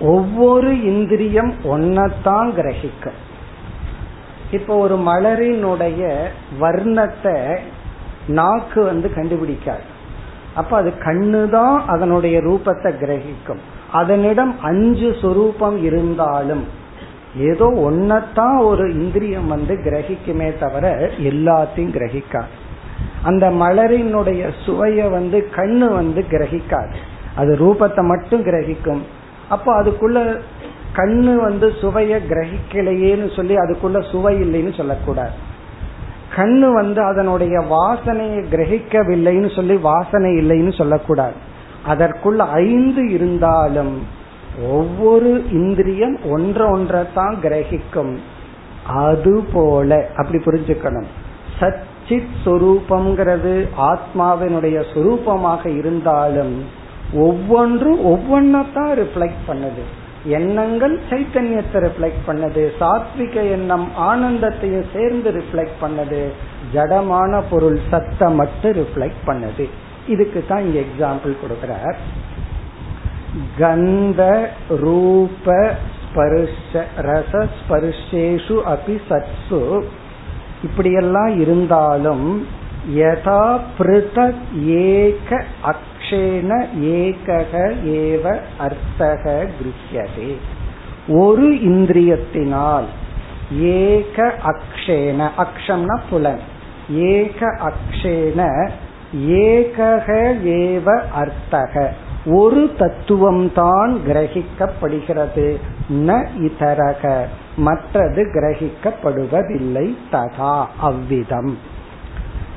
ஒவ்வொரு 0.00 0.82
இந்திரியம் 0.82 1.52
ஒன்னத்தான் 1.64 2.50
கிரகிக்கும் 2.58 3.18
இப்போ 4.50 4.76
ஒரு 4.76 4.96
மலரினுடைய 4.96 6.02
வர்ணத்தை 6.60 7.58
நாக்கு 8.26 8.84
வந்து 8.84 9.14
கண்டுபிடிக்காது. 9.14 9.84
அப்ப 10.54 10.76
அது 10.76 10.90
கண்ணுதான் 10.90 11.76
அதனுடைய 11.86 12.40
ரூபத்தை 12.40 12.90
கிரகிக்கும். 13.02 13.60
அதனிடம் 13.92 14.60
அஞ்சு 14.60 15.16
சொரூபம் 15.22 15.82
இருந்தாலும் 15.82 16.64
ஏதோ 17.36 17.66
ஒன்னத்தான் 17.90 18.58
ஒரு 18.64 18.94
இந்திரியம் 18.94 19.46
வந்து 19.46 19.74
கிரகிக்குமே 19.74 20.58
தவிர 20.58 21.10
எல்லாத்தையும் 21.18 21.94
கிரகிக்காது. 21.96 22.52
அந்த 23.22 23.50
மலரினுடைய 23.50 24.50
சுவைய 24.66 25.10
வந்து 25.10 25.48
கண்ணு 25.56 25.92
வந்து 25.92 26.24
கிரகிக்காது. 26.30 26.94
அது 27.36 27.56
ரூபத்தை 27.56 28.02
மட்டும் 28.02 28.44
கிரகிக்கும். 28.44 29.02
அப்போ 29.48 29.82
அதுக்குள்ள 29.82 30.40
கண்ணு 30.96 31.36
வந்து 31.36 31.68
சுவைய 31.68 32.20
கிரகிக்கலையேன்னு 32.30 33.36
சொல்லி 33.36 33.56
அதுக்குள்ள 33.56 34.10
சுவை 34.10 34.40
இல்லைன்னு 34.40 34.76
சொல்லக்கூடாது. 34.76 35.30
கண்ணு 36.36 36.72
வந்து 36.72 37.02
அதனுடைய 37.02 37.60
வாசனையை 37.60 38.42
கிரகிக்கவில்லைன்னு 38.50 39.54
சொல்லி 39.54 39.76
வாசனை 39.76 40.34
இல்லைன்னு 40.34 40.76
சொல்லக்கூடாது. 40.76 41.34
அதற்குள்ள 41.88 42.36
ஐந்து 42.36 43.10
இருந்தாலும் 43.10 44.06
ஒவ்வொரு 44.70 45.44
இந்திரியம் 45.52 46.16
ஒன்ற 46.16 46.70
ஒன்றை 46.70 47.04
தான் 47.14 47.36
கிரகிக்கும். 47.42 48.16
அது 48.84 49.44
போல 49.52 50.08
அப்படி 50.16 50.42
புரிஞ்சுக்கணும். 50.44 51.08
சச்சித் 52.10 52.38
சொரூபம்ங்கிறது 52.44 53.52
ஆத்மாவினுடைய 53.88 54.78
சொரூபமாக 54.92 55.62
இருந்தாலும் 55.78 56.54
ஒவ்வொன்றும் 57.26 58.00
ஒவ்வொன்னதான் 58.12 58.90
ரிஃப்ளெக்ட் 59.00 59.44
பண்ணுது. 59.48 59.82
எண்ணங்கள் 60.38 60.94
சைத்தன்யத்தை 61.10 61.78
ரிஃப்ளெக்ட் 61.86 62.24
பண்ணது. 62.26 62.62
சாத்விக 62.80 63.34
எண்ணம் 63.50 63.86
ஆனந்தத்தையும் 64.08 64.88
சேர்ந்து 64.92 65.30
ரிஃப்ளெக்ட் 65.38 65.78
பண்ணது. 65.82 66.22
ஜடமான 66.74 67.42
பொருள் 67.50 67.78
சத்த 67.92 68.34
மட்டும் 68.34 68.76
ரிஃப்ளெக்ட் 68.80 69.22
பண்ணது. 69.26 69.66
இதுக்கு 70.08 70.44
தான் 70.48 70.64
இங்க 70.66 70.80
எக்ஸாம்பிள் 70.86 71.40
கொடுக்கிறார். 71.44 71.96
கந்த 73.58 74.22
ரூப 74.84 75.74
ஸ்பர்ஷ 76.02 76.84
ரச 77.08 77.46
ஸ்பர்ஷேஷு 77.58 78.58
அபி 78.74 78.98
சத்சு 79.08 79.62
இப்படியெல்லாம் 80.62 81.40
இருந்தாலும் 81.40 82.46
யதா 82.94 83.60
பிருதக் 83.78 84.66
ஏக 84.66 85.44
அக்ஷேன 85.64 86.66
ஏகக 86.80 87.74
ஏவ 87.84 88.38
அர்த்தக 88.58 89.46
கிருஹ்யதே. 89.56 90.36
ஒரு 91.08 91.50
இந்திரியத்தினால் 91.50 92.84
ஏக 93.60 94.34
அக்ஷேன 94.44 95.30
அக்ஷம்னா 95.38 96.00
புலன். 96.10 96.40
ஏக 96.94 97.46
அக்ஷேன 97.60 98.70
ஏகக 99.28 100.08
ஏவ 100.44 101.00
அர்த்தக. 101.14 101.90
ஒரு 102.26 102.74
தத்துவம்தான் 102.78 103.96
கிரகிக்கப்படுகிறது. 104.08 105.56
ந 105.92 106.26
இதரக 106.38 107.24
மற்றது 107.60 108.22
கிரகிக்கப்படுவதில்லை 108.34 109.86
ததா 110.12 110.66
அவ்விதம். 110.80 111.52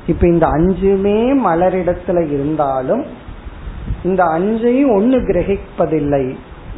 இப்ப 0.06 0.26
இந்த 0.26 0.46
அஞ்சுமே 0.46 1.18
மலரிடத்துல 1.46 2.18
இருந்தாலும் 2.32 3.04
இந்த 4.04 4.24
அஞ்சையும் 4.24 4.94
ஒன்னு 4.94 5.16
கிரகிப்பதில்லை. 5.16 6.24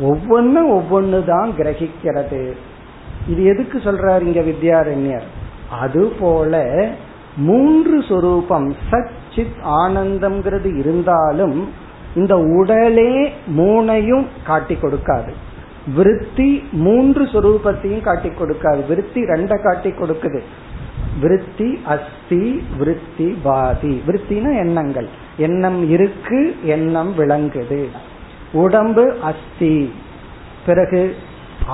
ஒவ்வொன்னு 0.03 0.62
ஒவ்வொன்னு 0.77 1.24
தான் 1.24 1.51
கிரகிக்கிறது. 1.59 2.53
இது 3.29 3.45
எதுக்கு 3.45 3.79
சொல்றாரு 3.79 4.20
இங்க 4.20 4.41
வித்யாரண்யர்? 4.41 5.27
அது 5.81 6.12
போல 6.20 6.55
மூன்று 7.37 8.03
சொரூபம் 8.03 8.74
சச்சித் 8.91 9.59
ஆனந்தம்ங்கிறது 9.81 10.79
இருந்தாலும் 10.79 11.68
இந்த 12.14 12.35
உடலே 12.39 13.33
மூனையும் 13.57 14.27
காட்டி 14.47 14.74
கொடுக்காது. 14.74 15.33
விருத்தி 15.95 16.68
மூன்று 16.72 17.24
சொரூபத்தையும் 17.24 18.01
காட்டி 18.01 18.28
கொடுக்காது. 18.28 18.87
விருத்தி 18.87 19.22
ரெண்ட 19.22 19.62
காட்டி 19.62 19.91
கொடுக்குது. 19.91 20.41
விருத்தி 21.20 21.80
அஸ்தி 21.84 22.66
விருத்தி 22.78 23.39
பாதி. 23.43 24.03
விருத்தினா 24.07 24.57
எண்ணங்கள். 24.57 25.09
எண்ணம் 25.37 25.91
இருக்கு 25.91 26.57
எண்ணம் 26.62 27.14
விளங்குது. 27.18 27.87
உடம்பு 28.53 29.16
அஸ்தி. 29.22 29.93
பிறகு 30.66 31.16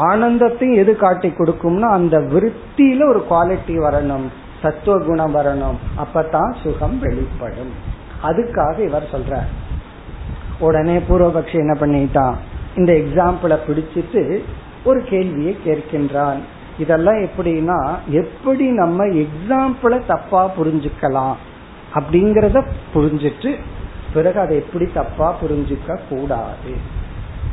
ஆனந்தத்தையும் 0.03 0.75
எது 0.75 0.97
காட்டி 0.97 1.29
கொடுக்கும்னா 1.29 1.81
அந்த 1.81 2.19
விருத்தியில 2.19 3.09
ஒரு 3.09 3.25
குவாலிட்டி 3.31 3.73
வரணும். 3.73 4.29
சத்துவ 4.63 5.05
குணம் 5.05 5.37
வரணும். 5.37 5.77
அப்பதான் 5.97 6.55
சுகம் 6.63 6.99
வெளிப்படும். 6.99 7.73
அதுக்காக 8.23 8.79
இவர் 8.79 9.09
சொல்றார். 9.13 9.47
உடனே 10.59 10.99
பூர்வபக்ஷி 10.99 11.55
என்ன 11.55 11.79
பண்ணிட்டான்? 11.81 12.35
இந்த 12.77 12.93
எக்ஸாம்பிளை 12.93 13.57
பிடிச்சிட்டு 13.67 14.43
ஒரு 14.85 15.01
கேள்வியை 15.05 15.57
கேட்கின்றான். 15.67 16.41
இதெல்லாம் 16.79 17.19
எப்படின்னா 17.27 17.79
எப்படி 18.21 18.65
நம்ம 18.71 19.05
எக்ஸாம்பிளை 19.05 19.99
தப்பா 20.07 20.51
புரிஞ்சுக்கலாம் 20.59 21.37
அப்படிங்கறத 21.95 22.59
புரிஞ்சிட்டு 22.95 23.51
பிறகு 24.15 24.39
அதை 24.41 24.57
எப்படி 24.57 24.87
தப்பா 24.95 25.37
புரிஞ்சுக்க 25.43 25.99
கூடாது. 26.09 26.73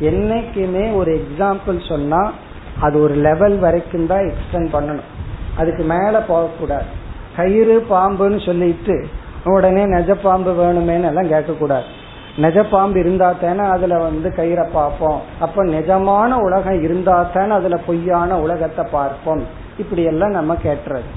என்னைக்குமே 0.02 0.96
ஒரு 0.96 1.12
எக்ஸாம்பிள் 1.20 1.88
சொன்னா 1.88 2.32
அது 2.80 3.02
ஒரு 3.02 3.16
லெவல் 3.16 3.58
வரைக்கும் 3.60 4.08
தான் 4.08 4.32
எக்ஸ்டென்ட் 4.32 4.74
பண்ணணும். 4.74 5.10
அதுக்கு 5.58 5.84
மேல 5.84 6.22
போகக்கூடாது. 6.22 6.90
கயிறு 7.36 7.86
பாம்புன்னு 7.90 8.46
சொல்லிட்டு 8.46 9.08
உடனே 9.44 9.84
நெஜ 9.86 10.14
பாம்பு 10.22 10.52
வேணுமேன்னு 10.52 11.10
எல்லாம் 11.12 11.32
கேட்கக்கூடாது. 11.32 11.90
நெஜ 12.38 12.70
பாம்பு 12.70 13.00
இருந்தா 13.00 13.32
தானே 13.32 13.60
அதுல 13.60 13.98
வந்து 13.98 14.34
கயிறை 14.38 14.68
பார்ப்போம். 14.74 15.22
அப்ப 15.40 15.64
நிஜமான 15.64 16.32
உலகம் 16.34 16.82
இருந்தா 16.82 17.30
தானே 17.34 17.52
அதுல 17.52 17.78
பொய்யான 17.78 18.40
உலகத்தை 18.40 18.86
பார்ப்போம். 18.92 19.44
இப்படி 19.78 20.04
எல்லாம் 20.04 20.32
நம்ம 20.32 20.54
கேட்டுறது. 20.54 21.10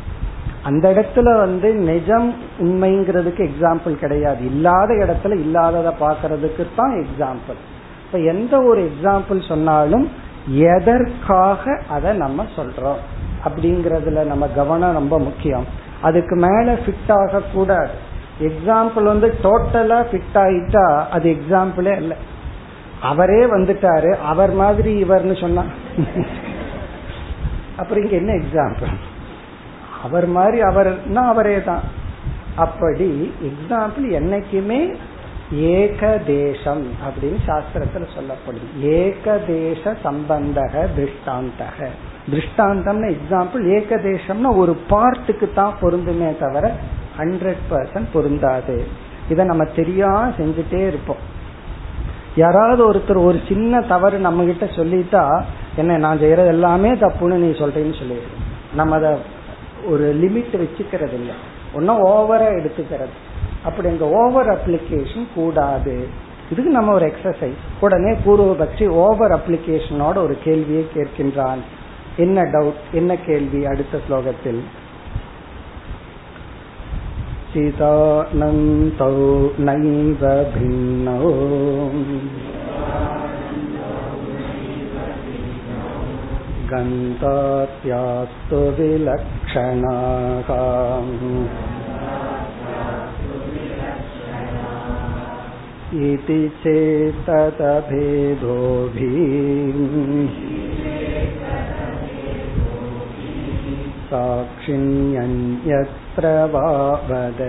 அந்த 0.62 0.90
இடத்துல 0.90 1.38
வந்து 1.38 1.74
நிஜம் 1.74 2.34
உண்மைங்கிறதுக்கு 2.58 3.50
எக்ஸாம்பிள் 3.50 3.94
கிடையாது. 3.94 4.44
இல்லாத 4.44 4.94
இடத்துல 4.94 5.30
இல்லாததை 5.30 5.92
பாக்குறதுக்கு 6.00 6.66
தான் 6.76 7.04
எக்ஸாம்பிள் 7.04 7.60
இப்ப 8.06 8.18
எந்த 8.18 8.62
ஒரு 8.62 8.90
எக்ஸாம்பிள் 8.90 9.48
சொன்னாலும் 9.48 10.10
எதற்காக 10.46 11.82
அதை 11.88 12.12
நம்ம 12.12 12.44
சொல்றோம்? 12.56 12.96
அப்படிங்கறதுல 13.44 14.24
நம்ம 14.24 14.46
கவனம் 14.46 14.92
ரொம்ப 14.92 15.18
முக்கியம். 15.18 15.64
அதுக்கு 16.00 16.36
மேல 16.36 16.72
ஃபிட் 16.72 17.12
ஆக 17.12 17.40
கூடாது 17.52 17.90
எக்ஸாம்பிள் 18.41 19.03
வந்து 19.03 19.28
டோட்டலா 19.43 19.99
ஃபிட் 20.11 20.39
ஆயிட்டா 20.45 21.05
அது 21.11 21.26
எக்ஸாம்பிளே 21.30 21.97
இல்ல 21.97 22.16
அவரே 23.01 23.45
வந்துட்டாரு 23.45 24.11
அவர் 24.16 24.53
மாதிரி 24.53 25.05
இவர்னு 25.05 25.41
சொன்னா. 25.41 25.64
அப்புறம் 27.76 28.03
இங்க 28.05 28.16
என்ன 28.16 28.33
எக்ஸாம்பிள் 28.33 28.93
அவர் 30.03 30.26
மாதிரி 30.26 30.61
அவர்னா 30.61 31.22
அவரே 31.26 31.62
தான். 31.62 31.83
அப்படி 32.57 33.35
எக்ஸாம்பிள் 33.51 34.07
என்னைக்குமே 34.20 34.80
ஏகதேசம் 35.80 36.85
அப்படின்னு 37.07 37.39
சாஸ்திரத்துல 37.47 38.07
சொல்லப்படுது. 38.16 38.66
ஏகதேச 38.83 39.95
சம்பந்தக 40.05 40.85
திருஷ்டாந்தக. 40.97 41.89
திருஷ்டாந்தம்னு 42.30 43.09
எக்ஸாம்பிள் 43.16 43.62
ஏகதேசம்னா 43.78 44.57
ஒரு 44.57 44.76
பார்ட்டுக்கு 44.91 45.53
தான் 45.53 45.78
பொருந்துமே 45.83 46.39
தவிர 46.39 46.74
ஹண்ட்ரட் 47.18 47.62
பர்சன்ட் 47.70 48.06
பொருந்தாது. 48.12 48.86
இதை 49.28 49.44
நம்ம 49.44 49.64
தெரியாம 49.64 50.28
செஞ்சுட்டே 50.28 50.86
இருப்போம். 50.86 51.30
யாராவது 52.36 52.92
ஒருத்தர் 52.92 53.24
ஒரு 53.24 53.40
சின்ன 53.48 53.80
தவறு 53.80 54.18
நம்ம 54.18 54.44
கிட்ட 54.44 54.64
சொல்லிட்டா 54.66 55.42
என்ன 55.76 55.96
நான் 55.96 56.18
செய்யறது 56.18 56.48
எல்லாமே 56.48 56.90
தப்புன்னு 56.90 57.42
நீ 57.44 57.48
சொல்றேன்னு 57.48 57.94
சொல்லிடுறோம் 58.02 58.74
நம்ம 58.74 58.96
அதை 58.96 59.10
ஒரு 59.88 60.18
லிமிட் 60.22 60.56
வச்சுக்கிறது 60.56 61.12
இல்லை 61.12 61.34
ஒன்னும் 61.74 62.04
ஓவரா 62.04 62.48
எடுத்துக்கிறது. 62.58 63.14
அப்படி 63.64 63.88
இந்த 63.88 64.08
ஓவர் 64.08 64.48
அப்ளிகேஷன் 64.48 65.26
கூடாது. 65.34 66.08
இதுக்கு 66.50 66.70
நம்ம 66.70 66.92
ஒரு 66.92 67.06
எக்ஸசைஸ் 67.06 67.60
உடனே 67.80 68.10
பூர்வபக்ஷி 68.10 68.88
ஓவர் 68.88 69.32
அப்ளிகேஷனோட 69.32 70.16
ஒரு 70.16 70.38
கேள்வியை 70.44 70.86
கேட்கின்றான். 70.94 71.62
என்ன 72.16 72.42
டவுட் 72.42 72.80
என்ன 72.92 73.16
கேள்வி? 73.16 73.66
அடுத்த 73.66 74.00
ஸ்லோகத்தில். 74.08 74.62
चिदानन्तौ 77.53 79.13
नैव 79.68 80.24
भिन्नौ 80.55 81.32
गन्धात्यास्तु 86.72 88.59
विलक्षणाः 88.80 90.49
इति 96.09 96.39
चेततभेदोभिः 96.63 97.47
साक्षिण्यन्यत्र 104.11 105.55
वा 106.53 106.65
वद 107.09 107.39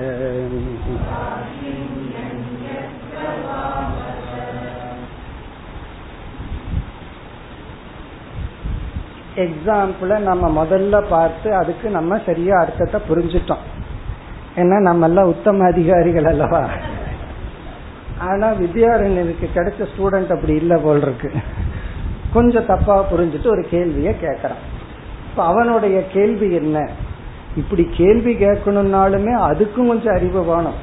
எக்ஸாம்பிள 9.45 10.13
நம்ம 10.21 10.45
முதல்ல 10.61 10.95
பார்த்து 11.11 11.49
அதுக்கு 11.55 11.89
நம்ம 11.89 12.19
சரியா 12.27 12.55
அர்த்தத்தை 12.61 12.99
புரிஞ்சிட்டோம் 13.09 13.65
ஏன்னா 14.57 14.77
நம்ம 14.81 15.07
எல்லாம் 15.07 15.29
உத்தம 15.29 15.67
அதிகாரிகள் 15.67 16.25
அல்லவா 16.25 16.63
ஆனா 18.29 18.49
வித்யாரண்யனுக்கு 18.61 19.49
கிடைச்ச 19.55 19.87
ஸ்டூடெண்ட் 19.93 20.35
அப்படி 20.37 20.55
இல்லை 20.55 20.77
போல் 20.77 21.03
இருக்கு 21.03 21.31
கொஞ்சம் 22.33 22.67
தப்பா 22.67 22.97
புரிஞ்சுட்டு 23.13 23.49
ஒரு 23.49 23.63
கேள்விய 23.71 24.11
கேட்கறான் 24.25 24.65
இப்ப 25.34 25.46
அவனுடைய 25.46 26.08
கேள்வி 26.08 26.56
என்ன? 26.56 26.90
இப்படி 27.56 27.90
கேள்வி 27.92 28.34
கேட்கணும்னாலுமே 28.34 29.32
அதுக்கும் 29.36 29.88
கொஞ்சம் 29.88 30.16
அறிவு 30.16 30.44
வேணும். 30.44 30.74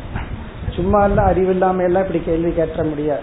சும்மா 0.71 1.05
எல்லாம் 1.05 1.27
அறிவு 1.27 1.51
இல்லாம 1.51 1.83
எல்லாம் 1.83 2.03
இப்படி 2.03 2.23
கேள்வி 2.25 2.53
கேட்ட 2.53 2.83
முடியாது. 2.83 3.23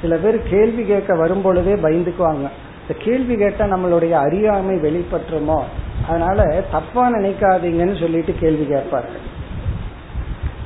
சில 0.00 0.16
பேர் 0.16 0.42
கேள்வி 0.42 0.84
கேட்க 0.84 1.14
வரும் 1.14 1.42
பொழுதே 1.42 1.74
பயந்துக்குவாங்க. 1.74 2.48
இந்த 2.82 2.94
கேள்வி 2.98 3.36
கேட்டா 3.36 3.64
நம்மளுடைய 3.64 4.10
அறியாமை 4.10 4.76
வெளிப்பட்டுருமோ? 4.76 5.62
அதனால 6.08 6.64
தப்பா 6.70 7.08
நினைக்காதீங்கன்னு 7.08 8.00
சொல்லிட்டு 8.00 8.34
கேள்வி 8.40 8.66
கேட்பார்கள். 8.66 9.38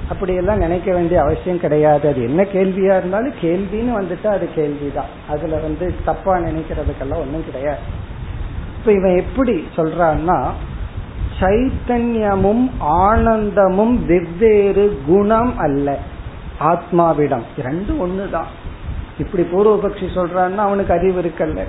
அப்படியெல்லாம் 0.08 0.58
நினைக்க 0.58 0.92
வேண்டிய 0.92 1.20
அவசியம் 1.20 1.60
கிடையாது. 1.60 2.08
அது 2.08 2.22
என்ன 2.22 2.42
கேள்வியா 2.42 2.96
இருந்தாலும் 2.96 3.34
கேள்வின்னு 3.40 4.02
வந்துட்டு 4.02 4.26
அது 4.26 4.48
கேள்விதான். 4.54 5.12
அதுல 5.28 5.56
வந்து 5.56 5.94
தப்பா 6.04 6.36
நினைக்கிறதுக்கெல்லாம் 6.36 7.20
ஒன்றும் 7.20 7.44
கிடையாது. 7.44 8.02
இப்ப 8.86 8.98
இவன் 8.98 9.16
எப்படி 9.16 9.66
சொல்றான்னா 9.76 10.50
சைத்தன்யமும் 11.40 12.70
ஆனந்தமும் 12.78 14.06
வெவ்வேறு 14.06 15.00
குணம் 15.06 15.58
அல்ல 15.58 15.98
ஆத்மாவிடம். 16.60 17.42
ரெண்டும் 17.62 18.00
ஒண்ணுதான். 18.00 18.44
இப்படி 19.18 19.42
பூர்வபக்ஷி 19.42 20.06
சொல்றான்னா 20.14 20.56
அவனுக்கு 20.56 20.92
அறிவு 20.92 21.22
இருக்கல்ல. 21.22 21.64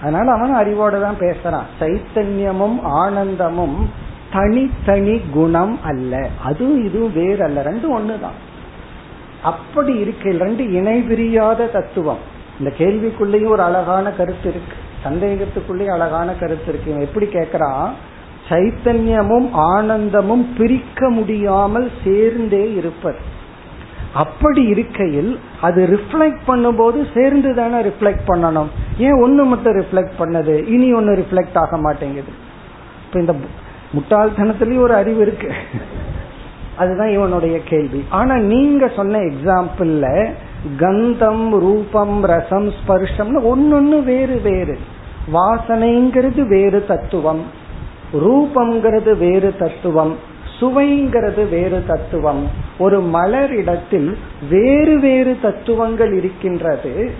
அதனால 0.00 0.32
அவன் 0.32 0.54
அறிவோட 0.54 1.00
தான் 1.00 1.18
பேசுறான். 1.18 1.62
சைத்தன்யமும் 1.80 2.82
ஆனந்தமும் 2.82 3.90
தனித்தனி 4.32 5.20
குணம் 5.32 5.78
அல்ல. 5.82 6.28
அதுவும் 6.44 6.84
இதுவும் 6.84 7.12
வேறு 7.12 7.44
அல்ல 7.44 7.62
ரெண்டும் 7.62 7.92
ஒண்ணுதான். 7.96 8.38
அப்படி 9.42 9.94
இருக்க 9.94 10.30
ரெண்டு 10.30 10.72
இணை 10.72 11.00
பிரியாத 11.00 11.70
தத்துவம். 11.70 12.18
இந்த 12.58 12.72
கேள்விக்குள்ளேயும் 12.78 13.48
ஒரு 13.48 13.62
அழகான 13.62 14.10
கருத்து 14.10 14.50
இருக்கு. 14.50 14.84
சந்தேகத்துக்குள்ளே 15.04 15.86
அழகான 15.86 16.32
கருத்து 16.32 16.68
இருக்கு. 16.72 17.00
எப்படி 17.00 17.26
கேக்குறான் 17.26 17.88
சைத்தன்யமும் 18.48 19.48
ஆனந்தமும் 19.52 20.54
பிரிக்க 20.58 21.08
முடியாமல் 21.10 21.90
சேர்ந்தே 22.04 22.74
இருப்பது. 22.74 23.34
அப்படி 24.12 24.62
இருக்கையில் 24.62 25.38
அது 25.60 25.80
ரிஃப்ளெக்ட் 25.86 26.44
பண்ணும்போது 26.46 27.06
சேர்ந்து 27.14 27.54
தானே 27.54 27.78
ரிஃப்ளெக்ட் 27.80 28.26
பண்ணணும். 28.26 28.66
ஏன் 28.98 29.20
ஒன்று 29.22 29.44
மட்டும் 29.44 29.76
ரிஃப்ளெக்ட் 29.78 30.16
பண்ணது? 30.18 30.54
இனி 30.66 30.92
ஒன்று 30.92 31.14
ரிஃப்ளெக்ட் 31.14 31.58
ஆக 31.62 31.76
மாட்டேங்குது. 31.76 32.32
இப்போ 33.04 33.20
இந்த 33.20 33.34
முட்டாள்தனத்துலேயும் 33.96 34.86
ஒரு 34.86 34.94
அறிவு 34.94 35.20
இருக்கு. 35.22 35.52
அதுதான் 36.76 37.08
இவனுடைய 37.08 37.62
கேள்வி. 37.62 38.04
ஆனா 38.08 38.36
நீங்க 38.36 38.88
சொன்ன 38.88 39.18
எக்ஸாம்பிள்ல 39.18 40.30
கந்தம் 40.78 41.58
ரூபம் 41.58 42.22
ரசம் 42.22 42.68
ஸ்பர்ஷம்னு 42.68 43.54
ஒன்னொன்னு 43.54 44.02
வேறு 44.02 44.40
வேறு. 44.40 44.78
வாசனைங்கிறது 45.32 46.48
வேறு 46.48 46.86
தத்துவம். 46.86 47.40
ரூபம்ங்கிறது 48.12 49.18
வேறு 49.18 49.56
தத்துவம். 49.58 50.16
சுவைங்கிறது 50.60 51.48
வேறு 51.48 51.84
தத்துவம். 51.86 52.48
ஒரு 52.78 53.00
மலர் 53.00 53.54
இடத்தில் 53.54 54.18
வேறு 54.50 55.00
வேறு 55.00 55.36
தத்துவங்கள் 55.42 56.12
இருக்கின்றது. 56.12 57.10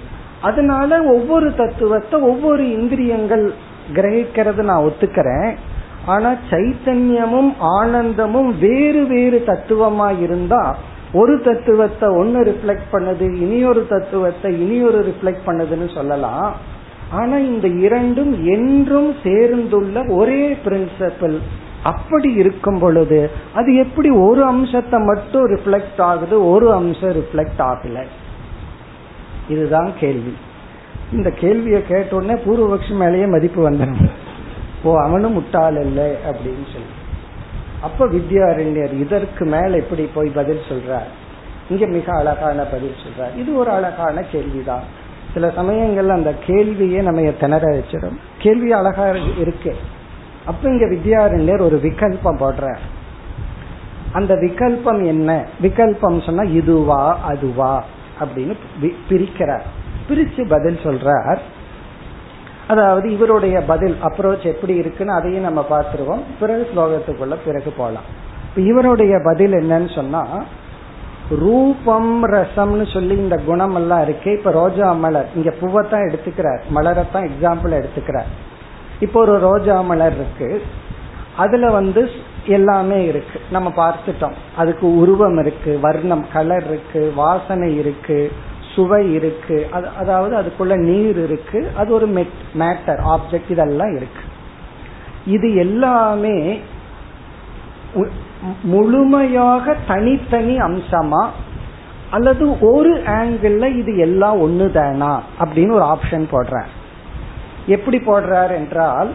அதனால 0.41 1.03
ஒவ்வொரு 1.03 1.55
தத்துவத்தை 1.55 2.21
ஒவ்வொரு 2.21 2.73
இந்திரியங்கள் 2.73 3.55
கிரகிக்கிறது 3.93 4.63
நான் 4.63 4.83
ஒத்துக்கிறேன். 4.83 5.55
ஆனா 6.07 6.35
சைத்தன்யமும் 6.51 7.55
ஆனந்தமும் 7.59 8.59
வேறு 8.59 9.07
வேறு 9.07 9.43
தத்துவமா 9.47 10.21
இருந்தா 10.21 10.77
ஒரு 11.19 11.35
தத்துவத்தை 11.47 12.07
ஒன்னு 12.21 12.41
ரிஃப்ளெக்ட் 12.51 12.89
பண்ணுது 12.93 13.27
இனியொரு 13.45 13.83
தத்துவத்தை 13.93 14.51
இனியொரு 14.65 15.01
ரிஃப்ளெக்ட் 15.11 15.47
பண்ணுதுன்னு 15.49 15.89
சொல்லலாம். 15.99 16.49
ஆனா 17.19 17.37
இந்த 17.51 17.67
இரண்டும் 17.87 18.33
என்றும் 18.55 19.11
சேர்ந்துள்ள 19.25 20.03
ஒரே 20.19 20.41
பிரின்சிபல் 20.65 21.37
அப்படி 21.91 22.29
இருக்கும் 22.43 22.79
பொழுது 22.79 23.19
அது 23.59 23.71
எப்படி 23.83 24.11
ஒரு 24.27 24.43
அம்சத்தை 24.53 24.99
மட்டும் 25.11 25.45
ரிஃப்ளெக்ட் 25.55 26.03
ஆகுது 26.11 26.37
ஒரு 26.53 26.69
அம்சம் 26.79 27.17
ரிஃப்ளெக்ட் 27.19 27.63
ஆகல? 27.71 28.01
இதுதான் 29.55 29.91
கேள்வி. 30.01 30.35
இந்த 31.13 31.29
கேள்வியை 31.43 31.81
கேட்ட 31.89 32.17
உடனே 32.17 32.37
பூர்வபக்ஷி 32.47 32.95
மேலேயே 33.03 33.27
மதிப்பு 33.35 33.61
வந்துடும் 33.69 34.09
ஓ 34.85 34.93
அவனும் 35.05 35.37
முட்டாள் 35.39 35.79
இல்லை 35.81 36.09
அப்படின்னு 36.31 36.67
சொல்லி. 36.73 36.93
அப்ப 37.83 38.07
வித்யாரண்யர் 38.07 38.93
இதற்கு 38.93 39.45
மேல 39.45 39.69
எப்படி 39.69 40.11
போய் 40.15 40.31
பதில் 40.31 40.61
சொல்றார்? 40.69 41.09
இங்க 41.69 41.87
மிக 41.87 42.17
அழகான 42.17 42.63
பதில் 42.63 42.95
சொல்றார். 43.05 43.39
இது 43.39 43.57
ஒரு 43.57 43.71
அழகான 43.71 44.23
கேள்விதான். 44.23 44.83
சில 45.35 45.53
சமயங்கள்ல 45.57 46.09
அந்த 46.09 46.35
கேள்வியே 46.47 47.03
நம்ம 47.03 47.31
திணற 47.31 47.79
வச்சிடும். 47.79 48.17
கேள்வி 48.39 48.73
அழகா 48.73 49.09
இருக்கு. 49.39 49.77
அப்ப 50.45 50.69
இங்க 50.69 50.87
வித்யாரண்யர் 50.87 51.61
ஒரு 51.61 51.81
விகல்பம் 51.83 52.39
போடுற 52.39 52.77
அந்த 54.13 54.35
விகல்பம் 54.35 55.07
என்ன? 55.07 55.49
விகல்பம் 55.63 56.23
சொன்னா 56.23 56.43
இதுவா 56.43 57.19
அதுவா 57.19 57.85
அப்படின்னு 58.21 58.57
பிரிக்கிறார். 59.09 59.63
பிரிச்சு 60.09 60.49
பதில் 60.49 60.79
சொல்றார். 60.83 61.39
அதாவது 62.69 63.13
இவருடைய 63.13 63.61
பதில் 63.61 63.97
அப்ரோச் 64.03 64.45
எப்படி 64.45 64.75
இருக்குன்னு 64.75 65.13
அதையும் 65.13 65.43
நம்ம 65.43 65.67
பார்த்துருவோம். 65.71 66.21
பிறகு 66.41 66.69
ஸ்லோகத்துக்குள்ள 66.75 67.37
பிறகு 67.45 67.73
போகலாம் 67.77 68.03
இப்ப 68.49 68.61
இவருடைய 68.61 69.21
பதில் 69.25 69.53
என்னன்னு 69.53 69.95
சொன்னா 69.95 70.27
ரூபம் 71.31 72.27
ரசம்னு 72.29 72.93
சொல்லி 72.93 73.17
இந்த 73.17 73.37
குணம் 73.37 73.75
எல்லாம் 73.75 74.03
இருக்கு 74.03 74.33
இப்ப 74.33 74.51
ரோஜா 74.51 74.93
மலர் 74.93 75.29
இங்க 75.35 75.55
பூவைத்தான் 75.61 76.13
எடுத்துக்கிறார். 76.13 76.59
மலரைத்தான் 76.75 77.29
எக்ஸாம்பிள் 77.29 77.85
எடுத்துக்கிறார். 77.85 78.31
இப்போ 79.01 79.21
ஒரு 79.21 79.39
ரோஜா 79.39 79.81
மலர் 79.81 80.15
இருக்கு. 80.15 80.63
அதுல 81.37 81.71
வந்து 81.71 82.11
எல்லாமே 82.47 83.05
இருக்கு. 83.05 83.41
நம்ம 83.51 83.73
பார்த்துட்டோம். 83.77 84.33
அதுக்கு 84.57 84.97
உருவம் 84.97 85.39
இருக்கு 85.39 85.79
வர்ணம் 85.81 86.27
கலர் 86.33 86.65
இருக்கு 86.69 87.13
வாசனை 87.17 87.77
இருக்கு. 87.77 88.33
சுவை 88.77 89.03
இருக்கு. 89.19 89.59
அதாவது 90.01 90.35
அதுக்குள்ள 90.41 90.75
நீர் 90.89 91.19
இருக்கு. 91.25 91.61
அது 91.77 91.91
ஒரு 91.99 92.07
மேட்டர் 92.63 93.01
ஆப்ஜெக்ட் 93.15 93.53
இதெல்லாம் 93.57 93.93
இருக்கு. 93.97 94.25
இது 95.37 95.49
எல்லாமே 95.65 96.39
முழுமையாக 98.63 99.75
தனித்தனி 99.87 100.57
அம்சமா 100.59 101.23
அல்லது 102.11 102.45
ஒரு 102.73 102.93
ஆங்கிள் 103.21 103.63
இது 103.79 103.93
எல்லாம் 103.99 104.37
ஒண்ணு 104.47 104.67
தானா 104.73 105.13
அப்படின்னு 105.39 105.73
ஒரு 105.79 105.87
ஆப்ஷன் 105.95 106.27
போடுறார். 106.33 106.73
எப்படி 107.67 107.99
போடுறார் 108.07 108.53
என்றால் 108.57 109.11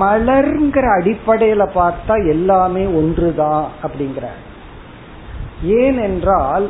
மலர்ங்கிற 0.00 0.86
அடிப்படையில 0.98 1.62
பார்த்தா 1.78 2.14
எல்லாமே 2.28 2.84
ஒன்றுதான் 3.00 3.66
அப்படிங்கிறார். 3.82 4.42
ஏனென்றால் 5.62 6.66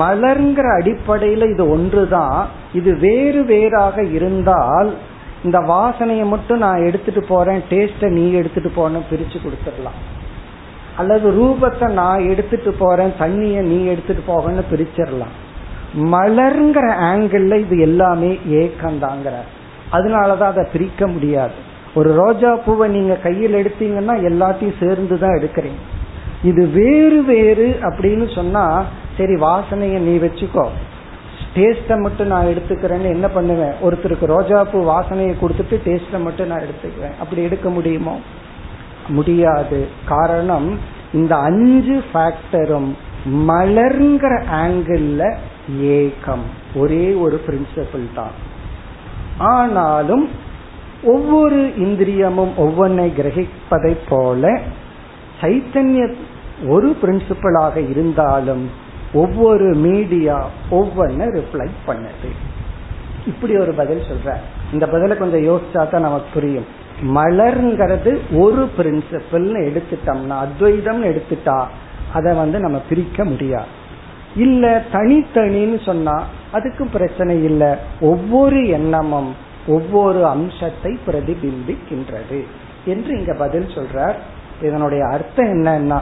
மலர்ங்கிற 0.00 0.66
அடிப்படையில 0.78 1.48
இது 1.52 1.64
ஒன்றுதான். 1.76 2.40
இது 2.78 2.90
வேறு 3.06 3.40
வேறாக 3.44 4.04
இருந்தால் 4.16 4.90
இந்த 5.44 5.58
வாசனையை 5.70 6.26
மட்டும் 6.32 6.62
நான் 6.64 6.84
எடுத்துட்டு 6.88 7.22
போறேன் 7.28 7.62
டேஸ்ட 7.70 8.10
நீ 8.18 8.24
எடுத்துட்டு 8.40 8.70
போன 8.74 9.00
பிரிச்சு 9.10 9.38
கொடுத்துடலாம். 9.44 10.00
அல்லது 11.00 11.26
ரூபத்தை 11.38 11.86
நான் 12.00 12.28
எடுத்துட்டு 12.32 12.72
போறேன் 12.82 13.12
தண்ணிய 13.18 13.62
நீ 13.70 13.78
எடுத்துட்டு 13.92 14.22
போகன்னு 14.32 14.62
பிரிச்சிடலாம். 14.72 15.34
மலர்ங்கிற 16.14 16.86
ஆங்கிள் 17.10 17.46
இது 17.64 17.76
எல்லாமே 17.88 18.30
ஏக்கந்தாங்கிற 18.62 19.34
அதனாலதான் 19.96 20.52
அதை 20.54 20.64
பிரிக்க 20.74 21.06
முடியாது. 21.06 21.56
ஒரு 21.98 22.10
ரோஜா 22.20 22.50
பூவை 22.64 22.86
நீங்க 22.88 23.14
கையில் 23.24 23.58
எடுத்தீங்கன்னா 23.62 24.14
எல்லாத்தையும் 24.28 24.78
சேர்ந்து 24.82 25.16
தான் 25.18 25.36
எடுக்கிறீங்க. 25.38 25.82
இது 26.44 26.66
வேறு 26.66 27.24
வேறு 27.24 27.78
அப்படின்னு 27.80 28.34
சொன்னா 28.34 28.84
சரி 29.16 29.34
வாசனைய 29.34 29.98
நீ 29.98 30.16
வச்சுக்கோ. 30.16 30.68
டேஸ்ட 31.54 32.00
மட்டும் 32.00 32.26
நான் 32.26 32.46
எடுத்துக்கிறேன்னு 32.46 33.02
என்ன 33.02 33.28
பண்ணுவேன்? 33.28 33.72
ஒருத்தருக்கு 33.82 34.26
ரோஜா 34.26 34.64
பூ 34.64 34.78
வாசனையை 34.92 35.34
கொடுத்துட்டு 35.40 35.80
டேஸ்ட 35.84 36.22
மட்டும் 36.22 36.46
நான் 36.46 36.60
எடுத்துக்குவேன். 36.60 37.18
அப்படி 37.20 37.42
எடுக்க 37.42 37.70
முடியுமோ? 37.70 38.20
முடியாது. 39.08 39.88
காரணம் 40.04 40.78
இந்த 41.12 41.36
அஞ்சு 41.36 42.02
ஃபேக்டரும் 42.14 42.90
மலர்ங்கிற 43.48 44.42
ஆங்கிள் 44.52 45.34
ஏகம் 45.80 46.46
ஒரே 46.74 47.12
ஒரு 47.12 47.40
பிரின்சிபிள் 47.46 48.14
தான். 48.14 48.30
ஆனாலும் 49.38 50.28
ஒவ்வொரு 51.02 51.72
இந்திரியமும் 51.78 52.54
ஒவ்வொன்றை 52.56 53.12
கிரகிப்பதை 53.12 53.96
போல 54.08 54.60
சைத்தன்ய 55.40 56.14
ஒரு 56.68 56.96
பிரின்சிபலாக 57.02 57.90
இருந்தாலும் 57.90 58.70
ஒவ்வொரு 59.12 59.74
மீடியா 59.74 60.48
ஒவ்வொன்னு 60.70 61.40
ரிப்ளை 61.40 61.68
பண்ணது. 61.86 62.30
இப்படி 63.26 63.56
ஒரு 63.56 63.72
பதில் 63.72 64.02
சொல்ற 64.02 64.34
இந்த 64.72 64.86
பதில 64.86 65.16
கொஞ்சம் 65.16 65.44
யோசிச்சா 65.44 65.88
தான் 65.88 66.00
நமக்கு 66.00 66.26
புரியும். 66.34 66.66
மலர்ங்கிறது 67.02 68.18
ஒரு 68.38 68.70
பிரின்சிபல்னு 68.78 69.60
எடுத்துட்டோம்னா 69.60 70.28
அத்வைதம் 70.28 71.04
எடுத்துட்டா 71.04 71.66
அதை 72.12 72.34
வந்து 72.34 72.60
நம்ம 72.60 72.82
பிரிக்க 72.88 73.24
முடியாது. 73.24 73.66
இல்ல 74.36 74.84
தனித்தனின்னு 74.92 75.84
சொன்னா 75.84 76.24
அதுக்கும் 76.52 76.92
பிரச்சனை 76.92 77.44
இல்லை. 77.44 77.68
ஒவ்வொரு 78.00 78.68
எண்ணமும் 78.68 79.34
ஒவ்வொரு 79.66 80.26
அம்சத்தை 80.26 80.98
பிரதிபிம்பிக்கின்றது. 81.06 82.44
என்று 82.84 83.18
இங்க 83.18 83.34
பதில் 83.34 83.66
சொல்றார். 83.66 84.14
இதனுடைய 84.62 85.04
அர்த்தம் 85.06 85.46
என்னன்னா 85.46 86.00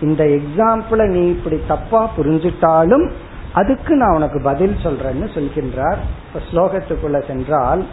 இந்த 0.00 0.24
எக்ஸாம்பிள 0.24 1.06
நீ 1.06 1.28
இப்படி 1.28 1.60
தப்பா 1.68 2.10
புரிஞ்சிட்டாலும் 2.18 3.10
அதுக்கு 3.52 3.96
நான் 3.96 4.14
உனக்கு 4.14 4.40
பதில் 4.42 4.76
சொல்றேன்னு 4.82 5.26
சொல்கின்றார். 5.34 6.00
ஸ்லோகத்துக்குள்ள 6.50 7.26
சென்றால் 7.26 7.84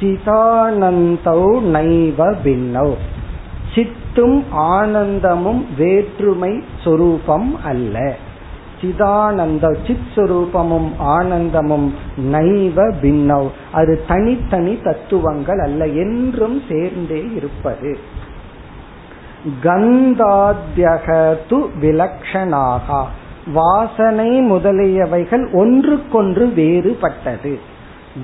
சிதானந்தௌ 0.00 1.42
நைவ 1.76 2.34
பின்னௌ. 2.44 2.94
சித்தும் 3.74 4.42
ஆனந்தமும் 4.50 5.66
வேற்றுமை 5.78 6.62
சொரூபம் 6.84 7.64
அல்ல. 7.64 8.14
சிதானந்த 8.80 9.76
சித் 9.86 10.10
சுரூபமும் 10.14 10.90
ஆனந்தமும் 10.98 11.94
நைவ 12.32 12.76
பின்னவ் 13.02 13.48
அது 13.72 14.04
தனித்தனி 14.08 14.78
தத்துவங்கள் 14.82 15.58
அல்ல 15.58 15.86
என்றும் 15.86 16.62
சேர்ந்தே 16.68 17.26
இருப்பது. 17.34 17.98
கந்தாத்யகது 19.62 21.66
விலக்ஷனாக. 21.80 23.04
வாசனை 23.52 24.52
முதலியவைகள் 24.52 25.52
ஒன்றுக்கொன்று 25.52 26.46
வேறுபட்டது. 26.46 27.58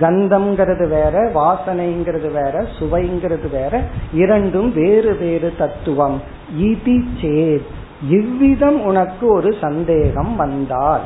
கந்தம்ங்கிறது 0.00 0.88
வேற 0.88 1.30
வாசனைங்கிறது 1.34 2.32
வேற 2.32 2.66
சுவைங்கிறது 2.78 3.50
வேற 3.50 3.82
இரண்டும் 4.12 4.72
வேறு 4.72 5.16
வேறு 5.16 5.52
தத்துவம். 5.58 6.22
இதி 6.60 7.04
சேத். 7.20 7.66
இவ்விதம் 8.08 8.82
உனக்கு 8.82 9.26
ஒரு 9.26 9.54
சந்தேகம் 9.60 10.36
வந்தால். 10.36 11.00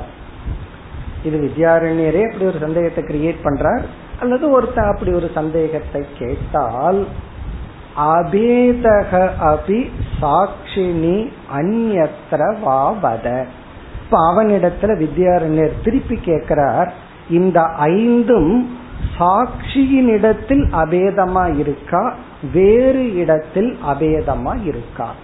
இது 1.24 1.38
வித்யாரண்யரே 1.38 2.26
அப்படி 2.26 2.44
ஒரு 2.44 2.58
சந்தேகத்தை 2.60 3.04
கிரியேட் 3.04 3.36
பண்றார். 3.44 3.82
அல்லது 4.20 4.50
ஒருத்தன் 4.50 4.84
அப்படி 4.84 5.12
ஒரு 5.12 5.30
சந்தேகத்தை 5.34 6.04
கேட்டால் 6.18 7.06
அபேதக 7.98 9.30
அபி 9.40 9.90
சாட்சினி 10.20 11.28
அந்நத்திர 11.54 12.40
வாவத. 12.64 13.44
இப்ப 14.04 14.18
அவனிடத்துல 14.34 14.96
வித்யாரண்யர் 14.98 15.82
திருப்பி 15.84 16.16
கேட்கிறார் 16.16 16.92
இந்த 17.30 17.62
ஐந்தும் 17.76 18.76
சாட்சியினிடத்தில் 19.18 20.70
அபேதமா 20.72 21.58
இருக்கா 21.58 22.14
வேறு 22.52 23.14
இடத்தில் 23.14 23.78
அபேதமா 23.86 24.64
இருக்கா? 24.64 25.14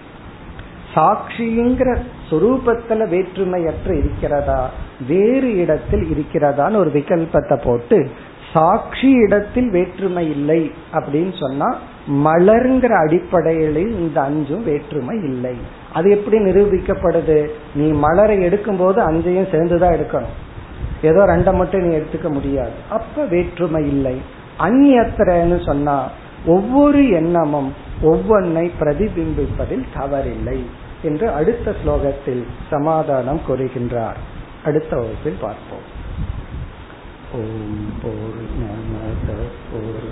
சாட்சிங்கிற 0.95 1.97
சொரூபத்துல 2.29 3.07
வேற்றுமையற்று 3.09 3.93
இருக்கிறதா 3.99 4.69
வேறு 5.07 5.55
இடத்தில் 5.55 6.03
இருக்கிறதான்னு 6.03 6.75
ஒரு 6.75 6.89
விகல்பத்தை 6.89 7.63
போட்டு 7.63 8.11
சாட்சி 8.55 9.09
இடத்தில் 9.11 9.69
வேற்றுமை 9.69 10.29
இல்லை 10.29 10.71
அப்படின்னு 10.93 11.33
சொன்னா 11.39 11.77
மலர்ங்கிற 12.07 12.93
அடிப்படையில் 13.05 13.79
இந்த 13.99 14.21
அஞ்சும் 14.21 14.63
வேற்றுமை 14.63 15.17
இல்லை. 15.17 15.55
அது 15.93 16.09
எப்படி 16.09 16.37
நிரூபிக்கப்படுது? 16.37 17.47
நீ 17.75 17.87
மலரை 17.89 18.41
எடுக்கும் 18.41 18.77
போது 18.77 19.11
அஞ்சையும் 19.11 19.51
சேர்ந்துதான் 19.51 19.93
எடுக்கணும். 19.93 20.35
ஏதோ 21.01 21.25
ரெண்டை 21.25 21.53
மட்டும் 21.53 21.81
நீ 21.81 21.95
எடுத்துக்க 21.95 22.29
முடியாது. 22.29 22.75
அப்ப 22.89 23.25
வேற்றுமை 23.25 23.87
இல்லை. 23.87 24.21
அந்நியத்திரன்னு 24.59 25.65
சொன்னா 25.65 26.09
ஒவ்வொரு 26.45 27.09
எண்ணமும் 27.09 27.73
ஒவ்வொன்னை 28.03 28.71
பிரதிபிம்பிப்பதில் 28.79 29.85
தவறில்லை 29.97 30.59
என்று 31.01 31.29
அடுத்த 31.29 31.73
ஸ்லோகத்தில் 31.83 32.43
சமாதானம் 32.69 33.41
கூறுகின்றார். 33.47 34.19
அடுத்த 34.65 34.95
வகுப்பில் 34.95 35.37
பார்ப்போம். 35.41 35.94
ஓம் 37.35 37.79
போர் 38.01 38.41
நமத 38.57 39.29
போர் 39.69 40.07